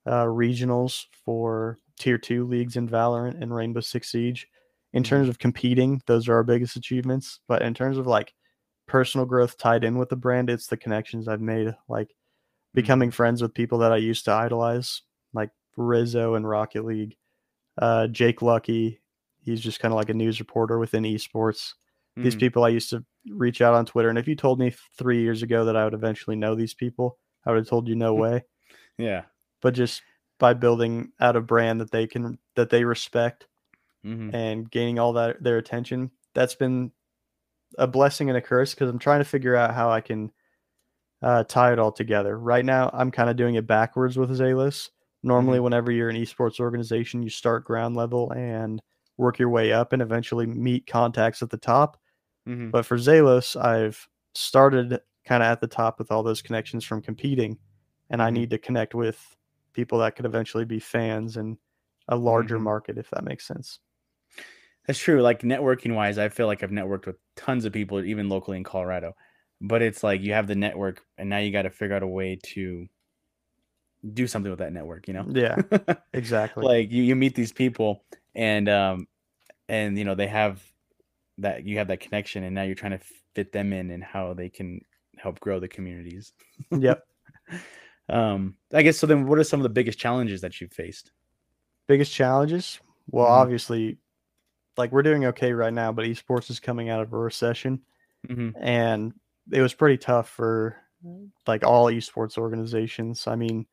uh, 0.07 0.25
regionals 0.25 1.05
for 1.25 1.79
tier 1.99 2.17
two 2.17 2.47
leagues 2.47 2.77
in 2.77 2.89
Valorant 2.89 3.41
and 3.43 3.55
Rainbow 3.55 3.81
Six 3.81 4.11
Siege. 4.11 4.49
In 4.95 5.03
terms 5.03 5.29
of 5.29 5.39
competing, 5.39 6.01
those 6.07 6.29
are 6.29 6.35
our 6.35 6.45
biggest 6.45 6.77
achievements. 6.77 7.41
But 7.47 7.63
in 7.63 7.75
terms 7.75 7.99
of 7.99 8.07
like 8.07 8.33
personal 8.87 9.27
growth 9.27 9.57
tied 9.59 9.85
in 9.85 9.99
with 9.99 10.09
the 10.11 10.17
brand, 10.17 10.51
it's 10.51 10.67
the 10.67 10.77
connections 10.77 11.29
I've 11.29 11.41
made, 11.41 11.75
like 11.89 12.15
becoming 12.75 13.11
friends 13.11 13.43
with 13.43 13.55
people 13.55 13.79
that 13.79 13.93
I 13.93 13.97
used 13.99 14.25
to 14.27 14.33
idolize, 14.33 15.03
like 15.35 15.51
Rizzo 15.77 16.35
and 16.35 16.49
Rocket 16.49 16.85
League 16.85 17.17
uh, 17.79 18.07
Jake 18.09 18.43
Lucky. 18.43 19.01
He's 19.43 19.61
just 19.61 19.81
kind 19.81 19.93
of 19.93 19.97
like 19.97 20.09
a 20.09 20.15
news 20.15 20.41
reporter 20.41 20.79
within 20.79 21.05
esports. 21.05 21.75
These 22.23 22.35
Mhm. 22.35 22.41
people 22.41 22.65
I 22.65 22.69
used 22.71 22.91
to 22.91 23.05
reach 23.29 23.61
out 23.61 23.75
on 23.75 23.87
Twitter, 23.87 24.09
and 24.09 24.19
if 24.19 24.29
you 24.29 24.37
told 24.37 24.59
me 24.59 24.71
three 24.99 25.23
years 25.23 25.43
ago 25.43 25.65
that 25.67 25.77
I 25.77 25.85
would 25.85 25.95
eventually 25.95 26.37
know 26.37 26.55
these 26.55 26.75
people, 26.75 27.19
I 27.45 27.51
would 27.51 27.59
have 27.59 27.69
told 27.69 27.89
you 27.89 27.97
no 27.97 28.15
way. 28.15 28.45
Yeah. 28.99 29.25
But 29.61 29.75
just 29.75 30.03
by 30.39 30.55
building 30.55 31.13
out 31.21 31.37
a 31.37 31.41
brand 31.41 31.81
that 31.81 31.91
they 31.91 32.07
can 32.07 32.39
that 32.55 32.71
they 32.71 32.85
respect 32.85 33.47
hmm 34.05 34.31
and 34.33 34.71
gaining 34.71 34.99
all 34.99 35.15
that 35.15 35.43
their 35.43 35.59
attention, 35.59 36.13
that's 36.35 36.55
been 36.57 36.93
a 37.79 37.87
blessing 37.87 38.29
and 38.29 38.39
a 38.39 38.43
curse 38.43 38.75
because 38.75 38.91
I'm 38.91 38.99
trying 38.99 39.21
to 39.21 39.25
figure 39.25 39.57
out 39.57 39.75
how 39.75 39.91
I 39.91 40.01
can 40.01 40.33
uh, 41.23 41.45
tie 41.45 41.73
it 41.73 41.79
all 41.79 41.93
together. 41.93 42.39
Right 42.39 42.65
now, 42.65 42.91
I'm 42.93 43.11
kind 43.11 43.31
of 43.31 43.37
doing 43.37 43.55
it 43.57 43.67
backwards 43.67 44.17
with 44.19 44.31
Zelos. 44.31 44.91
Normally, 45.23 45.61
whenever 45.61 45.91
you're 45.91 46.11
an 46.11 46.17
esports 46.17 46.61
organization, 46.61 47.23
you 47.23 47.31
start 47.31 47.65
ground 47.65 47.97
level 47.97 48.33
and 48.33 48.83
work 49.17 49.39
your 49.39 49.49
way 49.49 49.73
up 49.73 49.93
and 49.93 50.03
eventually 50.03 50.47
meet 50.47 50.87
contacts 50.87 51.43
at 51.43 51.51
the 51.51 51.57
top. 51.57 51.99
hmm 52.47 52.71
But 52.73 52.87
for 52.87 52.97
Zelos, 52.99 53.57
I've 53.61 54.09
started 54.35 55.01
kind 55.25 55.43
of 55.43 55.47
at 55.49 55.61
the 55.61 55.67
top 55.69 55.99
with 55.99 56.11
all 56.13 56.23
those 56.23 56.43
connections 56.43 56.85
from 56.85 57.03
competing, 57.03 57.59
and 58.11 58.23
I 58.23 58.31
Mhm. 58.31 58.31
need 58.31 58.51
to 58.51 58.59
connect 58.59 58.95
with 58.95 59.37
people 59.73 59.99
that 60.01 60.17
could 60.17 60.27
eventually 60.27 60.65
be 60.65 60.81
fans 60.81 61.37
and 61.37 61.59
a 62.09 62.17
larger 62.17 62.59
Mhm. 62.59 62.61
market, 62.61 62.99
if 62.99 63.11
that 63.11 63.25
makes 63.25 63.47
sense. 63.47 63.81
That's 64.87 64.99
true. 64.99 65.23
Like 65.23 65.41
networking 65.41 65.95
wise, 65.95 66.19
I 66.19 66.29
feel 66.29 66.47
like 66.47 66.63
I've 66.63 66.71
networked 66.71 67.07
with 67.07 67.17
tons 67.37 67.65
of 67.65 67.73
people, 67.73 68.03
even 68.05 68.29
locally 68.29 68.57
in 68.57 68.65
Colorado. 68.65 69.15
But 69.61 69.83
it's 69.83 70.03
like 70.03 70.21
you 70.21 70.33
have 70.35 70.47
the 70.47 70.55
network, 70.55 71.03
and 71.17 71.31
now 71.31 71.39
you 71.39 71.51
got 71.53 71.63
to 71.63 71.71
figure 71.71 71.97
out 71.97 72.03
a 72.03 72.07
way 72.07 72.39
to 72.55 72.87
do 74.13 74.27
something 74.27 74.51
with 74.51 74.59
that 74.59 74.73
network. 74.73 75.09
You 75.09 75.15
know? 75.15 75.27
Yeah, 75.33 75.57
exactly. 76.13 76.65
like 76.65 76.91
you, 76.91 77.03
you 77.03 77.17
meet 77.17 77.35
these 77.35 77.53
people, 77.53 78.05
and 78.35 78.69
um, 78.69 79.07
and 79.69 79.99
you 79.99 80.05
know 80.05 80.15
they 80.15 80.27
have 80.29 80.63
that 81.39 81.67
you 81.67 81.79
have 81.79 81.89
that 81.89 82.01
connection, 82.01 82.45
and 82.45 82.55
now 82.55 82.63
you're 82.63 82.75
trying 82.75 82.99
to 82.99 83.05
fit 83.35 83.53
them 83.53 83.73
in 83.73 83.91
and 83.91 84.05
how 84.05 84.35
they 84.35 84.49
can 84.51 84.81
help 85.19 85.41
grow 85.41 85.61
the 85.61 85.69
communities. 85.69 86.33
yep. 86.71 87.05
Um, 88.09 88.57
I 88.73 88.83
guess 88.83 88.99
so. 88.99 89.07
Then, 89.07 89.27
what 89.27 89.39
are 89.39 89.45
some 89.45 89.61
of 89.61 89.63
the 89.65 89.71
biggest 89.71 89.99
challenges 89.99 90.43
that 90.43 90.61
you've 90.61 90.73
faced? 90.73 91.13
Biggest 91.87 92.13
challenges? 92.13 92.81
Well, 93.07 93.27
Mhm. 93.27 93.31
obviously, 93.43 93.99
like 94.77 94.93
we're 94.93 95.03
doing 95.03 95.27
okay 95.27 95.53
right 95.53 95.73
now, 95.73 95.93
but 95.93 96.05
esports 96.07 96.51
is 96.51 96.61
coming 96.61 96.89
out 96.91 97.03
of 97.03 97.13
a 97.13 97.19
recession, 97.19 97.81
hmm 98.29 98.57
and 98.61 99.13
it 99.53 99.61
was 99.63 99.75
pretty 99.75 99.99
tough 99.99 100.29
for 100.29 100.77
like 101.47 101.65
all 101.65 101.87
esports 101.87 102.39
organizations. 102.39 103.27
I 103.27 103.37
mean, 103.37 103.67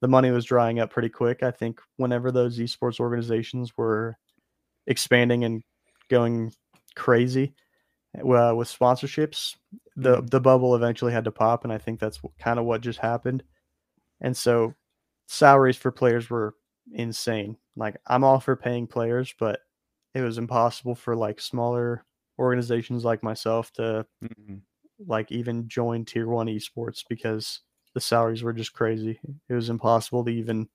the 0.00 0.08
money 0.08 0.30
was 0.30 0.44
drying 0.44 0.80
up 0.80 0.90
pretty 0.90 1.10
quick. 1.10 1.42
I 1.42 1.50
think 1.50 1.80
whenever 1.96 2.32
those 2.32 2.58
esports 2.58 3.00
organizations 3.00 3.76
were 3.76 4.16
expanding 4.86 5.44
and 5.44 5.62
going 6.10 6.52
crazy 6.96 7.54
uh, 8.18 8.54
with 8.56 8.68
sponsorships, 8.68 9.56
the 9.96 10.22
Mhm. 10.22 10.30
the 10.30 10.40
bubble 10.40 10.74
eventually 10.76 11.12
had 11.12 11.24
to 11.24 11.32
pop, 11.32 11.64
and 11.64 11.72
I 11.72 11.78
think 11.78 12.00
that's 12.00 12.20
kind 12.40 12.58
of 12.58 12.64
what 12.66 12.80
just 12.82 12.98
happened. 13.00 13.42
And 14.20 14.36
so, 14.36 14.74
salaries 15.28 15.76
for 15.76 15.92
players 15.92 16.30
were 16.30 16.54
insane. 16.92 17.56
Like 17.76 17.96
I'm 18.06 18.24
all 18.24 18.40
for 18.40 18.56
paying 18.56 18.86
players, 18.86 19.34
but 19.38 19.60
it 20.14 20.22
was 20.22 20.38
impossible 20.38 20.94
for 20.94 21.16
like 21.16 21.40
smaller 21.40 22.04
organizations 22.38 23.04
like 23.04 23.22
myself 23.22 23.72
to 23.72 24.06
hmm 24.20 24.56
like 25.06 25.30
even 25.30 25.68
join 25.68 26.04
tier 26.04 26.26
one 26.26 26.48
esports 26.48 27.04
because 27.08 27.60
the 27.94 28.00
salaries 28.00 28.42
were 28.42 28.52
just 28.52 28.72
crazy. 28.72 29.20
It 29.48 29.54
was 29.54 29.70
impossible 29.70 30.24
to 30.24 30.30
even 30.32 30.68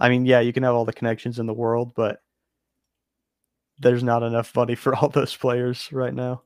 I 0.00 0.08
mean, 0.08 0.26
yeah, 0.26 0.40
you 0.40 0.52
can 0.52 0.62
have 0.64 0.74
all 0.74 0.84
the 0.84 0.92
connections 0.92 1.38
in 1.38 1.46
the 1.46 1.54
world, 1.54 1.94
but 1.94 2.20
there's 3.78 4.02
not 4.02 4.22
enough 4.22 4.54
money 4.54 4.74
for 4.74 4.94
all 4.94 5.08
those 5.08 5.36
players 5.36 5.92
right 5.92 6.14
now. 6.14 6.42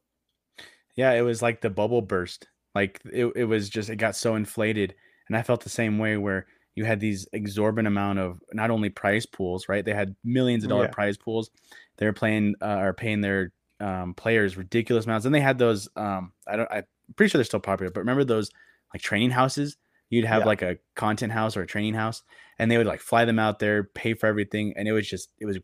Yeah, 0.95 1.13
it 1.13 1.23
was 1.23 1.43
like 1.43 1.61
the 1.61 1.71
bubble 1.71 2.03
burst. 2.03 2.49
Like 2.75 3.01
it, 3.13 3.27
it 3.37 3.45
was 3.45 3.69
just 3.69 3.91
it 3.91 3.97
got 3.97 4.17
so 4.17 4.35
inflated. 4.35 4.95
And 5.29 5.37
I 5.37 5.43
felt 5.43 5.63
the 5.63 5.69
same 5.71 5.99
way 5.99 6.17
where 6.17 6.47
you 6.79 6.85
had 6.85 7.01
these 7.01 7.27
exorbitant 7.33 7.88
amount 7.88 8.19
of 8.21 8.41
not 8.53 8.71
only 8.71 8.88
prize 8.88 9.27
pools, 9.27 9.69
right? 9.69 9.85
They 9.85 9.95
had 9.95 10.14
millions 10.25 10.62
of 10.64 10.71
dollar 10.71 10.85
Yeah. 10.85 10.91
prize 10.99 11.17
pools. 11.17 11.51
They 11.97 12.07
were 12.07 12.12
playing 12.12 12.55
uh, 12.62 12.79
or 12.85 12.93
paying 12.95 13.21
their 13.21 13.53
um, 13.81 14.14
players 14.14 14.57
ridiculous 14.57 15.05
amounts. 15.07 15.27
And 15.27 15.35
they 15.35 15.41
had 15.41 15.59
those 15.59 15.88
um, 15.97 16.33
I 16.47 16.57
don't 16.57 16.71
I'm 16.71 16.85
pretty 17.17 17.31
sure 17.31 17.38
they're 17.38 17.45
still 17.45 17.61
popular, 17.61 17.91
but 17.91 18.01
remember 18.01 18.25
those 18.25 18.51
like 18.95 19.03
training 19.03 19.31
houses? 19.31 19.77
You'd 20.11 20.25
have 20.25 20.43
Yeah. 20.43 20.47
like 20.47 20.62
a 20.62 20.79
content 20.95 21.33
house 21.33 21.57
or 21.57 21.62
a 21.62 21.67
training 21.67 21.95
house, 21.95 22.23
and 22.59 22.71
they 22.71 22.79
would 22.79 22.87
like 22.87 23.01
fly 23.01 23.25
them 23.27 23.38
out 23.38 23.59
there, 23.59 23.85
pay 23.85 24.14
for 24.14 24.27
everything, 24.27 24.73
and 24.77 24.87
it 24.88 24.93
was 24.93 25.07
just 25.09 25.31
it 25.38 25.47
was 25.47 25.59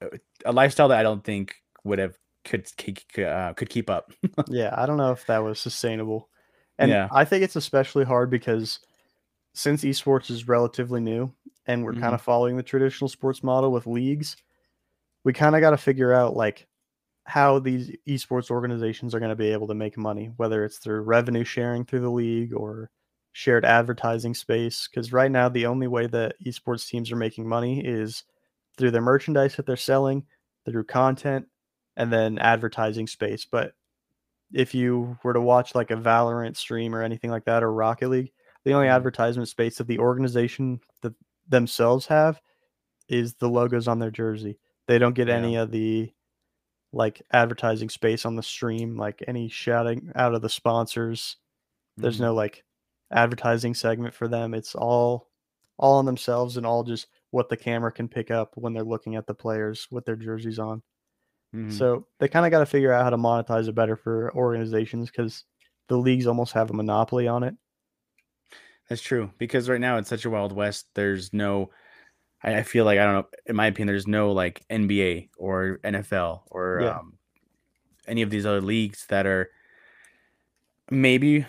a- 0.00 0.18
a 0.46 0.52
lifestyle 0.52 0.88
that 0.88 0.98
I 0.98 1.02
don't 1.02 1.22
think 1.22 1.54
would 1.84 1.98
have 1.98 2.16
could 2.44 2.64
keep 2.76 2.98
uh, 3.18 3.52
could 3.52 3.68
keep 3.68 3.90
up. 3.90 4.12
yeah, 4.48 4.74
I 4.76 4.86
don't 4.86 4.96
know 4.96 5.12
if 5.12 5.26
that 5.26 5.44
was 5.44 5.60
sustainable. 5.60 6.28
And 6.78 6.90
Yeah. 6.90 7.08
I 7.12 7.24
think 7.26 7.44
it's 7.44 7.56
especially 7.56 8.04
hard 8.04 8.30
because 8.30 8.80
since 9.52 9.84
esports 9.84 10.30
is 10.30 10.48
relatively 10.48 11.00
new 11.00 11.32
and 11.66 11.84
we're 11.84 11.92
Mm-hmm. 11.92 12.00
kind 12.00 12.14
of 12.14 12.22
following 12.22 12.56
the 12.56 12.62
traditional 12.62 13.08
sports 13.08 13.42
model 13.42 13.72
with 13.72 13.86
leagues, 13.86 14.36
we 15.24 15.32
kind 15.32 15.54
of 15.54 15.60
got 15.60 15.70
to 15.70 15.76
figure 15.76 16.12
out 16.12 16.36
like 16.36 16.66
how 17.24 17.58
these 17.58 17.90
esports 18.08 18.50
organizations 18.50 19.14
are 19.14 19.20
going 19.20 19.30
to 19.30 19.36
be 19.36 19.52
able 19.52 19.68
to 19.68 19.74
make 19.74 19.96
money, 19.96 20.30
whether 20.36 20.64
it's 20.64 20.78
through 20.78 21.00
revenue 21.02 21.44
sharing 21.44 21.84
through 21.84 22.00
the 22.00 22.10
league 22.10 22.54
or 22.54 22.90
shared 23.32 23.64
advertising 23.64 24.34
space. 24.34 24.88
Because 24.88 25.12
right 25.12 25.30
now, 25.30 25.48
the 25.48 25.66
only 25.66 25.86
way 25.86 26.06
that 26.08 26.34
esports 26.44 26.88
teams 26.88 27.12
are 27.12 27.16
making 27.16 27.46
money 27.48 27.84
is 27.84 28.24
through 28.78 28.90
their 28.90 29.02
merchandise 29.02 29.56
that 29.56 29.66
they're 29.66 29.76
selling, 29.76 30.24
through 30.64 30.84
content, 30.84 31.46
and 31.96 32.12
then 32.12 32.38
advertising 32.38 33.06
space. 33.06 33.44
But 33.44 33.74
if 34.52 34.74
you 34.74 35.16
were 35.22 35.34
to 35.34 35.40
watch 35.40 35.74
like 35.74 35.90
a 35.90 35.96
Valorant 35.96 36.56
stream 36.56 36.94
or 36.94 37.02
anything 37.02 37.30
like 37.30 37.44
that 37.44 37.62
or 37.62 37.72
Rocket 37.72 38.08
League, 38.08 38.32
the 38.64 38.72
only 38.74 38.88
Mhm. 38.88 38.88
advertisement 38.88 39.48
space 39.48 39.78
that 39.78 39.86
the 39.86 39.98
organization 39.98 40.80
that 41.02 41.14
themselves 41.48 42.06
have 42.06 42.40
is 43.08 43.34
the 43.34 43.48
logos 43.48 43.88
on 43.88 43.98
their 44.00 44.10
jersey. 44.10 44.58
They 44.88 44.98
don't 44.98 45.14
get 45.14 45.28
Yeah. 45.28 45.36
any 45.36 45.56
of 45.56 45.70
the 45.72 46.12
like 46.92 47.22
advertising 47.32 47.88
space 47.90 48.24
on 48.26 48.36
the 48.36 48.42
stream, 48.42 48.96
like 48.96 49.22
any 49.28 49.48
shouting 49.48 50.10
out 50.16 50.34
of 50.34 50.42
the 50.42 50.48
sponsors. 50.48 51.36
There's 52.00 52.18
Mhm. 52.18 52.20
no 52.20 52.34
like 52.34 52.64
advertising 53.12 53.74
segment 53.74 54.14
for 54.14 54.28
them. 54.28 54.54
It's 54.54 54.74
all 54.74 55.28
all 55.78 55.98
on 55.98 56.06
themselves 56.06 56.56
and 56.58 56.66
all 56.66 56.84
just 56.84 57.08
what 57.30 57.48
the 57.48 57.56
camera 57.56 57.92
can 57.92 58.08
pick 58.08 58.30
up 58.30 58.56
when 58.56 58.72
they're 58.74 58.84
looking 58.84 59.16
at 59.16 59.26
the 59.26 59.34
players 59.34 59.88
with 59.90 60.04
their 60.06 60.16
jerseys 60.16 60.58
on. 60.58 60.82
Mhm. 61.54 61.70
So 61.70 62.06
they 62.18 62.28
kind 62.28 62.46
of 62.46 62.50
got 62.52 62.60
to 62.60 62.66
figure 62.66 62.92
out 62.92 63.04
how 63.04 63.10
to 63.10 63.16
monetize 63.18 63.68
it 63.68 63.74
better 63.74 63.96
for 63.96 64.34
organizations 64.36 65.10
because 65.10 65.44
the 65.88 65.98
leagues 65.98 66.26
almost 66.26 66.52
have 66.54 66.70
a 66.70 66.74
monopoly 66.74 67.28
on 67.28 67.42
it. 67.44 67.56
That's 68.90 69.00
true 69.00 69.30
because 69.38 69.68
right 69.70 69.80
now 69.80 69.96
it's 69.96 70.10
such 70.10 70.24
a 70.26 70.30
wild 70.30 70.52
west. 70.52 70.88
There's 70.94 71.32
no, 71.32 71.70
I, 72.42 72.56
I 72.56 72.62
feel 72.64 72.84
like 72.84 72.98
I 72.98 73.04
don't 73.04 73.14
know. 73.14 73.26
In 73.46 73.56
my 73.56 73.66
opinion, 73.66 73.86
there's 73.86 74.06
no 74.08 74.32
like 74.32 74.62
NBA 74.68 75.30
or 75.38 75.78
NFL 75.84 76.42
or 76.50 76.80
Yeah. 76.82 76.98
um, 76.98 77.14
any 78.08 78.20
of 78.22 78.30
these 78.30 78.44
other 78.44 78.60
leagues 78.60 79.06
that 79.06 79.26
are 79.26 79.48
maybe 80.90 81.46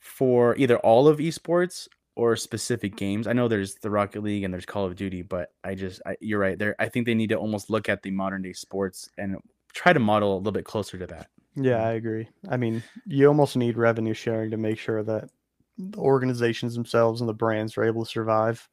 for 0.00 0.54
either 0.56 0.76
all 0.78 1.08
of 1.08 1.18
esports 1.18 1.88
or 2.14 2.36
specific 2.36 2.96
games. 2.96 3.26
I 3.26 3.32
know 3.32 3.48
there's 3.48 3.76
the 3.76 3.90
Rocket 3.90 4.22
League 4.22 4.44
and 4.44 4.52
there's 4.52 4.66
Call 4.66 4.84
of 4.84 4.96
Duty, 4.96 5.22
but 5.22 5.52
I 5.64 5.74
just 5.74 6.00
I, 6.06 6.16
you're 6.20 6.38
right 6.40 6.58
there. 6.58 6.74
I 6.78 6.88
think 6.88 7.06
they 7.06 7.14
need 7.14 7.28
to 7.30 7.36
almost 7.36 7.70
look 7.70 7.88
at 7.88 8.02
the 8.02 8.10
modern 8.10 8.42
day 8.42 8.52
sports 8.52 9.08
and 9.18 9.36
try 9.72 9.92
to 9.92 10.00
model 10.00 10.34
a 10.34 10.38
little 10.38 10.52
bit 10.52 10.64
closer 10.64 10.98
to 10.98 11.06
that. 11.08 11.28
Yeah. 11.54 11.82
I 11.82 11.92
agree. 11.92 12.28
I 12.48 12.56
mean, 12.58 12.82
you 13.06 13.26
almost 13.28 13.56
need 13.56 13.76
revenue 13.78 14.14
sharing 14.14 14.50
to 14.50 14.56
make 14.58 14.78
sure 14.78 15.02
that 15.02 15.30
the 15.78 15.98
organizations 15.98 16.74
themselves 16.74 17.20
and 17.20 17.28
the 17.28 17.34
brands 17.34 17.76
are 17.76 17.84
able 17.84 18.04
to 18.04 18.10
survive. 18.10 18.66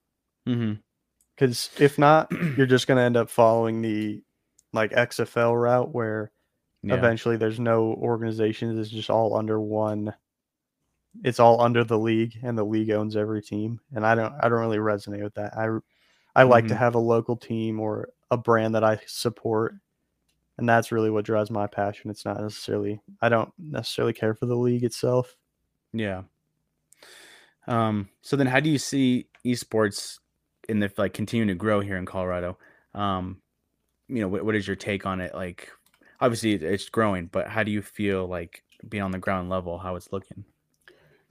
Mm-hmm. 0.47 0.73
Because 1.35 1.69
if 1.79 1.97
not, 1.97 2.31
you're 2.57 2.65
just 2.67 2.87
going 2.87 2.97
to 2.97 3.03
end 3.03 3.17
up 3.17 3.29
following 3.29 3.81
the 3.81 4.21
like 4.71 4.91
XFL 4.91 5.59
route 5.61 5.93
where 5.93 6.31
Yeah. 6.81 6.95
eventually 6.95 7.37
there's 7.37 7.59
no 7.59 7.93
organizations. 7.95 8.77
It's 8.79 8.89
just 8.89 9.09
all 9.09 9.35
under 9.35 9.59
one. 9.59 10.13
It's 11.23 11.39
all 11.39 11.61
under 11.61 11.83
the 11.83 11.97
league, 11.99 12.37
and 12.41 12.57
the 12.57 12.63
league 12.65 12.89
owns 12.89 13.15
every 13.15 13.41
team. 13.41 13.79
And 13.93 14.03
I 14.05 14.15
don't, 14.15 14.33
I 14.41 14.49
don't 14.49 14.59
really 14.59 14.77
resonate 14.79 15.21
with 15.23 15.35
that. 15.35 15.55
I, 15.55 15.67
I 16.35 16.41
like 16.43 16.67
to 16.69 16.73
Mhm. 16.73 16.77
have 16.77 16.95
a 16.95 16.99
local 16.99 17.35
team 17.37 17.79
or 17.79 18.09
a 18.31 18.37
brand 18.37 18.73
that 18.73 18.83
I 18.83 18.99
support, 19.05 19.75
and 20.57 20.67
that's 20.67 20.91
really 20.91 21.11
what 21.11 21.23
drives 21.25 21.51
my 21.51 21.67
passion. 21.67 22.09
It's 22.09 22.25
not 22.25 22.41
necessarily, 22.41 22.99
I 23.21 23.29
don't 23.29 23.53
necessarily 23.59 24.13
care 24.13 24.33
for 24.33 24.47
the 24.47 24.55
league 24.57 24.83
itself. 24.83 25.35
Yeah. 25.93 26.23
Um, 27.67 28.09
so 28.21 28.35
then 28.35 28.47
how 28.47 28.59
do 28.59 28.69
you 28.69 28.77
see 28.77 29.27
esports 29.45 30.19
in 30.69 30.79
the 30.79 30.91
like 30.97 31.13
continuing 31.13 31.47
to 31.47 31.55
grow 31.55 31.79
here 31.79 31.97
in 31.97 32.05
Colorado? 32.05 32.57
Um, 32.93 33.41
you 34.07 34.21
know, 34.21 34.27
what, 34.27 34.45
what 34.45 34.55
is 34.55 34.67
your 34.67 34.75
take 34.75 35.05
on 35.05 35.21
it? 35.21 35.33
Like 35.33 35.69
obviously 36.19 36.53
it's 36.53 36.89
growing, 36.89 37.27
but 37.27 37.47
how 37.47 37.63
do 37.63 37.71
you 37.71 37.81
feel 37.81 38.27
like 38.27 38.63
being 38.87 39.03
on 39.03 39.11
the 39.11 39.19
ground 39.19 39.49
level, 39.49 39.77
how 39.77 39.95
it's 39.95 40.11
looking? 40.11 40.43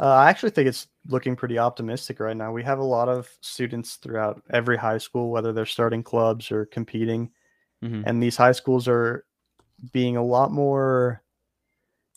Uh, 0.00 0.06
I 0.06 0.30
actually 0.30 0.50
think 0.50 0.68
it's 0.68 0.88
looking 1.06 1.36
pretty 1.36 1.58
optimistic 1.58 2.18
right 2.18 2.36
now. 2.36 2.50
We 2.50 2.64
have 2.64 2.78
a 2.78 2.84
lot 2.84 3.08
of 3.08 3.28
students 3.40 3.96
throughout 3.96 4.42
every 4.50 4.76
high 4.76 4.98
school, 4.98 5.30
whether 5.30 5.52
they're 5.52 5.66
starting 5.66 6.02
clubs 6.02 6.50
or 6.50 6.66
competing. 6.66 7.30
Mhm. 7.82 8.02
And 8.06 8.22
these 8.22 8.36
high 8.36 8.52
schools 8.52 8.88
are 8.88 9.24
being 9.92 10.16
a 10.16 10.24
lot 10.24 10.50
more 10.50 11.22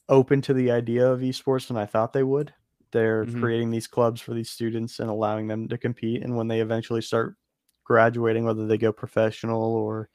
open 0.07 0.41
to 0.41 0.53
the 0.53 0.71
idea 0.71 1.11
of 1.11 1.19
esports 1.19 1.67
than 1.67 1.77
I 1.77 1.85
thought 1.85 2.13
they 2.13 2.23
would. 2.23 2.53
They're 2.91 3.25
Mhm. 3.25 3.33
creating 3.39 3.71
these 3.71 3.87
clubs 3.87 4.21
for 4.21 4.33
these 4.33 4.49
students 4.49 4.99
and 4.99 5.09
allowing 5.09 5.47
them 5.47 5.67
to 5.69 5.77
compete. 5.77 6.23
And 6.23 6.35
when 6.37 6.47
they 6.47 6.61
eventually 6.61 7.01
start 7.01 7.35
graduating, 7.83 8.45
whether 8.45 8.67
they 8.67 8.77
go 8.77 8.91
professional 8.93 9.61
or 9.75 10.09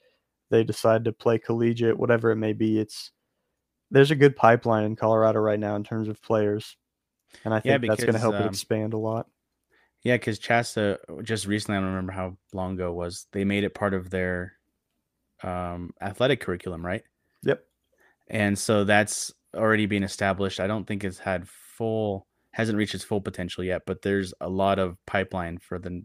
they 0.50 0.64
decide 0.64 1.04
to 1.04 1.12
play 1.12 1.38
collegiate, 1.38 1.98
whatever 1.98 2.30
it 2.30 2.36
may 2.36 2.52
be, 2.52 2.78
it's 2.78 3.12
there's 3.90 4.10
a 4.12 4.16
good 4.16 4.36
pipeline 4.36 4.84
in 4.84 4.96
Colorado 4.96 5.40
right 5.40 5.60
now 5.60 5.76
in 5.76 5.84
terms 5.84 6.08
of 6.08 6.22
players. 6.22 6.76
And 7.44 7.54
I 7.54 7.60
Yeah, 7.62 7.78
think 7.78 7.86
that's 7.86 8.04
going 8.04 8.14
to 8.14 8.20
because, 8.20 8.20
help 8.20 8.40
it 8.40 8.46
um, 8.46 8.46
expand 8.46 8.94
a 8.94 8.98
lot. 8.98 9.28
Yeah, 10.02 10.16
because 10.16 10.38
Chasta 10.38 10.98
just 11.22 11.46
recently, 11.46 11.76
I 11.76 11.80
don't 11.80 11.90
remember 11.90 12.12
how 12.12 12.38
long 12.52 12.74
ago 12.74 12.90
it 12.90 12.94
was, 12.94 13.26
they 13.32 13.44
made 13.44 13.64
it 13.64 13.74
part 13.74 13.94
of 13.94 14.10
their 14.10 14.54
um 15.42 15.92
athletic 16.00 16.40
curriculum, 16.40 16.84
right? 16.84 17.04
Yep. 17.42 17.64
and 18.28 18.58
so 18.58 18.84
that's 18.84 19.32
already 19.54 19.86
being 19.86 20.02
established. 20.02 20.60
I 20.60 20.66
don't 20.66 20.86
think 20.86 21.04
it's 21.04 21.18
had 21.18 21.48
full 21.48 22.26
hasn't 22.52 22.78
reached 22.78 22.94
its 22.94 23.04
full 23.04 23.20
potential 23.20 23.62
yet, 23.64 23.82
but 23.86 24.02
there's 24.02 24.34
a 24.40 24.48
lot 24.48 24.78
of 24.78 24.96
pipeline 25.06 25.58
for 25.58 25.78
the 25.78 26.02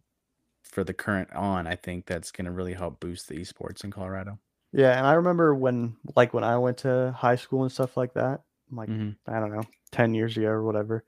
for 0.63 0.83
the 0.83 0.93
current 0.93 1.31
on. 1.33 1.67
I 1.67 1.75
think 1.75 2.05
that's 2.05 2.31
going 2.31 2.45
to 2.45 2.51
really 2.51 2.73
help 2.73 2.99
boost 2.99 3.27
the 3.27 3.35
esports 3.37 3.83
in 3.83 3.91
Colorado. 3.91 4.39
Yeah, 4.73 4.97
and 4.97 5.05
I 5.07 5.13
remember 5.13 5.55
when 5.55 5.95
like 6.15 6.33
when 6.33 6.43
I 6.43 6.57
went 6.57 6.79
to 6.79 7.13
high 7.17 7.35
school 7.37 7.63
and 7.63 7.71
stuff 7.71 7.95
like 7.97 8.13
that, 8.15 8.41
like 8.71 8.89
Mhm. 8.89 9.15
I 9.27 9.39
don't 9.39 9.53
know, 9.53 9.63
10 9.91 10.13
years 10.13 10.35
ago 10.37 10.47
or 10.47 10.63
whatever. 10.63 11.03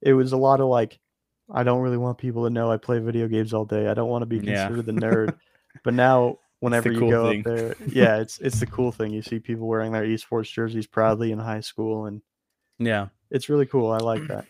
It 0.00 0.14
was 0.14 0.32
a 0.32 0.36
lot 0.38 0.60
of 0.60 0.68
like 0.68 0.98
I 1.52 1.64
don't 1.64 1.82
really 1.82 1.96
want 1.98 2.18
people 2.18 2.44
to 2.44 2.50
know 2.50 2.70
I 2.70 2.76
play 2.76 2.98
video 3.00 3.26
games 3.28 3.52
all 3.52 3.64
day. 3.64 3.88
I 3.88 3.94
don't 3.94 4.08
want 4.08 4.22
to 4.22 4.26
be 4.26 4.36
Yeah. 4.36 4.68
considered 4.68 4.86
the 4.86 4.92
nerd. 4.92 5.34
but 5.84 5.94
now 5.94 6.38
whenever 6.60 6.92
you 6.92 7.00
cool 7.00 7.10
go 7.10 7.28
thing. 7.30 7.40
up 7.40 7.44
there, 7.46 7.74
yeah, 7.88 8.18
it's 8.18 8.38
it's 8.38 8.60
the 8.60 8.66
cool 8.66 8.92
thing. 8.92 9.10
You 9.12 9.22
see 9.22 9.38
people 9.40 9.66
wearing 9.66 9.92
their 9.92 10.04
esports 10.06 10.50
jerseys 10.52 10.86
proudly 10.86 11.32
in 11.32 11.38
high 11.38 11.60
school 11.60 12.06
and 12.06 12.22
Yeah, 12.78 13.08
it's 13.30 13.48
really 13.48 13.66
cool. 13.66 13.90
I 13.90 13.98
like 13.98 14.26
that. 14.28 14.46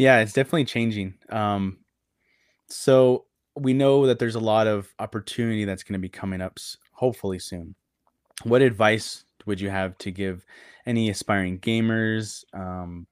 Yeah, 0.00 0.20
it's 0.20 0.32
definitely 0.32 0.64
changing. 0.64 1.12
Um, 1.28 1.76
so 2.68 3.26
we 3.54 3.74
know 3.74 4.06
that 4.06 4.18
there's 4.18 4.34
a 4.34 4.40
lot 4.40 4.66
of 4.66 4.88
opportunity 4.98 5.66
that's 5.66 5.82
going 5.82 5.92
to 5.92 5.98
be 5.98 6.08
coming 6.08 6.40
up, 6.40 6.58
hopefully 6.92 7.38
soon. 7.38 7.74
What 8.44 8.62
advice 8.62 9.24
would 9.44 9.60
you 9.60 9.68
have 9.68 9.98
to 9.98 10.10
give 10.10 10.46
any 10.86 11.10
aspiring 11.10 11.58
gamers, 11.58 12.44
um, 12.54 13.06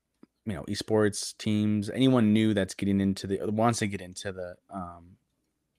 you 0.46 0.55
know, 0.55 0.62
esports 0.62 1.37
teams, 1.37 1.90
anyone 1.90 2.33
new 2.33 2.55
that's 2.55 2.72
getting 2.72 3.03
into 3.03 3.27
the 3.27 3.38
wants 3.51 3.81
to 3.81 3.87
get 3.87 4.01
into 4.01 4.33
the, 4.33 4.55
um, 4.70 5.16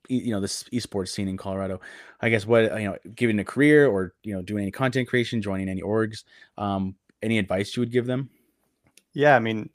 you 0.09 0.29
know, 0.29 0.39
this 0.39 0.63
esports 0.65 1.09
scene 1.09 1.27
in 1.27 1.37
Colorado? 1.37 1.81
I 2.21 2.29
guess 2.29 2.45
what 2.45 2.65
you 2.79 2.87
know, 2.87 2.97
giving 3.15 3.39
a 3.39 3.43
career 3.43 3.87
or 3.87 4.13
you 4.21 4.35
know, 4.35 4.43
doing 4.43 4.61
any 4.61 4.71
content 4.71 5.07
creation, 5.07 5.41
joining 5.41 5.69
any 5.69 5.81
orgs. 5.81 6.23
Um, 6.55 6.95
any 7.23 7.39
advice 7.39 7.75
you 7.75 7.81
would 7.81 7.91
give 7.91 8.05
them? 8.05 8.29
Yeah, 9.13 9.35
I 9.35 9.39
mean, 9.39 9.71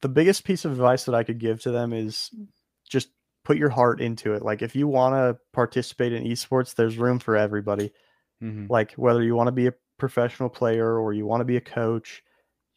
the 0.00 0.08
biggest 0.08 0.44
piece 0.44 0.64
of 0.64 0.72
advice 0.72 1.04
that 1.04 1.14
I 1.14 1.24
could 1.24 1.38
give 1.38 1.60
to 1.62 1.70
them 1.70 1.92
is 1.92 2.30
just 2.88 3.10
put 3.44 3.56
your 3.56 3.70
heart 3.70 4.00
into 4.00 4.34
it. 4.34 4.42
Like, 4.42 4.62
if 4.62 4.74
you 4.74 4.88
want 4.88 5.14
to 5.14 5.38
participate 5.52 6.12
in 6.12 6.24
esports, 6.24 6.74
there's 6.74 6.98
room 6.98 7.18
for 7.18 7.36
everybody. 7.36 7.92
Mhm. 8.42 8.68
Like, 8.70 8.92
whether 8.92 9.22
you 9.22 9.34
want 9.34 9.48
to 9.48 9.52
be 9.52 9.66
a 9.66 9.74
professional 9.98 10.48
player 10.48 10.98
or 10.98 11.12
you 11.12 11.26
want 11.26 11.40
to 11.40 11.44
be 11.44 11.56
a 11.56 11.60
coach, 11.60 12.22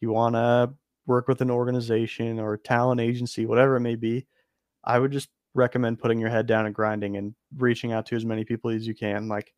you 0.00 0.10
want 0.10 0.34
to 0.34 0.74
work 1.06 1.28
with 1.28 1.40
an 1.40 1.50
organization 1.50 2.38
or 2.38 2.54
a 2.54 2.58
talent 2.58 3.00
agency, 3.00 3.46
whatever 3.46 3.76
it 3.76 3.80
may 3.80 3.96
be, 3.96 4.26
I 4.84 4.98
would 4.98 5.12
just 5.12 5.30
recommend 5.54 5.98
putting 6.00 6.20
your 6.20 6.30
head 6.30 6.46
down 6.46 6.66
and 6.66 6.74
grinding 6.74 7.16
and 7.16 7.34
reaching 7.56 7.92
out 7.92 8.06
to 8.06 8.16
as 8.16 8.24
many 8.24 8.44
people 8.44 8.70
as 8.70 8.86
you 8.86 8.94
can. 8.94 9.28
Like, 9.28 9.54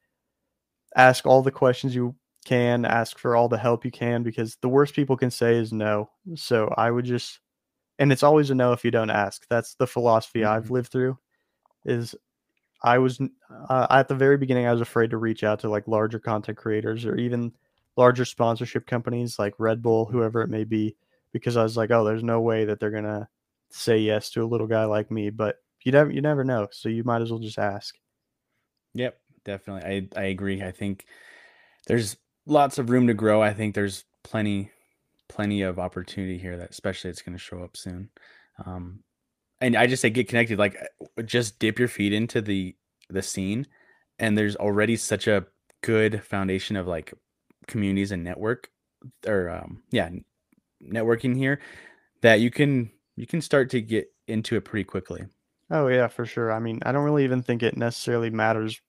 ask 0.97 1.27
all 1.27 1.43
the 1.43 1.51
questions 1.51 1.95
you 1.95 2.15
can, 2.45 2.85
ask 2.85 3.19
for 3.19 3.37
all 3.37 3.49
the 3.49 3.59
help 3.59 3.85
you 3.85 3.91
can, 3.91 4.23
because 4.23 4.57
the 4.63 4.69
worst 4.69 4.95
people 4.95 5.17
can 5.17 5.31
say 5.31 5.57
is 5.57 5.73
no. 5.73 6.11
So 6.35 6.73
I 6.77 6.91
would 6.91 7.05
just, 7.05 7.41
and 7.99 8.13
it's 8.13 8.23
always 8.23 8.51
a 8.51 8.55
no 8.55 8.73
if 8.73 8.85
you 8.85 8.91
don't 8.91 9.11
ask. 9.11 9.47
That's 9.49 9.75
the 9.75 9.87
philosophy 9.87 10.41
mm-hmm. 10.41 10.53
I've 10.53 10.71
lived 10.71 10.91
through. 10.91 11.19
Is 11.85 12.15
I 12.83 12.99
was 12.99 13.21
uh, 13.69 13.87
at 13.91 14.09
the 14.09 14.15
very 14.15 14.37
beginning, 14.37 14.67
I 14.67 14.73
was 14.73 14.81
afraid 14.81 15.11
to 15.11 15.19
reach 15.19 15.45
out 15.45 15.61
to 15.61 15.69
like 15.69 15.87
larger 15.89 16.19
content 16.19 16.59
creators 16.59 17.05
or 17.05 17.17
even 17.17 17.53
larger 17.97 18.25
sponsorship 18.25 18.87
companies 18.87 19.39
like 19.39 19.55
Red 19.59 19.83
Bull, 19.83 20.07
whoever 20.07 20.43
it 20.43 20.49
may 20.49 20.65
be, 20.65 20.97
because 21.33 21.57
I 21.57 21.63
was 21.63 21.77
like, 21.77 21.91
oh, 21.91 22.05
there's 22.05 22.23
no 22.23 22.41
way 22.41 22.65
that 22.65 22.81
they're 22.81 22.91
gonna 22.91 23.29
say 23.71 23.99
yes 23.99 24.31
to 24.31 24.43
a 24.43 24.47
little 24.47 24.67
guy 24.67 24.85
like 24.85 25.11
me. 25.11 25.31
But 25.31 25.57
you 25.83 25.93
never, 25.93 26.11
you 26.11 26.21
never 26.21 26.45
know, 26.45 26.69
so 26.71 26.89
you 26.89 27.05
might 27.05 27.23
as 27.23 27.31
well 27.31 27.41
just 27.41 27.59
ask. 27.59 27.97
Yep, 28.95 29.19
definitely. 29.45 30.09
I 30.17 30.21
I 30.21 30.25
agree. 30.27 30.63
I 30.63 30.71
think 30.71 31.05
there's 31.87 32.17
lots 32.51 32.79
of 32.79 32.91
room 32.91 33.07
to 33.07 33.15
grow. 33.15 33.43
I 33.43 33.55
think 33.55 33.75
there's 33.75 34.05
plenty 34.25 34.71
plenty 35.29 35.63
of 35.63 35.79
opportunity 35.79 36.37
here 36.37 36.57
that 36.57 36.71
especially 36.71 37.09
it's 37.09 37.23
going 37.23 37.37
to 37.37 37.43
show 37.43 37.63
up 37.63 37.77
soon. 37.77 38.11
Um, 38.67 39.05
and 39.61 39.77
I 39.77 39.87
just 39.87 40.03
say 40.03 40.11
get 40.11 40.29
connected. 40.29 40.59
Like 40.59 40.77
uh, 41.19 41.23
just 41.23 41.59
dip 41.59 41.79
your 41.79 41.89
feet 41.89 42.13
into 42.13 42.41
the 42.41 42.77
the 43.09 43.23
scene, 43.23 43.67
and 44.19 44.37
there's 44.37 44.57
already 44.57 44.97
such 44.97 45.27
a 45.27 45.47
good 45.83 46.23
foundation 46.25 46.77
of 46.77 46.87
like 46.87 47.15
communities 47.67 48.13
and 48.13 48.25
network 48.25 48.69
or 49.27 49.49
um 49.49 49.83
yeah 49.91 50.11
networking 50.83 51.37
here 51.37 51.61
that 52.21 52.41
you 52.41 52.51
can 52.51 52.91
you 53.17 53.27
can 53.27 53.41
start 53.41 53.71
to 53.71 53.81
get 53.81 54.13
into 54.27 54.57
it 54.57 54.65
pretty 54.65 54.85
quickly. 54.85 55.25
Oh 55.71 55.87
yeah, 55.87 56.09
for 56.09 56.27
sure. 56.27 56.53
I 56.53 56.59
mean, 56.59 56.81
I 56.85 56.93
don't 56.93 57.05
really 57.05 57.25
even 57.25 57.43
think 57.43 57.63
it 57.63 57.77
necessarily 57.77 58.31
matters 58.31 58.81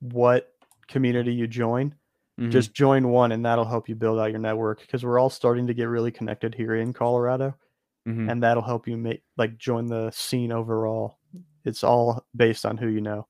what 0.00 0.52
community 0.86 1.32
you 1.32 1.46
join. 1.46 1.94
Mm-hmm. 2.40 2.50
Just 2.50 2.72
join 2.72 3.08
one 3.08 3.32
and 3.32 3.44
that'll 3.44 3.66
help 3.66 3.88
you 3.88 3.94
build 3.94 4.18
out 4.18 4.30
your 4.30 4.38
network 4.38 4.80
because 4.80 5.04
we're 5.04 5.18
all 5.18 5.28
starting 5.28 5.66
to 5.66 5.74
get 5.74 5.84
really 5.84 6.10
connected 6.10 6.54
here 6.54 6.74
in 6.74 6.92
Colorado 6.92 7.54
mm-hmm. 8.06 8.28
and 8.28 8.42
that'll 8.42 8.62
help 8.62 8.88
you 8.88 8.96
make 8.96 9.22
like 9.36 9.58
join 9.58 9.86
the 9.86 10.10
scene 10.10 10.52
overall. 10.52 11.18
It's 11.64 11.84
all 11.84 12.24
based 12.34 12.64
on 12.64 12.76
who 12.76 12.88
you 12.88 13.00
know. 13.00 13.26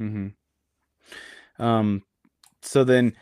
Mm-hmm. 0.00 1.62
Um, 1.62 2.02
so 2.62 2.84
then, 2.84 3.14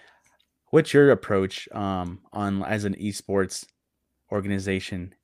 what's 0.71 0.93
your 0.93 1.11
approach 1.11 1.69
um 1.73 2.21
on 2.33 2.63
as 2.63 2.85
an 2.85 2.95
esports 2.95 3.65
organization? 4.31 5.15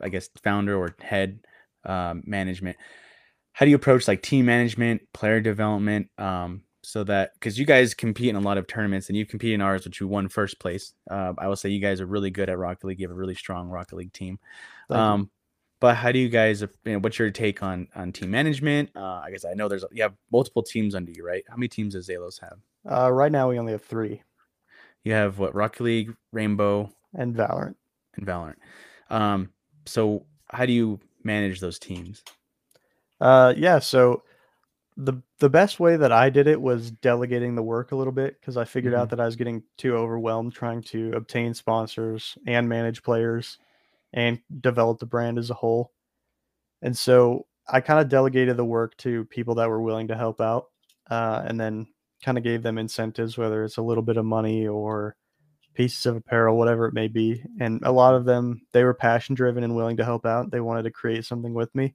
I 0.00 0.08
guess 0.08 0.28
founder 0.42 0.76
or 0.76 0.94
head 1.00 1.40
um, 1.84 2.22
management. 2.24 2.76
How 3.52 3.64
do 3.64 3.70
you 3.70 3.76
approach 3.76 4.06
like 4.06 4.22
team 4.22 4.46
management, 4.46 5.02
player 5.12 5.40
development? 5.40 6.08
Um, 6.18 6.62
so 6.88 7.04
that 7.04 7.34
because 7.34 7.58
you 7.58 7.66
guys 7.66 7.92
compete 7.92 8.30
in 8.30 8.36
a 8.36 8.40
lot 8.40 8.56
of 8.56 8.66
tournaments 8.66 9.08
and 9.08 9.16
you 9.16 9.26
compete 9.26 9.52
in 9.52 9.60
ours, 9.60 9.84
which 9.84 10.00
you 10.00 10.08
won 10.08 10.26
first 10.26 10.58
place. 10.58 10.94
Uh, 11.10 11.34
I 11.36 11.46
will 11.46 11.54
say 11.54 11.68
you 11.68 11.80
guys 11.80 12.00
are 12.00 12.06
really 12.06 12.30
good 12.30 12.48
at 12.48 12.56
Rocket 12.56 12.86
League. 12.86 12.98
You 12.98 13.06
have 13.06 13.14
a 13.14 13.20
really 13.20 13.34
strong 13.34 13.68
Rocket 13.68 13.96
League 13.96 14.14
team. 14.14 14.38
Um, 14.88 15.28
but 15.80 15.96
how 15.96 16.12
do 16.12 16.18
you 16.18 16.30
guys? 16.30 16.62
You 16.62 16.68
know, 16.86 16.98
what's 17.00 17.18
your 17.18 17.30
take 17.30 17.62
on 17.62 17.88
on 17.94 18.10
team 18.12 18.30
management? 18.30 18.88
Uh, 18.96 19.20
I 19.22 19.30
guess 19.30 19.44
I 19.44 19.52
know 19.52 19.68
there's 19.68 19.84
you 19.92 20.02
have 20.02 20.14
multiple 20.32 20.62
teams 20.62 20.94
under 20.94 21.12
you, 21.12 21.26
right? 21.26 21.44
How 21.46 21.56
many 21.56 21.68
teams 21.68 21.92
does 21.92 22.08
Zelos 22.08 22.40
have? 22.40 22.56
Uh, 22.90 23.12
right 23.12 23.30
now 23.30 23.50
we 23.50 23.58
only 23.58 23.72
have 23.72 23.84
three. 23.84 24.22
You 25.04 25.12
have 25.12 25.38
what? 25.38 25.54
Rocket 25.54 25.82
League, 25.82 26.16
Rainbow, 26.32 26.90
and 27.14 27.34
Valorant. 27.34 27.74
And 28.16 28.26
Valorant. 28.26 28.56
Um, 29.10 29.50
so 29.84 30.24
how 30.46 30.64
do 30.64 30.72
you 30.72 31.00
manage 31.22 31.60
those 31.60 31.78
teams? 31.78 32.24
Uh, 33.20 33.52
yeah. 33.58 33.78
So 33.78 34.22
the 35.00 35.22
the 35.38 35.48
best 35.48 35.78
way 35.78 35.96
that 35.96 36.10
I 36.10 36.28
did 36.28 36.48
it 36.48 36.60
was 36.60 36.90
delegating 36.90 37.54
the 37.54 37.62
work 37.62 37.92
a 37.92 37.96
little 37.96 38.12
bit 38.12 38.38
because 38.40 38.56
I 38.56 38.64
figured 38.64 38.92
mm-hmm. 38.92 39.02
out 39.02 39.10
that 39.10 39.20
I 39.20 39.26
was 39.26 39.36
getting 39.36 39.62
too 39.76 39.96
overwhelmed 39.96 40.52
trying 40.52 40.82
to 40.82 41.12
obtain 41.12 41.54
sponsors 41.54 42.36
and 42.48 42.68
manage 42.68 43.04
players 43.04 43.58
and 44.12 44.40
develop 44.60 44.98
the 44.98 45.06
brand 45.06 45.38
as 45.38 45.50
a 45.50 45.54
whole. 45.54 45.92
And 46.82 46.98
so 46.98 47.46
I 47.68 47.80
kind 47.80 48.00
of 48.00 48.08
delegated 48.08 48.56
the 48.56 48.64
work 48.64 48.96
to 48.98 49.24
people 49.26 49.54
that 49.56 49.68
were 49.68 49.80
willing 49.80 50.08
to 50.08 50.16
help 50.16 50.40
out, 50.40 50.66
uh, 51.08 51.44
and 51.46 51.60
then 51.60 51.86
kind 52.24 52.36
of 52.36 52.42
gave 52.42 52.64
them 52.64 52.76
incentives, 52.76 53.38
whether 53.38 53.62
it's 53.62 53.76
a 53.76 53.82
little 53.82 54.02
bit 54.02 54.16
of 54.16 54.24
money 54.24 54.66
or 54.66 55.14
pieces 55.74 56.06
of 56.06 56.16
apparel, 56.16 56.56
whatever 56.58 56.86
it 56.86 56.94
may 56.94 57.06
be. 57.06 57.44
And 57.60 57.80
a 57.84 57.92
lot 57.92 58.16
of 58.16 58.24
them, 58.24 58.62
they 58.72 58.82
were 58.82 58.94
passion 58.94 59.36
driven 59.36 59.62
and 59.62 59.76
willing 59.76 59.98
to 59.98 60.04
help 60.04 60.26
out. 60.26 60.50
They 60.50 60.60
wanted 60.60 60.82
to 60.84 60.90
create 60.90 61.24
something 61.24 61.54
with 61.54 61.72
me. 61.72 61.94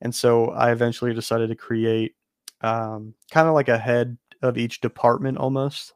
And 0.00 0.14
so 0.14 0.50
I 0.50 0.72
eventually 0.72 1.12
decided 1.12 1.50
to 1.50 1.54
create 1.56 2.14
um, 2.62 3.14
kind 3.30 3.48
of 3.48 3.54
like 3.54 3.68
a 3.68 3.78
head 3.78 4.16
of 4.40 4.58
each 4.58 4.80
department 4.80 5.38
almost. 5.38 5.92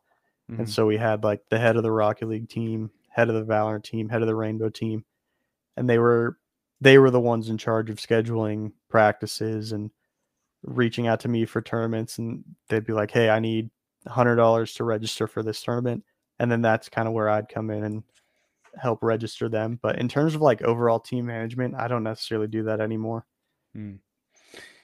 Mm-hmm. 0.51 0.63
And 0.63 0.71
so 0.71 0.87
we 0.87 0.97
had 0.97 1.25
like 1.25 1.43
the 1.51 1.59
head 1.59 1.77
of 1.77 1.83
the 1.83 1.91
Rocket 1.91 2.29
League 2.29 2.49
team, 2.49 2.91
head 3.09 3.29
of 3.29 3.35
the 3.35 3.53
Valorant 3.53 3.85
team, 3.85 4.09
head 4.09 4.23
of 4.23 4.29
the 4.29 4.35
Rainbow 4.35 4.69
team, 4.69 5.05
and 5.77 5.89
they 5.89 5.99
were 5.99 6.39
they 6.81 6.99
were 6.99 7.11
the 7.11 7.21
ones 7.21 7.49
in 7.49 7.59
charge 7.59 7.91
of 7.91 7.97
scheduling 7.97 8.73
practices 8.91 9.73
and 9.73 9.91
reaching 10.63 11.07
out 11.07 11.21
to 11.21 11.29
me 11.29 11.45
for 11.47 11.63
tournaments 11.63 12.19
and 12.19 12.45
they'd 12.69 12.87
be 12.87 12.93
like, 12.93 13.11
"Hey, 13.11 13.31
I 13.31 13.41
need 13.41 13.71
$100 14.07 14.75
to 14.77 14.85
register 14.85 15.27
for 15.27 15.43
this 15.43 15.63
tournament." 15.63 16.05
And 16.39 16.51
then 16.51 16.63
that's 16.63 16.89
kind 16.89 17.09
of 17.09 17.15
where 17.15 17.31
I'd 17.31 17.49
come 17.49 17.71
in 17.71 17.83
and 17.83 18.03
help 18.77 19.03
register 19.03 19.49
them. 19.49 19.79
But 19.83 19.99
in 19.99 20.09
terms 20.09 20.35
of 20.35 20.43
like 20.43 20.63
overall 20.63 21.01
team 21.01 21.27
management, 21.27 21.75
I 21.75 21.89
don't 21.89 22.03
necessarily 22.03 22.47
do 22.47 22.65
that 22.65 22.81
anymore. 22.81 23.27
Hmm. 23.75 23.97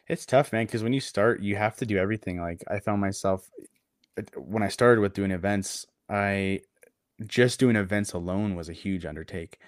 It's 0.08 0.26
tough, 0.26 0.52
man, 0.52 0.66
because 0.66 0.82
when 0.82 0.92
you 0.92 1.00
start, 1.00 1.40
you 1.40 1.56
have 1.56 1.76
to 1.76 1.86
do 1.86 1.96
everything. 1.96 2.40
Like 2.40 2.62
I 2.68 2.80
found 2.80 3.00
myself 3.00 3.48
when 4.36 4.62
I 4.62 4.68
started 4.68 5.00
with 5.00 5.14
doing 5.14 5.30
events, 5.30 5.86
I 6.08 6.60
just 7.26 7.60
doing 7.60 7.76
events 7.76 8.12
alone 8.12 8.54
was 8.54 8.68
a 8.68 8.74
huge 8.74 9.06
undertake. 9.06 9.58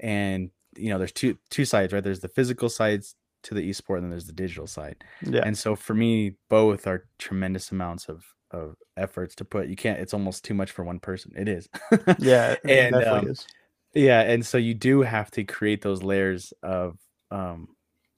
And 0.00 0.50
you 0.76 0.88
know, 0.88 0.98
there's 0.98 1.12
two 1.12 1.38
two 1.50 1.64
sides, 1.64 1.92
right? 1.92 2.02
There's 2.02 2.20
the 2.20 2.28
physical 2.28 2.68
sides 2.68 3.14
to 3.44 3.54
the 3.54 3.68
esport, 3.68 3.96
and 3.96 4.04
then 4.04 4.10
there's 4.10 4.26
the 4.26 4.32
digital 4.32 4.66
side. 4.66 5.04
Yeah. 5.22 5.42
And 5.44 5.56
so 5.56 5.76
for 5.76 5.94
me, 5.94 6.36
both 6.48 6.86
are 6.86 7.06
tremendous 7.18 7.70
amounts 7.70 8.08
of 8.08 8.24
of 8.50 8.76
efforts 8.96 9.34
to 9.36 9.44
put. 9.44 9.68
You 9.68 9.76
can't. 9.76 10.00
It's 10.00 10.14
almost 10.14 10.44
too 10.44 10.54
much 10.54 10.70
for 10.70 10.84
one 10.84 11.00
person. 11.00 11.32
It 11.36 11.48
is. 11.48 11.68
yeah, 12.18 12.56
and 12.64 12.94
um, 12.96 13.28
is. 13.28 13.46
yeah, 13.94 14.22
and 14.22 14.44
so 14.44 14.58
you 14.58 14.74
do 14.74 15.02
have 15.02 15.30
to 15.32 15.44
create 15.44 15.82
those 15.82 16.02
layers 16.02 16.52
of 16.62 16.98
um, 17.30 17.68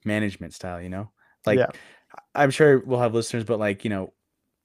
management 0.03 0.53
style. 0.53 0.81
You 0.81 0.89
know, 0.89 1.11
like 1.45 1.59
yeah. 1.59 1.67
I'm 2.33 2.51
sure 2.51 2.79
we'll 2.79 2.99
have 2.99 3.13
listeners, 3.13 3.43
but 3.43 3.59
like 3.59 3.83
you 3.83 3.89
know, 3.89 4.13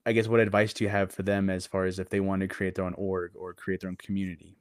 I 0.05 0.13
guess 0.13 0.27
what 0.27 0.39
advice 0.39 0.73
do 0.73 0.83
you 0.83 0.89
have 0.89 1.11
for 1.11 1.23
them 1.23 1.49
as 1.49 1.65
far 1.67 1.85
as 1.85 1.99
if 1.99 2.09
they 2.09 2.19
want 2.19 2.41
to 2.41 2.47
create 2.47 2.75
their 2.75 2.85
own 2.85 2.95
org 2.95 3.31
or 3.35 3.53
create 3.53 3.81
their 3.81 3.89
own 3.89 3.97
community? 3.97 4.57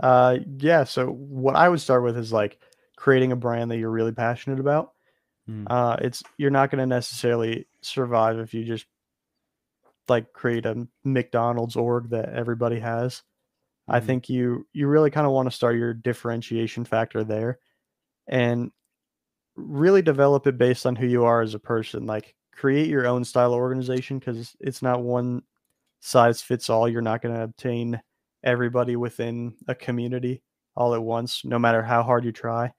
Uh, 0.00 0.38
yeah. 0.58 0.84
So 0.84 1.06
what 1.08 1.56
I 1.56 1.68
would 1.68 1.80
start 1.80 2.02
with 2.02 2.16
is 2.16 2.32
like 2.32 2.58
creating 2.96 3.32
a 3.32 3.36
brand 3.36 3.70
that 3.70 3.78
you're 3.78 3.90
really 3.90 4.12
passionate 4.12 4.60
about. 4.60 4.92
Mm. 5.48 5.66
Uh, 5.68 5.96
it's 6.00 6.22
you're 6.36 6.50
not 6.50 6.70
going 6.70 6.80
to 6.80 6.86
necessarily 6.86 7.66
survive 7.82 8.38
if 8.38 8.54
you 8.54 8.64
just 8.64 8.86
like 10.08 10.32
create 10.32 10.66
a 10.66 10.86
McDonald's 11.04 11.76
org 11.76 12.10
that 12.10 12.30
everybody 12.30 12.80
has. 12.80 13.16
Mm. 13.16 13.94
I 13.94 13.98
mm-hmm. 13.98 14.06
think 14.06 14.28
you 14.28 14.66
you 14.72 14.86
really 14.86 15.10
kind 15.10 15.26
of 15.26 15.32
want 15.32 15.50
to 15.50 15.56
start 15.56 15.76
your 15.76 15.94
differentiation 15.94 16.84
factor 16.84 17.24
there, 17.24 17.58
and 18.28 18.70
really 19.66 20.02
develop 20.02 20.46
it 20.46 20.58
based 20.58 20.86
on 20.86 20.96
who 20.96 21.06
you 21.06 21.24
are 21.24 21.42
as 21.42 21.54
a 21.54 21.58
person. 21.58 22.06
Like 22.06 22.34
create 22.52 22.88
your 22.88 23.06
own 23.06 23.24
style 23.24 23.52
of 23.54 23.60
organization 23.60 24.18
because 24.18 24.56
it's 24.60 24.82
not 24.82 25.02
one 25.02 25.42
size 26.00 26.42
fits 26.42 26.68
all. 26.68 26.88
You're 26.88 27.02
not 27.02 27.22
going 27.22 27.34
to 27.34 27.42
obtain 27.42 28.00
everybody 28.42 28.96
within 28.96 29.54
a 29.68 29.74
community 29.74 30.42
all 30.76 30.94
at 30.94 31.02
once, 31.02 31.44
no 31.44 31.58
matter 31.58 31.82
how 31.82 32.02
hard 32.02 32.24
you 32.24 32.32
try. 32.32 32.72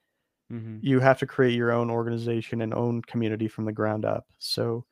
Mm-hmm. 0.51 0.77
You 0.81 0.99
have 0.99 1.19
to 1.19 1.25
create 1.25 1.55
your 1.55 1.71
own 1.71 1.89
organization 1.89 2.61
and 2.61 2.73
own 2.73 3.01
community 3.03 3.47
from 3.47 3.65
the 3.65 3.71
ground 3.71 4.05
up. 4.05 4.25
So 4.39 4.85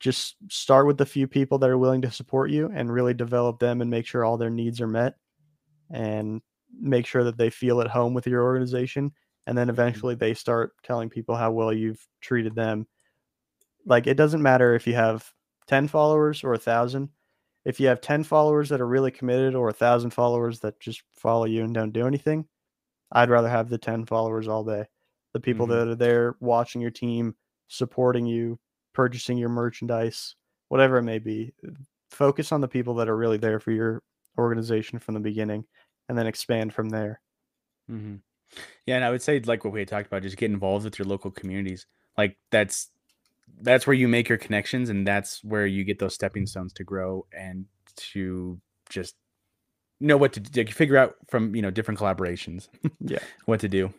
just 0.00 0.36
start 0.48 0.86
with 0.86 0.98
the 0.98 1.06
few 1.06 1.26
people 1.26 1.58
that 1.58 1.70
are 1.70 1.78
willing 1.78 2.02
to 2.02 2.10
support 2.10 2.50
you 2.50 2.70
and 2.74 2.92
really 2.92 3.14
develop 3.14 3.58
them 3.58 3.80
and 3.80 3.90
make 3.90 4.06
sure 4.06 4.24
all 4.24 4.36
their 4.36 4.50
needs 4.50 4.80
are 4.80 4.86
met 4.86 5.14
and 5.90 6.42
make 6.78 7.06
sure 7.06 7.24
that 7.24 7.38
they 7.38 7.50
feel 7.50 7.80
at 7.80 7.88
home 7.88 8.12
with 8.12 8.26
your 8.26 8.42
organization 8.42 9.12
and 9.46 9.56
then 9.56 9.66
mm-hmm. 9.66 9.74
eventually 9.74 10.14
they 10.14 10.34
start 10.34 10.72
telling 10.82 11.08
people 11.08 11.34
how 11.34 11.50
well 11.50 11.72
you've 11.72 12.04
treated 12.20 12.54
them 12.54 12.86
like 13.84 14.06
it 14.06 14.16
doesn't 14.16 14.42
matter 14.42 14.74
if 14.74 14.86
you 14.86 14.94
have 14.94 15.30
10 15.68 15.88
followers 15.88 16.44
or 16.44 16.54
a 16.54 16.58
thousand 16.58 17.08
if 17.64 17.80
you 17.80 17.88
have 17.88 18.00
10 18.00 18.24
followers 18.24 18.68
that 18.68 18.80
are 18.80 18.86
really 18.86 19.10
committed 19.10 19.54
or 19.54 19.68
a 19.68 19.74
thousand 19.74 20.10
followers 20.10 20.60
that 20.60 20.78
just 20.80 21.02
follow 21.16 21.44
you 21.44 21.64
and 21.64 21.74
don't 21.74 21.92
do 21.92 22.06
anything 22.06 22.44
i'd 23.12 23.30
rather 23.30 23.48
have 23.48 23.68
the 23.68 23.78
10 23.78 24.06
followers 24.06 24.48
all 24.48 24.64
day 24.64 24.84
the 25.32 25.40
people 25.40 25.66
mm-hmm. 25.66 25.78
that 25.78 25.88
are 25.88 25.94
there 25.94 26.36
watching 26.40 26.80
your 26.80 26.90
team 26.90 27.34
supporting 27.68 28.26
you 28.26 28.58
purchasing 28.92 29.38
your 29.38 29.48
merchandise 29.48 30.34
whatever 30.68 30.98
it 30.98 31.02
may 31.02 31.18
be 31.18 31.52
focus 32.10 32.52
on 32.52 32.60
the 32.60 32.68
people 32.68 32.94
that 32.94 33.08
are 33.08 33.16
really 33.16 33.38
there 33.38 33.60
for 33.60 33.72
your 33.72 34.02
organization 34.38 34.98
from 34.98 35.14
the 35.14 35.20
beginning 35.20 35.64
and 36.08 36.16
then 36.16 36.26
expand 36.26 36.72
from 36.72 36.88
there 36.88 37.20
mm-hmm. 37.90 38.16
Yeah, 38.86 38.96
and 38.96 39.04
I 39.04 39.10
would 39.10 39.22
say 39.22 39.40
like 39.40 39.64
what 39.64 39.72
we 39.72 39.80
had 39.80 39.88
talked 39.88 40.06
about, 40.06 40.22
just 40.22 40.36
get 40.36 40.50
involved 40.50 40.84
with 40.84 40.98
your 40.98 41.06
local 41.06 41.30
communities. 41.30 41.86
Like 42.16 42.36
that's 42.50 42.90
that's 43.60 43.86
where 43.86 43.94
you 43.94 44.08
make 44.08 44.28
your 44.28 44.38
connections 44.38 44.90
and 44.90 45.06
that's 45.06 45.42
where 45.44 45.66
you 45.66 45.84
get 45.84 45.98
those 45.98 46.14
stepping 46.14 46.46
stones 46.46 46.72
to 46.74 46.84
grow 46.84 47.26
and 47.32 47.64
to 47.96 48.60
just 48.88 49.14
know 50.00 50.16
what 50.16 50.32
to 50.34 50.40
do 50.40 50.66
figure 50.66 50.96
out 50.96 51.14
from 51.28 51.54
you 51.54 51.62
know 51.62 51.70
different 51.70 51.98
collaborations 51.98 52.68
Yeah. 53.00 53.18
what 53.46 53.60
to 53.60 53.68
do 53.68 53.92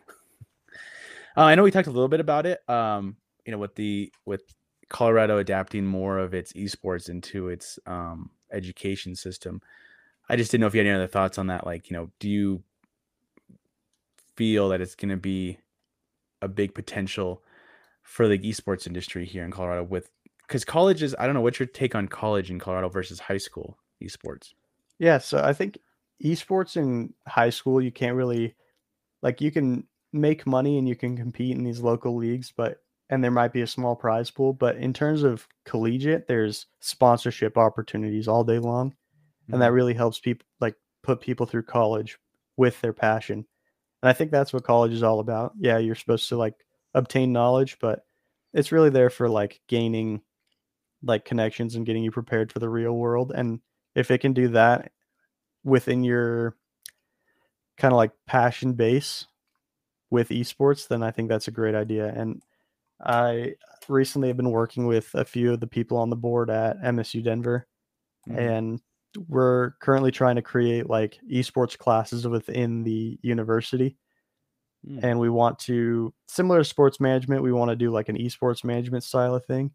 uh, 1.36 1.42
i 1.42 1.54
know 1.54 1.62
we 1.62 1.70
talked 1.70 1.88
a 1.88 1.92
little 1.92 2.08
bit 2.08 2.20
about 2.20 2.46
it 2.46 2.60
um 2.68 3.16
you 3.44 3.52
know 3.52 3.58
with 3.58 3.74
the 3.74 4.12
with 4.24 4.42
colorado 4.88 5.38
adapting 5.38 5.84
more 5.84 6.18
of 6.18 6.34
its 6.34 6.52
esports 6.52 7.08
into 7.08 7.48
its 7.48 7.78
um 7.86 8.30
education 8.52 9.16
system 9.16 9.60
i 10.28 10.36
just 10.36 10.50
didn't 10.50 10.60
know 10.60 10.66
if 10.68 10.74
you 10.74 10.78
had 10.80 10.86
any 10.86 10.94
other 10.96 11.08
thoughts 11.08 11.38
on 11.38 11.48
that 11.48 11.66
like 11.66 11.90
you 11.90 11.96
know 11.96 12.10
do 12.20 12.28
you 12.28 12.62
feel 14.38 14.68
that 14.68 14.80
it's 14.80 14.94
going 14.94 15.08
to 15.08 15.16
be 15.16 15.58
a 16.40 16.48
big 16.48 16.72
potential 16.74 17.42
for 18.02 18.28
the 18.28 18.38
esports 18.38 18.86
industry 18.86 19.26
here 19.26 19.44
in 19.44 19.50
colorado 19.50 19.82
with 19.82 20.10
because 20.46 20.64
colleges 20.64 21.14
i 21.18 21.26
don't 21.26 21.34
know 21.34 21.40
what's 21.40 21.58
your 21.58 21.66
take 21.66 21.94
on 21.94 22.08
college 22.08 22.50
in 22.50 22.58
colorado 22.58 22.88
versus 22.88 23.18
high 23.20 23.36
school 23.36 23.76
esports 24.02 24.54
Yeah, 24.98 25.18
so 25.18 25.42
I 25.42 25.52
think 25.52 25.78
esports 26.24 26.76
in 26.76 27.14
high 27.26 27.50
school 27.50 27.80
you 27.80 27.92
can't 27.92 28.16
really 28.16 28.54
like 29.22 29.40
you 29.40 29.50
can 29.50 29.86
make 30.12 30.46
money 30.46 30.78
and 30.78 30.88
you 30.88 30.96
can 30.96 31.16
compete 31.16 31.56
in 31.56 31.64
these 31.64 31.80
local 31.80 32.16
leagues, 32.16 32.52
but 32.56 32.82
and 33.10 33.22
there 33.22 33.30
might 33.30 33.52
be 33.52 33.62
a 33.62 33.66
small 33.66 33.96
prize 33.96 34.30
pool, 34.30 34.52
but 34.52 34.76
in 34.76 34.92
terms 34.92 35.22
of 35.22 35.48
collegiate, 35.64 36.26
there's 36.26 36.66
sponsorship 36.80 37.56
opportunities 37.56 38.28
all 38.28 38.44
day 38.44 38.58
long, 38.58 38.94
and 39.50 39.62
that 39.62 39.66
mm-hmm. 39.66 39.74
really 39.74 39.94
helps 39.94 40.18
people 40.18 40.46
like 40.60 40.74
put 41.02 41.20
people 41.20 41.46
through 41.46 41.62
college 41.62 42.18
with 42.56 42.80
their 42.80 42.92
passion. 42.92 43.46
And 44.02 44.08
I 44.10 44.12
think 44.12 44.30
that's 44.30 44.52
what 44.52 44.64
college 44.64 44.92
is 44.92 45.02
all 45.02 45.20
about. 45.20 45.52
Yeah, 45.58 45.78
you're 45.78 45.94
supposed 45.94 46.28
to 46.28 46.36
like 46.36 46.54
obtain 46.94 47.32
knowledge, 47.32 47.78
but 47.80 48.04
it's 48.54 48.72
really 48.72 48.90
there 48.90 49.10
for 49.10 49.28
like 49.28 49.60
gaining 49.68 50.22
like 51.02 51.24
connections 51.24 51.74
and 51.74 51.86
getting 51.86 52.02
you 52.02 52.10
prepared 52.10 52.52
for 52.52 52.58
the 52.58 52.68
real 52.68 52.92
world. 52.92 53.32
And 53.34 53.60
if 53.94 54.10
it 54.10 54.18
can 54.18 54.32
do 54.32 54.48
that 54.48 54.92
within 55.64 56.04
your 56.04 56.56
kind 57.76 57.92
of 57.92 57.96
like 57.96 58.12
passion 58.26 58.72
base 58.72 59.26
with 60.10 60.30
esports, 60.30 60.88
then 60.88 61.02
I 61.02 61.10
think 61.10 61.28
that's 61.28 61.48
a 61.48 61.52
great 61.52 61.74
idea. 61.74 62.06
And 62.08 62.42
I 63.00 63.54
recently 63.88 64.28
have 64.28 64.36
been 64.36 64.50
working 64.50 64.86
with 64.86 65.14
a 65.14 65.24
few 65.24 65.52
of 65.52 65.60
the 65.60 65.66
people 65.66 65.98
on 65.98 66.10
the 66.10 66.16
board 66.16 66.50
at 66.50 66.82
MSU 66.82 67.22
Denver, 67.22 67.66
Mhm. 68.28 68.38
and 68.38 68.80
we're 69.28 69.72
currently 69.80 70.10
trying 70.10 70.36
to 70.36 70.42
create 70.42 70.88
like 70.88 71.18
esports 71.30 71.76
classes 71.76 72.26
within 72.26 72.82
the 72.82 73.18
university. 73.22 73.96
Mm. 74.86 75.02
And 75.02 75.20
we 75.20 75.30
want 75.30 75.58
to, 75.60 76.12
similar 76.28 76.58
to 76.58 76.64
sports 76.64 77.00
management, 77.00 77.42
we 77.42 77.52
want 77.52 77.70
to 77.70 77.76
do 77.76 77.90
like 77.90 78.08
an 78.08 78.16
esports 78.16 78.64
management 78.64 79.04
style 79.04 79.34
of 79.34 79.44
thing. 79.44 79.72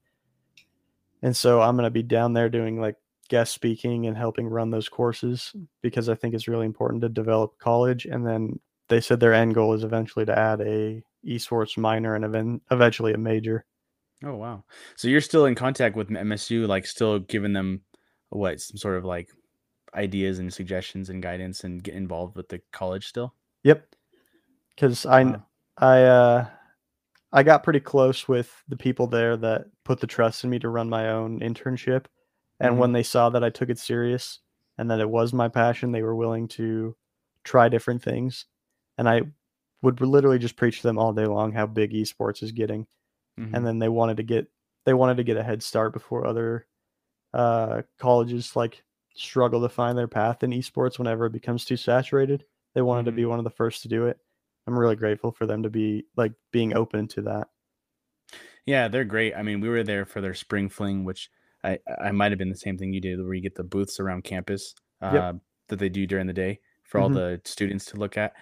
And 1.22 1.36
so 1.36 1.62
I'm 1.62 1.76
going 1.76 1.86
to 1.86 1.92
be 1.92 2.04
down 2.04 2.34
there 2.34 2.50
doing 2.50 2.80
like 2.80 2.96
guest 3.30 3.54
speaking 3.54 4.08
and 4.08 4.18
helping 4.18 4.48
run 4.48 4.70
those 4.70 4.90
courses 4.90 5.54
because 5.82 6.10
I 6.10 6.16
think 6.16 6.34
it's 6.34 6.48
really 6.48 6.66
important 6.66 7.02
to 7.02 7.10
develop 7.10 7.58
college. 7.58 8.06
And 8.06 8.26
then 8.26 8.60
they 8.90 9.02
said 9.02 9.20
their 9.20 9.34
end 9.34 9.56
goal 9.56 9.74
is 9.74 9.84
eventually 9.84 10.26
to 10.26 10.38
add 10.38 10.62
a 10.62 11.02
esports 11.26 11.78
minor 11.78 12.16
and 12.16 12.26
even 12.26 12.62
eventually 12.72 13.14
a 13.14 13.18
major. 13.18 13.66
Oh 14.26 14.36
wow! 14.36 14.64
So 14.96 15.10
you're 15.10 15.22
still 15.22 15.46
in 15.46 15.56
contact 15.56 15.98
with 15.98 16.10
MSU, 16.10 16.68
like 16.68 16.86
still 16.86 17.20
giving 17.20 17.52
them 17.52 17.82
what 18.38 18.62
some 18.62 18.78
sort 18.78 18.98
of 18.98 19.06
like 19.06 19.32
ideas 19.96 20.40
and 20.40 20.54
suggestions 20.54 21.10
and 21.10 21.24
guidance, 21.24 21.64
and 21.66 21.84
get 21.84 21.96
involved 21.96 22.36
with 22.38 22.50
the 22.50 22.62
college 22.74 23.08
still. 23.08 23.36
Yep. 23.64 23.96
Because 24.76 25.06
I 25.06 25.24
Wow. 25.24 25.46
I 25.78 26.04
uh 26.04 26.50
I 27.34 27.44
got 27.44 27.64
pretty 27.64 27.80
close 27.82 28.28
with 28.28 28.64
the 28.68 28.78
people 28.78 29.08
there 29.08 29.38
that 29.38 29.68
put 29.86 30.00
the 30.02 30.08
trust 30.08 30.44
in 30.44 30.50
me 30.52 30.60
to 30.60 30.70
run 30.70 30.90
my 30.90 31.10
own 31.10 31.40
internship. 31.42 32.06
And 32.60 32.78
Mhm. 32.78 32.80
when 32.80 32.94
they 32.94 33.04
saw 33.04 33.30
that 33.32 33.44
I 33.44 33.50
took 33.52 33.70
it 33.70 33.80
serious 33.80 34.40
and 34.78 34.90
that 34.92 35.00
it 35.02 35.10
was 35.10 35.34
my 35.34 35.50
passion, 35.50 35.92
they 35.92 36.04
were 36.04 36.16
willing 36.16 36.48
to 36.50 36.96
try 37.44 37.70
different 37.70 38.04
things. 38.04 38.46
And 38.98 39.10
I 39.10 39.24
would 39.84 40.02
literally 40.02 40.40
just 40.40 40.58
preach 40.58 40.82
to 40.82 40.88
them 40.88 41.00
all 41.00 41.14
day 41.14 41.26
long 41.28 41.52
how 41.54 41.68
big 41.68 41.94
esports 41.94 42.44
is 42.44 42.52
getting. 42.54 42.88
Mhm. 43.38 43.54
And 43.56 43.66
then 43.68 43.80
they 43.80 43.90
wanted 43.90 44.18
to 44.18 44.24
get 44.24 44.48
they 44.86 44.94
wanted 44.96 45.18
to 45.18 45.24
get 45.24 45.38
a 45.38 45.44
head 45.44 45.64
start 45.64 45.94
before 45.94 46.28
other 46.28 46.68
uh 47.34 47.84
colleges 48.00 48.56
like 48.56 48.84
struggle 49.16 49.62
to 49.62 49.70
find 49.70 49.98
their 49.98 50.08
path 50.08 50.44
in 50.44 50.52
esports 50.52 50.98
whenever 50.98 51.26
it 51.26 51.32
becomes 51.34 51.66
too 51.66 51.78
saturated. 51.78 52.46
They 52.74 52.82
wanted 52.82 53.06
to 53.06 53.12
be 53.12 53.26
one 53.26 53.40
of 53.40 53.44
the 53.46 53.52
first 53.52 53.84
to 53.84 53.88
do 53.88 54.08
it. 54.08 54.20
I'm 54.68 54.78
really 54.78 54.96
grateful 54.96 55.32
for 55.32 55.46
them 55.46 55.64
to 55.64 55.70
be 55.70 56.06
like 56.16 56.34
being 56.52 56.76
open 56.76 57.08
to 57.10 57.22
that. 57.24 57.50
Yeah, 58.66 58.88
they're 58.88 59.06
great. 59.06 59.36
I 59.36 59.42
mean, 59.44 59.62
we 59.62 59.70
were 59.70 59.84
there 59.84 60.06
for 60.06 60.22
their 60.22 60.34
spring 60.34 60.70
fling, 60.70 61.04
which 61.04 61.30
I 61.64 61.80
I 62.00 62.12
might 62.12 62.32
have 62.32 62.40
been 62.40 62.50
the 62.50 62.56
same 62.56 62.78
thing 62.78 62.94
you 62.94 63.02
did, 63.02 63.22
where 63.24 63.34
you 63.34 63.42
get 63.42 63.56
the 63.56 63.64
booths 63.64 64.00
around 64.00 64.24
campus 64.24 64.76
uh, 65.02 65.34
Yep. 65.34 65.44
that 65.68 65.78
they 65.80 65.90
do 65.90 66.06
during 66.08 66.28
the 66.28 66.34
day 66.34 66.60
for 66.84 67.00
all 67.00 67.10
Mhm. 67.10 67.10
the 67.10 67.42
students 67.46 67.86
to 67.86 67.98
look 67.98 68.18
at. 68.18 68.34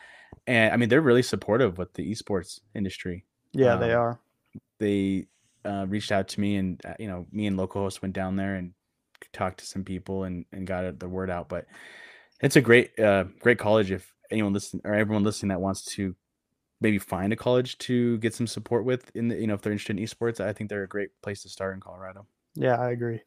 And 0.48 0.74
I 0.74 0.78
mean, 0.78 0.90
they're 0.90 1.02
really 1.02 1.24
supportive 1.24 1.78
with 1.78 1.94
the 1.94 2.12
esports 2.12 2.60
industry. 2.76 3.26
Yeah, 3.54 3.76
they 3.78 3.94
Um, 3.94 3.94
are. 3.94 4.22
they 4.80 5.28
uh, 5.66 5.86
reached 5.90 6.12
out 6.12 6.28
to 6.30 6.42
me 6.42 6.58
and 6.58 6.82
uh, 6.86 6.96
you 7.00 7.08
know 7.08 7.28
me 7.32 7.48
and 7.48 7.58
Localhost 7.58 8.02
went 8.02 8.16
down 8.16 8.36
there 8.38 8.56
and 8.56 8.74
talked 9.34 9.60
to 9.60 9.66
some 9.66 9.84
people 9.84 10.24
and, 10.24 10.46
and 10.52 10.68
got 10.68 11.00
the 11.00 11.10
word 11.10 11.30
out 11.30 11.50
but 11.50 11.66
it's 12.42 12.56
a 12.56 12.62
great 12.62 12.98
uh, 13.00 13.26
great 13.40 13.60
college 13.60 13.92
if 13.92 14.14
anyone 14.32 14.54
listening 14.54 14.82
or 14.86 14.94
everyone 14.94 15.24
listening 15.24 15.50
that 15.50 15.62
wants 15.62 15.84
to 15.84 16.16
maybe 16.82 16.98
find 17.00 17.34
a 17.34 17.36
college 17.36 17.78
to 17.80 18.18
get 18.20 18.34
some 18.34 18.48
support 18.48 18.86
with 18.86 19.12
in 19.16 19.28
the 19.28 19.36
you 19.36 19.48
know 19.48 19.54
if 19.54 19.62
they're 19.62 19.72
interested 19.72 19.98
in 19.98 20.04
esports 20.06 20.40
i 20.40 20.54
think 20.54 20.70
they're 20.70 20.84
a 20.84 20.88
great 20.88 21.10
place 21.22 21.42
to 21.44 21.50
start 21.50 21.74
in 21.76 21.80
colorado 21.82 22.26
Yeah, 22.56 22.76
I 22.80 22.92
agree. 22.92 23.22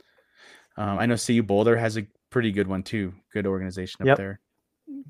um, 0.76 0.98
i 0.98 1.06
know 1.06 1.16
cu 1.16 1.42
boulder 1.42 1.76
has 1.76 1.96
a 1.96 2.06
pretty 2.30 2.50
good 2.50 2.66
one 2.66 2.82
too 2.82 3.14
good 3.32 3.46
organization 3.46 4.02
up 4.02 4.08
Yep. 4.08 4.18
there 4.18 4.40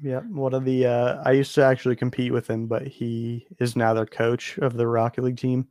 Yeah, 0.03 0.21
one 0.21 0.55
of 0.55 0.65
the 0.65 0.87
uh, 0.87 1.23
I 1.25 1.33
used 1.33 1.55
to 1.57 1.65
actually 1.65 1.97
compete 1.97 2.33
with 2.33 2.49
him, 2.49 2.67
but 2.67 2.87
he 2.87 3.47
is 3.59 3.77
now 3.77 3.95
their 3.95 4.07
coach 4.07 4.59
of 4.59 4.75
the 4.75 4.87
Rocket 4.87 5.25
League 5.25 5.37
team, 5.39 5.67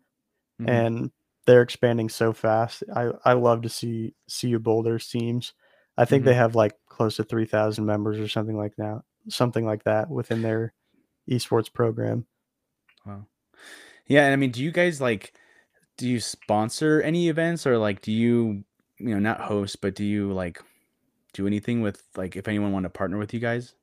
Mhm. 0.59 0.69
and 0.69 1.11
they're 1.45 1.61
expanding 1.61 2.09
so 2.09 2.33
fast. 2.33 2.83
I 2.95 3.11
I 3.25 3.33
love 3.33 3.63
to 3.63 3.69
see 3.69 4.15
CU 4.39 4.59
Boulder's 4.59 5.07
teams. 5.07 5.53
I 5.97 6.05
think 6.05 6.25
they 6.25 6.33
have 6.33 6.55
like 6.55 6.73
close 6.87 7.17
to 7.17 7.23
three 7.23 7.45
thousand 7.45 7.85
members 7.85 8.19
or 8.19 8.27
something 8.27 8.57
like 8.57 8.75
that, 8.77 9.01
something 9.29 9.65
like 9.65 9.83
that 9.83 10.09
within 10.09 10.41
their 10.41 10.73
esports 11.29 11.71
program. 11.71 12.25
Wow. 13.05 13.27
Yeah, 14.07 14.25
and 14.25 14.33
I 14.33 14.35
mean, 14.35 14.51
do 14.51 14.63
you 14.63 14.71
guys 14.71 14.99
like 14.99 15.33
do 15.97 16.09
you 16.09 16.19
sponsor 16.19 17.01
any 17.01 17.29
events 17.29 17.67
or 17.67 17.77
like 17.77 18.01
do 18.01 18.11
you 18.11 18.63
you 18.97 19.09
know 19.09 19.19
not 19.19 19.41
host 19.41 19.79
but 19.81 19.95
do 19.95 20.03
you 20.03 20.33
like 20.33 20.61
do 21.33 21.45
anything 21.47 21.81
with 21.81 22.03
like 22.15 22.35
if 22.35 22.47
anyone 22.47 22.71
want 22.71 22.83
to 22.83 22.89
partner 22.89 23.17
with 23.17 23.33
you 23.33 23.39
guys? 23.39 23.75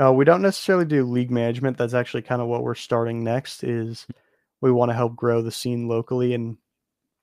Uh, 0.00 0.12
we 0.12 0.24
don't 0.24 0.42
necessarily 0.42 0.84
do 0.84 1.04
league 1.04 1.30
management. 1.30 1.76
That's 1.76 1.94
actually 1.94 2.22
kind 2.22 2.40
of 2.40 2.48
what 2.48 2.62
we're 2.62 2.74
starting 2.74 3.22
next. 3.22 3.62
Is 3.62 4.06
we 4.60 4.72
want 4.72 4.90
to 4.90 4.94
help 4.94 5.16
grow 5.16 5.42
the 5.42 5.50
scene 5.50 5.86
locally 5.88 6.34
and 6.34 6.56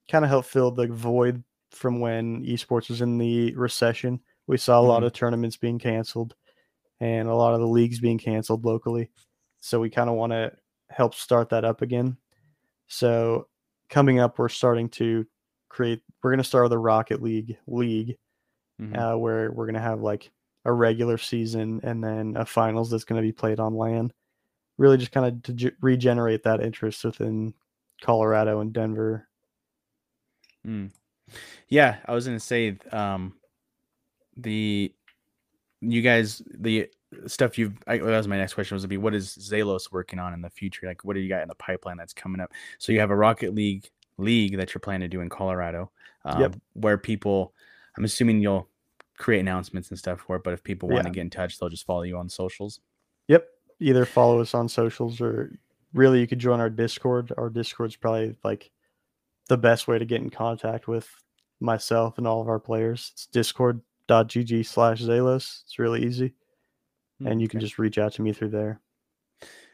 kind 0.10 0.26
of 0.26 0.30
help 0.30 0.46
fill 0.46 0.72
the 0.72 0.88
void 0.88 1.44
from 1.72 2.00
when 2.00 2.44
esports 2.44 2.90
was 2.90 3.02
in 3.02 3.18
the 3.18 3.56
recession. 3.56 4.20
We 4.48 4.58
saw 4.58 4.80
a 4.80 4.82
lot 4.82 5.04
Mhm. 5.04 5.08
of 5.08 5.14
tournaments 5.14 5.58
being 5.58 5.80
canceled 5.80 6.36
and 7.00 7.28
a 7.30 7.36
lot 7.36 7.54
of 7.54 7.60
the 7.60 7.68
leagues 7.68 8.00
being 8.00 8.18
canceled 8.18 8.66
locally. 8.66 9.12
So 9.60 9.80
we 9.80 9.90
kind 9.90 10.10
of 10.10 10.16
want 10.16 10.32
to 10.34 10.52
help 10.90 11.14
start 11.14 11.50
that 11.50 11.64
up 11.66 11.82
again. 11.82 12.18
So 12.88 13.48
coming 13.90 14.20
up, 14.20 14.40
we're 14.40 14.50
starting 14.50 14.90
to 14.90 15.26
create. 15.70 16.02
We're 16.24 16.32
going 16.32 16.40
to 16.40 16.44
start 16.44 16.66
with 16.66 16.74
a 16.74 16.78
Rocket 16.80 17.22
League 17.22 17.58
league 17.68 18.18
Mhm. 18.82 18.98
uh, 18.98 19.18
where 19.18 19.52
we're 19.52 19.66
gonna 19.68 19.80
have 19.80 20.02
like 20.02 20.32
a 20.66 20.74
regular 20.74 21.18
season 21.18 21.80
and 21.84 22.04
then 22.04 22.36
a 22.38 22.46
finals 22.46 22.90
that's 22.90 23.04
gonna 23.04 23.22
be 23.22 23.32
played 23.32 23.60
on 23.60 23.76
land. 23.76 24.14
Really, 24.78 24.98
just 24.98 25.12
kind 25.12 25.26
of 25.26 25.44
to 25.44 25.54
ge- 25.54 25.76
regenerate 25.82 26.44
that 26.44 26.62
interest 26.62 27.04
within 27.04 27.54
Colorado 28.02 28.62
and 28.62 28.74
Denver. 28.74 29.29
Mm. 30.68 30.92
Yeah, 31.68 31.98
I 32.06 32.14
was 32.14 32.26
gonna 32.26 32.40
say 32.40 32.78
um 32.92 33.34
the 34.38 34.94
you 35.82 36.02
guys 36.02 36.42
the 36.54 36.90
stuff 37.28 37.58
you've 37.58 37.74
I, 37.88 37.98
that 37.98 38.04
was 38.06 38.28
my 38.28 38.38
next 38.38 38.54
question 38.54 38.76
was 38.76 38.84
to 38.84 38.88
be 38.88 38.98
what 38.98 39.16
is 39.16 39.36
Zelos 39.38 39.92
working 39.92 40.20
on 40.20 40.34
in 40.34 40.42
the 40.42 40.50
future? 40.50 40.88
Like 40.88 41.04
what 41.04 41.14
do 41.14 41.20
you 41.20 41.30
got 41.30 41.42
in 41.42 41.48
the 41.48 41.56
pipeline 41.56 41.98
that's 41.98 42.14
coming 42.14 42.42
up? 42.42 42.52
So 42.78 42.92
you 42.92 43.00
have 43.00 43.12
a 43.12 43.16
Rocket 43.16 43.54
League 43.56 43.90
league 44.18 44.58
that 44.58 44.74
you're 44.74 44.80
planning 44.82 45.10
to 45.10 45.16
do 45.16 45.22
in 45.22 45.30
Colorado, 45.30 45.92
um, 46.26 46.42
Yep. 46.42 46.56
where 46.74 46.98
people 46.98 47.54
I'm 47.98 48.04
assuming 48.06 48.42
you'll 48.42 48.68
create 49.18 49.40
announcements 49.40 49.90
and 49.90 50.00
stuff 50.00 50.22
for 50.22 50.38
it, 50.38 50.44
but 50.44 50.54
if 50.54 50.64
people 50.64 50.88
want 50.88 51.04
to 51.06 51.10
get 51.10 51.22
in 51.22 51.30
touch, 51.30 51.60
they'll 51.60 51.70
just 51.70 51.86
follow 51.86 52.04
you 52.04 52.18
on 52.18 52.30
socials. 52.30 52.80
Yep. 53.28 53.46
Either 53.82 54.06
follow 54.06 54.40
us 54.40 54.54
on 54.54 54.70
socials 54.70 55.20
or 55.20 55.58
really 55.94 56.20
you 56.22 56.28
could 56.28 56.40
join 56.40 56.60
our 56.60 56.70
Discord. 56.70 57.34
Our 57.38 57.50
Discord's 57.50 57.96
probably 57.96 58.36
like 58.44 58.72
the 59.50 59.58
best 59.58 59.88
way 59.88 60.00
to 60.00 60.06
get 60.06 60.22
in 60.22 60.30
contact 60.30 60.88
with 60.88 61.10
myself 61.60 62.18
and 62.18 62.26
all 62.26 62.40
of 62.42 62.48
our 62.48 62.60
players. 62.60 63.12
It's 63.14 63.26
discord.gg 63.28 64.66
slash 64.66 65.02
Zelos. 65.02 65.64
It's 65.66 65.78
really 65.78 66.06
easy. 66.06 66.34
And 67.26 67.42
you 67.42 67.50
can 67.50 67.58
Okay. 67.60 67.66
just 67.66 67.78
reach 67.78 67.98
out 67.98 68.14
to 68.14 68.22
me 68.22 68.32
through 68.32 68.50
there. 68.50 68.80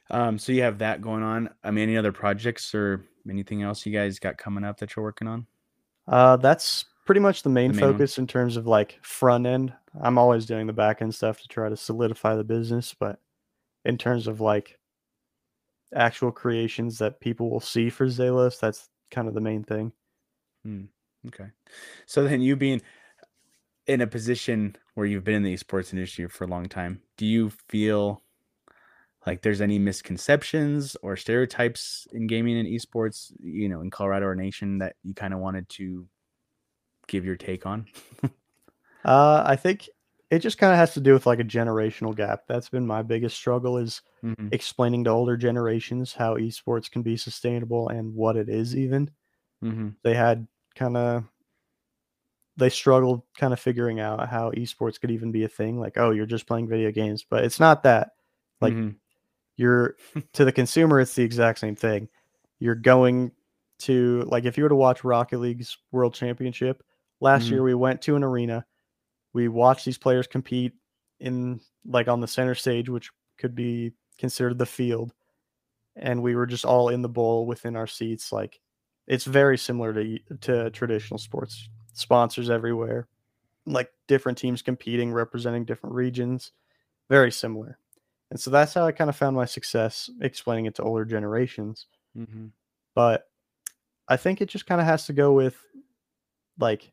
um 0.10 0.38
so 0.38 0.52
you 0.52 0.62
have 0.64 0.80
that 0.80 1.02
going 1.02 1.24
on. 1.24 1.50
I 1.64 1.72
mean 1.72 1.84
any 1.90 1.98
other 1.98 2.12
projects 2.12 2.74
or 2.74 3.04
anything 3.30 3.62
else 3.64 3.86
you 3.86 3.94
guys 3.94 4.20
got 4.20 4.38
coming 4.38 4.64
up 4.64 4.78
that 4.80 4.96
you're 4.96 5.04
working 5.06 5.28
on? 5.28 5.46
Uh, 6.08 6.38
that's 6.38 6.86
pretty 7.06 7.22
much 7.22 7.42
the 7.44 7.50
main 7.50 7.72
The 7.72 7.78
main 7.78 7.86
one? 7.86 7.94
focus 7.94 8.18
in 8.20 8.28
terms 8.28 8.58
of 8.58 8.68
like 8.68 9.00
front 9.04 9.46
end. 9.48 9.74
I'm 10.00 10.18
always 10.18 10.46
doing 10.46 10.68
the 10.68 10.74
back 10.74 11.02
end 11.02 11.14
stuff 11.16 11.42
to 11.42 11.48
try 11.48 11.70
to 11.70 11.78
solidify 11.78 12.36
the 12.36 12.44
business, 12.44 12.94
but 13.00 13.20
in 13.86 13.98
terms 13.98 14.28
of 14.28 14.42
like 14.42 14.78
actual 15.96 16.32
creations 16.32 16.98
that 17.00 17.20
people 17.20 17.50
will 17.50 17.60
see 17.60 17.90
for 17.90 18.06
Zelos, 18.08 18.60
that's 18.60 18.90
kind 19.16 19.28
of 19.28 19.34
the 19.34 19.42
main 19.42 19.64
thing. 19.64 19.94
Okay. 21.28 21.48
So 22.06 22.24
then 22.24 22.42
you 22.42 22.56
being 22.56 22.82
in 23.88 24.02
a 24.02 24.08
position 24.08 24.76
where 24.96 25.06
you've 25.06 25.24
been 25.24 25.36
in 25.36 25.44
the 25.44 25.56
esports 25.56 25.94
industry 25.94 26.28
for 26.28 26.44
a 26.44 26.48
long 26.48 26.68
time, 26.68 27.02
do 27.18 27.26
you 27.26 27.52
feel 27.70 28.22
like 29.26 29.42
there's 29.42 29.62
any 29.62 29.80
misconceptions 29.80 30.96
or 31.02 31.16
stereotypes 31.16 32.08
in 32.12 32.28
gaming 32.28 32.60
and 32.60 32.68
esports, 32.68 33.32
you 33.40 33.70
know, 33.70 33.82
in 33.82 33.90
Colorado 33.90 34.28
or 34.28 34.36
nation 34.36 34.80
that 34.80 34.96
you 35.04 35.14
kind 35.16 35.34
of 35.34 35.40
wanted 35.40 35.68
to 35.70 36.08
give 37.08 37.26
your 37.26 37.38
take 37.38 37.66
on? 37.66 37.88
Uh, 39.06 39.44
I 39.46 39.56
think 39.56 39.88
it 40.32 40.40
just 40.40 40.58
kind 40.58 40.72
of 40.74 40.78
has 40.80 40.94
to 40.96 41.02
do 41.02 41.14
with 41.14 41.26
like 41.26 41.40
a 41.40 41.44
generational 41.44 42.16
gap. 42.16 42.44
That's 42.48 42.70
been 42.70 42.88
my 42.88 43.02
biggest 43.02 43.38
struggle 43.38 43.78
is 43.78 44.02
Mhm. 44.24 44.54
explaining 44.54 45.04
to 45.06 45.10
older 45.12 45.38
generations 45.38 46.14
how 46.14 46.36
esports 46.38 46.90
can 46.92 47.02
be 47.04 47.18
sustainable 47.18 47.90
and 47.90 48.14
what 48.16 48.38
it 48.38 48.50
is 48.50 48.76
even. 48.76 49.12
Mhm. 49.64 49.96
They 50.04 50.14
had 50.16 50.48
kind 50.76 50.98
of 50.98 51.26
they 52.58 52.70
struggled 52.70 53.22
kind 53.38 53.52
of 53.54 53.60
figuring 53.60 54.00
out 54.00 54.30
how 54.30 54.52
esports 54.52 55.00
could 55.00 55.12
even 55.12 55.32
be 55.32 55.44
a 55.44 55.48
thing. 55.50 55.80
Like, 55.80 55.98
oh, 55.98 56.12
you're 56.12 56.26
just 56.26 56.48
playing 56.48 56.70
video 56.70 56.92
games, 56.92 57.26
but 57.30 57.44
it's 57.44 57.60
not 57.60 57.84
that. 57.84 58.12
Like 58.62 58.74
Mhm. 58.74 58.96
you're 59.58 59.98
to 60.34 60.46
the 60.46 60.52
consumer, 60.54 61.00
it's 61.02 61.16
the 61.16 61.24
exact 61.24 61.60
same 61.60 61.76
thing. 61.76 62.10
You're 62.60 62.76
going 62.76 63.32
to 63.82 64.24
like 64.28 64.46
if 64.46 64.58
you 64.58 64.64
were 64.64 64.70
to 64.70 64.76
watch 64.76 65.04
Rocket 65.04 65.40
League's 65.40 65.78
World 65.92 66.14
Championship 66.14 66.84
last 67.22 67.48
Mhm. 67.48 67.52
year, 67.52 67.64
we 67.64 67.76
went 67.76 68.02
to 68.04 68.16
an 68.16 68.24
arena, 68.24 68.66
we 69.36 69.50
watched 69.50 69.84
these 69.84 69.98
players 69.98 70.28
compete 70.28 70.72
in 71.20 71.60
like 71.86 72.08
on 72.08 72.22
the 72.22 72.28
center 72.28 72.56
stage, 72.56 72.88
which 72.88 73.12
could 73.38 73.54
be 73.54 73.92
considered 74.18 74.58
the 74.58 74.66
field, 74.66 75.14
and 75.98 76.24
we 76.24 76.36
were 76.36 76.46
just 76.46 76.64
all 76.64 76.88
in 76.88 77.02
the 77.02 77.10
bowl 77.10 77.46
within 77.46 77.76
our 77.76 77.86
seats. 77.86 78.32
Like 78.32 78.62
it's 79.08 79.26
very 79.26 79.58
similar 79.58 79.94
to 79.94 80.20
to 80.42 80.70
traditional 80.72 81.18
sports. 81.18 81.68
Sponsors 81.94 82.50
everywhere, 82.50 83.08
like 83.66 83.92
different 84.08 84.38
teams 84.38 84.62
competing, 84.62 85.12
representing 85.12 85.66
different 85.66 85.96
regions, 85.96 86.54
very 87.10 87.32
similar. 87.32 87.78
And 88.32 88.40
so 88.40 88.50
that's 88.50 88.74
how 88.74 88.86
I 88.86 88.94
kind 88.94 89.10
of 89.10 89.18
found 89.18 89.36
my 89.36 89.46
success 89.46 90.10
explaining 90.22 90.66
it 90.66 90.76
to 90.76 90.84
older 90.84 91.06
generations. 91.06 91.88
Mhm. 92.18 92.52
But 92.96 93.30
I 94.08 94.16
think 94.18 94.42
it 94.42 94.50
just 94.50 94.66
kind 94.66 94.80
of 94.80 94.88
has 94.88 95.06
to 95.08 95.14
go 95.14 95.34
with 95.34 95.58
like 96.58 96.92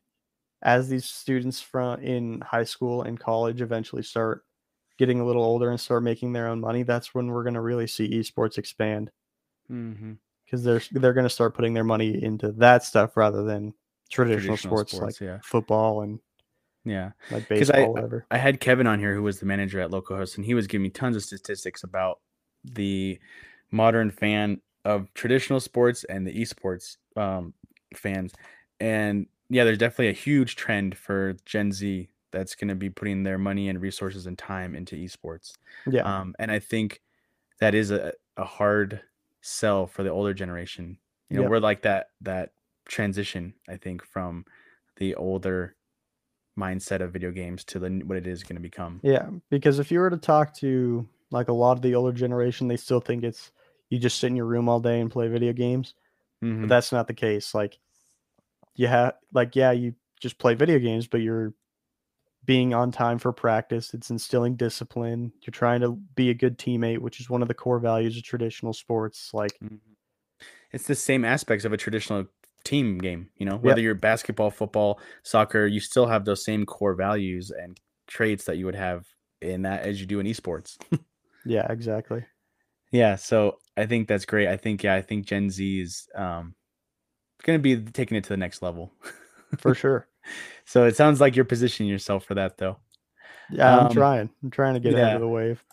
as 0.63 0.89
these 0.89 1.05
students 1.05 1.61
from 1.61 1.99
in 2.01 2.41
high 2.41 2.63
school 2.63 3.03
and 3.03 3.19
college 3.19 3.61
eventually 3.61 4.01
start 4.03 4.43
getting 4.97 5.19
a 5.19 5.25
little 5.25 5.43
older 5.43 5.69
and 5.69 5.79
start 5.79 6.03
making 6.03 6.33
their 6.33 6.47
own 6.47 6.59
money, 6.59 6.83
that's 6.83 7.13
when 7.13 7.27
we're 7.27 7.43
going 7.43 7.53
to 7.55 7.61
really 7.61 7.87
see 7.87 8.09
esports 8.09 8.57
expand 8.57 9.11
because 10.45 10.63
they're 10.63 10.81
they're 10.91 11.13
going 11.13 11.25
to 11.25 11.29
start 11.29 11.55
putting 11.55 11.73
their 11.73 11.83
money 11.83 12.21
into 12.23 12.51
that 12.53 12.83
stuff 12.83 13.15
rather 13.17 13.43
than 13.43 13.73
traditional, 14.09 14.55
Traditional 14.55 14.57
sports, 14.57 14.91
sports, 14.93 15.21
like 15.21 15.27
yeah. 15.27 15.39
football 15.43 16.01
and 16.01 16.19
Yeah. 16.85 17.11
like 17.31 17.47
'Cause 17.49 17.69
I- 17.71 17.85
whatever. 17.85 18.25
I 18.29 18.37
had 18.37 18.59
Kevin 18.59 18.87
on 18.87 18.99
here 18.99 19.15
who 19.15 19.23
was 19.23 19.39
the 19.39 19.45
manager 19.45 19.79
at 19.79 19.89
Localhost, 19.91 20.35
and 20.37 20.45
he 20.45 20.53
was 20.53 20.67
giving 20.67 20.83
me 20.83 20.89
tons 20.89 21.15
of 21.15 21.23
statistics 21.23 21.83
about 21.83 22.19
the 22.63 23.19
modern 23.71 24.11
fan 24.11 24.61
of 24.85 25.11
traditional 25.13 25.59
sports 25.59 26.03
and 26.03 26.27
the 26.27 26.33
esports 26.39 26.97
um, 27.15 27.53
fans. 27.95 28.33
And 28.79 29.27
yeah, 29.53 29.63
there's 29.63 29.77
definitely 29.77 30.09
a 30.09 30.13
huge 30.13 30.55
trend 30.55 30.97
for 30.97 31.33
Gen 31.45 31.71
Z 31.71 32.09
that's 32.31 32.55
going 32.55 32.69
to 32.69 32.75
be 32.75 32.89
putting 32.89 33.23
their 33.23 33.37
money 33.37 33.69
and 33.69 33.79
resources 33.81 34.25
and 34.25 34.37
time 34.37 34.75
into 34.75 34.95
esports. 34.95 35.53
Yeah, 35.87 36.03
Um, 36.03 36.35
and 36.39 36.51
I 36.51 36.59
think 36.59 37.01
that 37.59 37.75
is 37.75 37.91
a, 37.91 38.13
a 38.37 38.45
hard 38.45 39.01
sell 39.41 39.87
for 39.87 40.03
the 40.03 40.09
older 40.09 40.33
generation. 40.33 40.97
You 41.29 41.37
know, 41.37 41.43
Yep. 41.43 41.51
we're 41.51 41.59
like 41.59 41.81
that 41.83 42.07
that 42.21 42.51
transition, 42.85 43.53
I 43.69 43.77
think, 43.77 44.03
from 44.03 44.45
the 44.97 45.15
older 45.15 45.75
mindset 46.59 47.01
of 47.01 47.11
video 47.11 47.31
games 47.31 47.63
to 47.65 47.79
the 47.79 47.89
what 48.05 48.17
it 48.17 48.27
is 48.27 48.43
going 48.43 48.55
to 48.55 48.61
become. 48.61 49.01
yeah. 49.03 49.29
Because 49.49 49.79
if 49.79 49.91
you 49.91 49.99
were 49.99 50.09
to 50.09 50.17
talk 50.17 50.53
to 50.57 51.07
like 51.31 51.47
a 51.47 51.53
lot 51.53 51.73
of 51.77 51.81
the 51.81 51.95
older 51.95 52.11
generation, 52.11 52.67
they 52.67 52.77
still 52.77 52.99
think 52.99 53.23
it's 53.23 53.51
you 53.89 53.99
just 53.99 54.19
sit 54.19 54.27
in 54.27 54.35
your 54.35 54.45
room 54.45 54.69
all 54.69 54.79
day 54.79 54.99
and 54.99 55.11
play 55.11 55.27
video 55.27 55.53
games. 55.53 55.93
Mhm. 56.41 56.61
but 56.61 56.69
that's 56.69 56.91
not 56.91 57.07
the 57.07 57.13
case 57.13 57.53
like 57.55 57.79
you 58.75 58.87
have 58.87 59.15
like 59.33 59.55
yeah 59.55 59.71
you 59.71 59.93
just 60.19 60.37
play 60.37 60.53
video 60.53 60.79
games 60.79 61.07
but 61.07 61.21
you're 61.21 61.53
being 62.45 62.73
on 62.73 62.91
time 62.91 63.17
for 63.19 63.31
practice 63.31 63.93
it's 63.93 64.09
instilling 64.09 64.55
discipline 64.55 65.31
you're 65.41 65.51
trying 65.51 65.81
to 65.81 65.95
be 66.15 66.29
a 66.29 66.33
good 66.33 66.57
teammate 66.57 66.99
which 66.99 67.19
is 67.19 67.29
one 67.29 67.41
of 67.41 67.47
the 67.47 67.53
core 67.53 67.79
values 67.79 68.17
of 68.17 68.23
traditional 68.23 68.73
sports 68.73 69.31
like 69.33 69.57
Mhm. 69.63 69.79
It's 70.71 70.87
the 70.87 70.95
same 70.95 71.23
aspects 71.23 71.65
of 71.65 71.73
a 71.73 71.77
traditional 71.77 72.25
team 72.63 72.97
game, 72.97 73.29
you 73.37 73.45
know, 73.45 73.57
whether 73.57 73.79
you're 73.79 73.93
basketball, 73.93 74.49
football, 74.49 74.99
soccer, 75.21 75.67
you 75.67 75.79
still 75.79 76.07
have 76.07 76.25
those 76.25 76.43
same 76.43 76.65
core 76.65 76.95
values 76.95 77.51
and 77.51 77.79
traits 78.07 78.45
that 78.45 78.57
you 78.57 78.65
would 78.65 78.75
have 78.75 79.05
in 79.41 79.61
that 79.63 79.83
as 79.83 79.99
you 80.01 80.07
do 80.07 80.19
in 80.19 80.25
esports. 80.25 80.77
yeah 81.45 81.71
exactly 81.71 82.25
yeah, 82.91 83.15
so 83.15 83.57
I 83.75 83.87
think 83.87 84.07
that's 84.07 84.25
great. 84.25 84.47
I 84.47 84.55
think 84.55 84.83
yeah, 84.83 84.93
I 84.93 85.01
think 85.01 85.25
Gen 85.25 85.49
Z 85.49 85.81
is 85.81 86.07
um 86.15 86.53
going 87.41 87.57
to 87.57 87.63
be 87.63 87.91
taking 87.91 88.15
it 88.17 88.23
to 88.25 88.29
the 88.29 88.37
next 88.37 88.61
level. 88.61 88.91
for 89.57 89.73
sure 89.75 90.07
so 90.65 90.85
it 90.85 90.95
sounds 90.95 91.19
like 91.19 91.35
you're 91.35 91.45
positioning 91.45 91.89
yourself 91.89 92.25
for 92.25 92.33
that 92.35 92.57
though. 92.57 92.77
yeah 93.51 93.77
i'm 93.79 93.87
Um, 93.87 93.93
trying 93.93 94.29
i'm 94.43 94.49
trying 94.51 94.73
to 94.75 94.79
get 94.79 94.93
yeah. 94.93 95.15
of 95.15 95.21
the 95.21 95.27
wave 95.27 95.63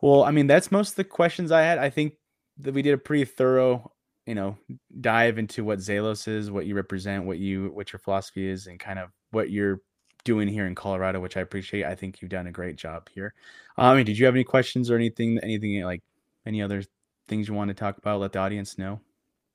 Well, 0.00 0.24
I 0.24 0.32
mean, 0.32 0.48
that's 0.48 0.72
most 0.72 0.90
of 0.90 0.96
the 0.96 1.04
questions 1.04 1.52
I 1.52 1.62
had. 1.62 1.78
I 1.78 1.88
think 1.90 2.14
that 2.58 2.74
we 2.74 2.82
did 2.82 2.92
a 2.94 2.98
pretty 2.98 3.24
thorough, 3.24 3.92
you 4.26 4.34
know, 4.34 4.58
dive 5.00 5.38
into 5.38 5.62
what 5.64 5.78
Zelos 5.78 6.26
is, 6.26 6.50
what 6.50 6.66
you 6.66 6.74
represent, 6.74 7.24
what 7.24 7.38
you 7.38 7.70
what 7.72 7.92
your 7.92 8.00
philosophy 8.00 8.48
is, 8.48 8.66
and 8.66 8.80
kind 8.80 8.98
of 8.98 9.10
what 9.30 9.50
you're 9.50 9.80
doing 10.24 10.48
here 10.48 10.66
in 10.66 10.74
Colorado, 10.74 11.20
which 11.20 11.36
I 11.36 11.40
appreciate. 11.42 11.84
I 11.84 11.94
think 11.94 12.20
you've 12.20 12.30
done 12.32 12.48
a 12.48 12.52
great 12.52 12.74
job 12.76 13.08
here. 13.14 13.32
Uh, 13.78 13.82
I 13.82 13.94
mean, 13.96 14.04
did 14.06 14.18
you 14.18 14.26
have 14.26 14.34
any 14.34 14.44
questions 14.44 14.90
or 14.90 14.96
anything, 14.96 15.38
anything 15.42 15.82
like 15.84 16.02
any 16.46 16.60
other 16.62 16.82
things 17.28 17.46
you 17.46 17.54
want 17.54 17.68
to 17.68 17.74
talk 17.74 17.96
about? 17.98 18.18
Let 18.20 18.32
the 18.32 18.40
audience 18.40 18.78
know. 18.78 19.00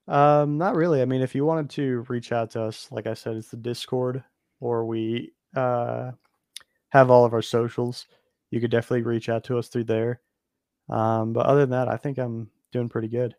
Um 0.07 0.57
not 0.57 0.75
really 0.75 1.01
i 1.01 1.05
mean 1.05 1.21
if 1.21 1.35
you 1.35 1.45
wanted 1.45 1.69
to 1.69 2.05
reach 2.07 2.31
out 2.31 2.51
to 2.51 2.61
us 2.61 2.87
like 2.91 3.07
i 3.07 3.13
said 3.13 3.35
it's 3.35 3.49
the 3.49 3.57
discord 3.57 4.23
or 4.59 4.85
we 4.85 5.31
uh 5.55 6.11
have 6.89 7.11
all 7.11 7.25
of 7.25 7.33
our 7.33 7.41
socials 7.41 8.07
you 8.51 8.61
could 8.61 8.71
definitely 8.71 9.01
reach 9.01 9.29
out 9.29 9.43
to 9.43 9.57
us 9.57 9.67
through 9.67 9.83
there 9.83 10.21
um 10.89 11.33
but 11.33 11.45
other 11.45 11.61
than 11.61 11.71
that 11.71 11.87
i 11.87 11.97
think 11.97 12.17
i'm 12.17 12.49
doing 12.71 12.87
pretty 12.89 13.07
good 13.07 13.35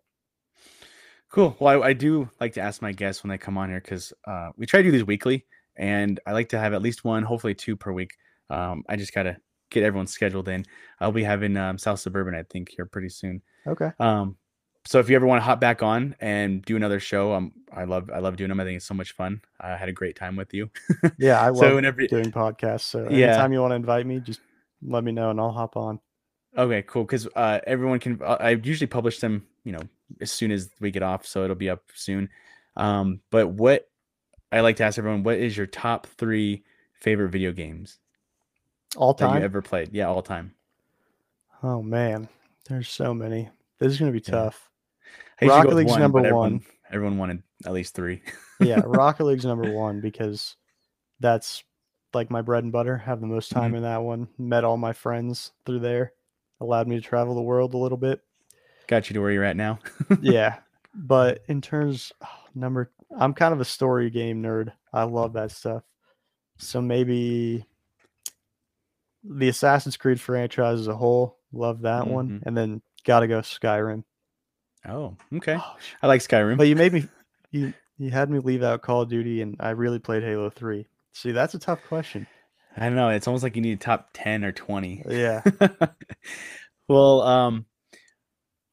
Cool. 1.31 1.55
Well, 1.59 1.83
I, 1.83 1.89
I 1.89 1.93
do 1.93 2.29
like 2.41 2.55
to 2.55 2.61
ask 2.61 2.81
my 2.81 2.93
guests 2.93 3.23
when 3.23 3.29
they 3.29 3.39
come 3.39 3.59
on 3.59 3.69
here 3.69 3.81
because 3.81 4.13
uh, 4.27 4.51
we 4.57 4.65
try 4.65 4.81
to 4.81 4.85
do 4.85 4.91
these 4.91 5.05
weekly, 5.05 5.45
and 5.77 6.19
I 6.27 6.33
like 6.33 6.49
to 6.51 6.59
have 6.59 6.73
at 6.73 6.81
least 6.81 7.05
one, 7.05 7.23
hopefully 7.23 7.55
two 7.55 7.77
per 7.77 7.93
week. 7.93 8.13
Um, 8.49 8.83
I 8.89 8.97
just 8.97 9.13
gotta 9.13 9.37
get 9.71 9.83
everyone 9.83 10.07
scheduled 10.07 10.49
in. 10.49 10.65
I'll 11.01 11.13
be 11.13 11.23
having 11.23 11.57
um, 11.59 11.77
South 11.77 12.01
Suburban, 12.01 12.35
I 12.35 12.45
think, 12.45 12.71
here 12.71 12.87
pretty 12.87 13.11
soon. 13.11 13.43
okay 13.67 13.91
Um, 14.01 14.37
so 14.89 15.01
if 15.01 15.11
you 15.11 15.17
ever 15.17 15.27
want 15.27 15.39
to 15.43 15.45
hop 15.45 15.61
back 15.61 15.83
on 15.83 16.17
and 16.19 16.63
do 16.65 16.75
another 16.75 16.99
show, 16.99 17.35
um, 17.35 17.53
I 17.71 17.85
love 17.85 18.09
I 18.11 18.21
love 18.21 18.39
doing 18.39 18.49
them. 18.49 18.59
I 18.59 18.65
think 18.65 18.79
it's 18.79 18.87
so 18.87 18.95
much 18.95 19.13
fun. 19.13 19.43
I 19.61 19.77
had 19.77 19.91
a 19.91 19.93
great 19.93 20.17
time 20.17 20.35
with 20.35 20.55
you. 20.55 20.71
Yeah, 21.19 21.39
I 21.43 21.49
love 21.51 21.59
So 21.59 21.75
whenever 21.75 22.07
doing 22.07 22.33
podcasts. 22.33 22.81
So 22.83 23.05
Yeah. 23.11 23.35
anytime 23.35 23.53
you 23.53 23.61
want 23.61 23.73
to 23.73 23.77
invite 23.77 24.07
me, 24.07 24.21
just 24.21 24.41
let 24.83 25.05
me 25.05 25.13
know 25.13 25.29
and 25.29 25.39
I'll 25.39 25.53
hop 25.53 25.77
on. 25.77 26.01
Okay, 26.57 26.81
cool. 26.83 27.05
Because 27.05 27.29
uh, 27.37 27.61
everyone 27.67 27.99
can. 27.99 28.19
uh, 28.23 28.39
I 28.41 28.51
usually 28.53 28.87
publish 28.87 29.19
them, 29.19 29.47
you 29.63 29.73
know, 29.73 29.83
as 30.23 30.33
soon 30.33 30.53
as 30.53 30.71
we 30.81 30.91
get 30.91 31.03
off, 31.03 31.27
so 31.27 31.45
it'll 31.45 31.55
be 31.55 31.69
up 31.69 31.83
soon. 31.95 32.31
Um, 32.75 33.21
but 33.31 33.49
what 33.49 33.91
I 34.51 34.61
like 34.61 34.77
to 34.77 34.85
ask 34.85 34.97
everyone, 34.97 35.23
what 35.23 35.37
is 35.37 35.55
your 35.55 35.67
top 35.67 36.07
three 36.07 36.65
favorite 36.95 37.29
video 37.29 37.53
games 37.53 37.99
All 38.97 39.13
that 39.19 39.27
time. 39.27 39.39
you 39.39 39.45
ever 39.45 39.61
played? 39.61 39.91
Yeah, 39.93 40.07
all 40.09 40.23
time. 40.23 40.55
Oh 41.63 41.83
man, 41.83 42.29
there's 42.69 42.89
so 42.89 43.13
many. 43.13 43.51
This 43.79 43.93
is 43.93 43.99
gonna 43.99 44.13
be 44.13 44.21
Yeah. 44.27 44.31
tough. 44.31 44.68
Rocket 45.43 45.75
League's 45.75 45.91
one, 45.93 46.01
number 46.01 46.19
everyone, 46.21 46.53
one. 46.53 46.65
Everyone 46.91 47.19
wanted 47.19 47.43
at 47.67 47.73
least 47.73 47.95
three. 47.95 48.23
Yeah, 48.61 48.81
Rocket 48.85 49.23
League's 49.25 49.45
number 49.45 49.71
one 49.71 50.01
because 50.01 50.57
that's 51.21 51.63
like 52.13 52.29
my 52.29 52.43
bread 52.43 52.65
and 52.65 52.73
butter. 52.73 52.97
Have 52.97 53.21
the 53.21 53.27
most 53.29 53.51
time 53.53 53.67
Mm-hmm. 53.69 53.77
in 53.77 53.83
that 53.85 54.03
one. 54.03 54.27
Met 54.37 54.65
all 54.65 54.77
my 54.77 54.93
friends 54.93 55.53
through 55.65 55.79
there. 55.79 56.13
Allowed 56.61 56.89
me 56.89 56.97
to 56.97 57.01
travel 57.01 57.37
the 57.37 57.41
world 57.41 57.75
a 57.75 57.79
little 57.79 57.97
bit. 57.99 58.21
Got 58.89 59.09
you 59.09 59.15
to 59.15 59.21
where 59.21 59.31
you're 59.31 59.45
at 59.45 59.57
now. 59.57 59.79
yeah, 60.23 60.57
but 60.93 61.45
in 61.47 61.61
terms 61.61 62.11
oh, 62.21 62.29
number, 62.57 62.91
I'm 63.17 63.33
kind 63.33 63.55
of 63.55 63.61
a 63.61 63.65
story 63.65 64.11
game 64.11 64.43
nerd. 64.43 64.73
I 64.93 65.05
love 65.05 65.35
that 65.35 65.53
stuff. 65.53 65.85
So 66.57 66.81
maybe 66.83 67.65
the 69.23 69.49
Assassin's 69.49 69.97
Creed 69.97 70.21
franchise 70.21 70.81
as 70.81 70.89
a 70.89 70.97
whole, 70.97 71.39
love 71.53 71.83
that 71.83 72.09
one, 72.09 72.29
Mhm. 72.29 72.43
and 72.47 72.57
then 72.57 72.83
gotta 73.05 73.29
go 73.29 73.41
Skyrim. 73.41 74.03
Oh, 74.87 75.17
okay. 75.35 75.57
Oh, 75.59 75.77
I 76.03 76.07
like 76.07 76.21
Skyrim. 76.21 76.57
but 76.57 76.69
you 76.69 76.77
made 76.77 76.93
me, 76.93 77.09
you 77.51 77.73
You 77.99 78.11
had 78.11 78.31
me 78.31 78.39
leave 78.39 78.63
out 78.63 78.83
Call 78.83 79.03
of 79.03 79.09
Duty, 79.09 79.43
and 79.43 79.57
I 79.59 79.71
really 79.71 79.99
played 79.99 80.23
Halo 80.23 80.51
Three. 80.51 80.87
See, 81.13 81.33
that's 81.33 81.55
a 81.55 81.59
tough 81.59 81.81
question. 81.89 82.27
I 82.77 82.85
don't 82.85 82.95
know. 82.95 83.09
It's 83.09 83.27
almost 83.27 83.43
like 83.43 83.57
you 83.57 83.63
need 83.63 83.81
top 83.81 84.11
ten 84.13 84.45
or 84.45 84.53
twenty. 84.53 85.03
Yeah. 85.09 85.43
well, 86.89 87.23
um, 87.23 87.67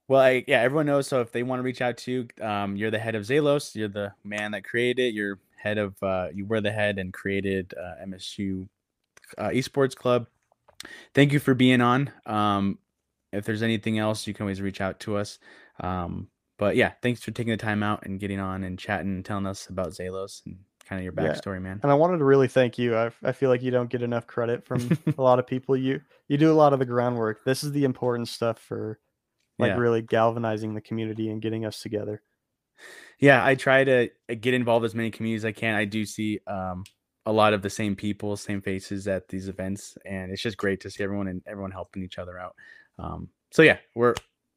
well, 0.07 0.21
I, 0.21 0.43
yeah, 0.47 0.61
everyone 0.61 0.85
knows. 0.85 1.07
So 1.07 1.21
if 1.21 1.31
they 1.31 1.41
want 1.41 1.59
to 1.59 1.63
reach 1.63 1.81
out 1.81 1.97
to 1.97 2.11
you, 2.11 2.45
um, 2.45 2.75
you're 2.75 2.91
the 2.91 2.99
head 2.99 3.15
of 3.15 3.23
Zelos. 3.23 3.73
You're 3.75 3.87
the 3.87 4.13
man 4.23 4.51
that 4.51 4.63
created 4.63 5.07
it. 5.07 5.13
You're 5.15 5.39
head 5.57 5.79
of. 5.79 5.95
Uh, 6.03 6.27
you 6.33 6.45
were 6.45 6.61
the 6.61 6.71
head 6.71 6.99
and 6.99 7.11
created 7.11 7.73
uh, 7.75 8.05
MSU 8.05 8.67
uh, 9.39 9.49
Esports 9.49 9.95
Club. 9.95 10.27
Thank 11.15 11.33
you 11.33 11.39
for 11.39 11.55
being 11.55 11.81
on. 11.81 12.11
Um, 12.27 12.77
if 13.31 13.43
there's 13.43 13.63
anything 13.63 13.97
else, 13.97 14.27
you 14.27 14.35
can 14.35 14.43
always 14.43 14.61
reach 14.61 14.81
out 14.81 14.99
to 15.01 15.17
us. 15.17 15.39
Um, 15.79 16.29
but 16.57 16.75
yeah, 16.75 16.93
thanks 17.01 17.21
for 17.21 17.31
taking 17.31 17.51
the 17.51 17.57
time 17.57 17.83
out 17.83 18.05
and 18.05 18.19
getting 18.19 18.39
on 18.39 18.63
and 18.63 18.79
chatting 18.79 19.09
and 19.15 19.25
telling 19.25 19.45
us 19.45 19.67
about 19.67 19.89
Zelos 19.89 20.45
and 20.45 20.59
kind 20.85 20.99
of 20.99 21.03
your 21.03 21.13
Yeah. 21.13 21.31
backstory, 21.33 21.61
man. 21.61 21.79
And 21.83 21.91
I 21.91 21.95
wanted 21.95 22.19
to 22.19 22.23
really 22.25 22.47
thank 22.47 22.77
you. 22.77 22.95
I, 22.95 23.11
I 23.23 23.31
feel 23.33 23.49
like 23.49 23.61
you 23.61 23.71
don't 23.71 23.89
get 23.89 24.01
enough 24.01 24.25
credit 24.27 24.65
from 24.65 24.89
a 25.17 25.21
lot 25.21 25.39
of 25.39 25.47
people. 25.47 25.75
You 25.75 26.01
you 26.27 26.37
do 26.37 26.51
a 26.51 26.53
lot 26.55 26.73
of 26.73 26.79
the 26.79 26.85
groundwork. 26.85 27.43
This 27.43 27.63
is 27.63 27.71
the 27.71 27.83
important 27.83 28.27
stuff 28.29 28.59
for 28.59 28.99
like 29.59 29.69
Yeah. 29.69 29.75
really 29.77 30.01
galvanizing 30.01 30.73
the 30.75 30.81
community 30.81 31.29
and 31.29 31.41
getting 31.41 31.65
us 31.65 31.81
together. 31.81 32.21
yeah 33.19 33.43
i 33.45 33.55
try 33.55 33.83
to 33.83 34.09
uh, 34.29 34.35
get 34.39 34.53
involved 34.53 34.85
as 34.85 34.93
many 34.93 35.09
communities 35.09 35.45
as 35.45 35.49
i 35.49 35.51
can 35.53 35.73
i 35.75 35.85
do 35.85 36.05
see 36.05 36.39
um, 36.47 36.83
a 37.25 37.31
lot 37.31 37.53
of 37.53 37.61
the 37.61 37.69
same 37.69 37.95
people 37.95 38.35
same 38.35 38.61
faces 38.61 39.07
at 39.07 39.27
these 39.29 39.47
events 39.47 39.97
and 40.05 40.31
it's 40.31 40.41
just 40.41 40.57
great 40.57 40.81
to 40.81 40.89
see 40.89 41.03
everyone 41.03 41.27
and 41.29 41.41
everyone 41.47 41.71
helping 41.71 42.03
each 42.03 42.17
other 42.17 42.37
out 42.37 42.55
um, 42.99 43.29
so 43.51 43.61
yeah 43.61 43.77
we're 43.95 44.13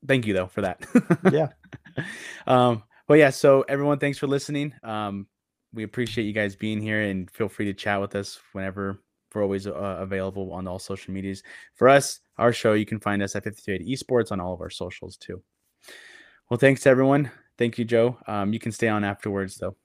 thank 0.07 0.27
you 0.27 0.35
though 0.35 0.47
for 0.47 0.63
that. 0.63 0.85
Yeah. 1.33 1.49
um, 2.47 2.83
but 3.07 3.15
yeah 3.15 3.31
so 3.31 3.65
everyone 3.69 3.99
thanks 3.99 4.19
for 4.19 4.27
listening. 4.27 4.73
Um, 4.83 5.27
we 5.73 5.83
appreciate 5.83 6.25
you 6.25 6.33
guys 6.33 6.57
being 6.57 6.81
here 6.81 7.03
and 7.03 7.31
feel 7.31 7.49
free 7.49 7.67
to 7.67 7.75
chat 7.75 8.01
with 8.01 8.15
us 8.15 8.39
whenever 8.53 9.03
we're 9.35 9.43
always 9.43 9.67
uh, 9.67 9.73
available 9.73 10.53
on 10.53 10.67
all 10.67 10.79
social 10.79 11.13
medias. 11.13 11.43
For 11.75 11.89
us 11.89 12.21
our 12.39 12.53
show 12.53 12.75
you 12.75 12.87
can 12.87 13.01
find 13.01 13.23
us 13.23 13.37
at 13.37 13.45
5280 13.45 13.97
esports 13.97 14.33
on 14.33 14.41
all 14.41 14.55
of 14.55 14.61
our 14.61 14.71
socials 14.71 15.17
too. 15.17 15.43
Well 16.51 16.59
thanks 16.59 16.87
everyone. 16.87 17.31
Thank 17.57 17.79
you 17.79 17.85
joe. 17.85 18.19
Um, 18.27 18.53
you 18.53 18.59
can 18.59 18.73
stay 18.73 18.89
on 18.89 19.05
afterwards 19.05 19.57
though 19.57 19.77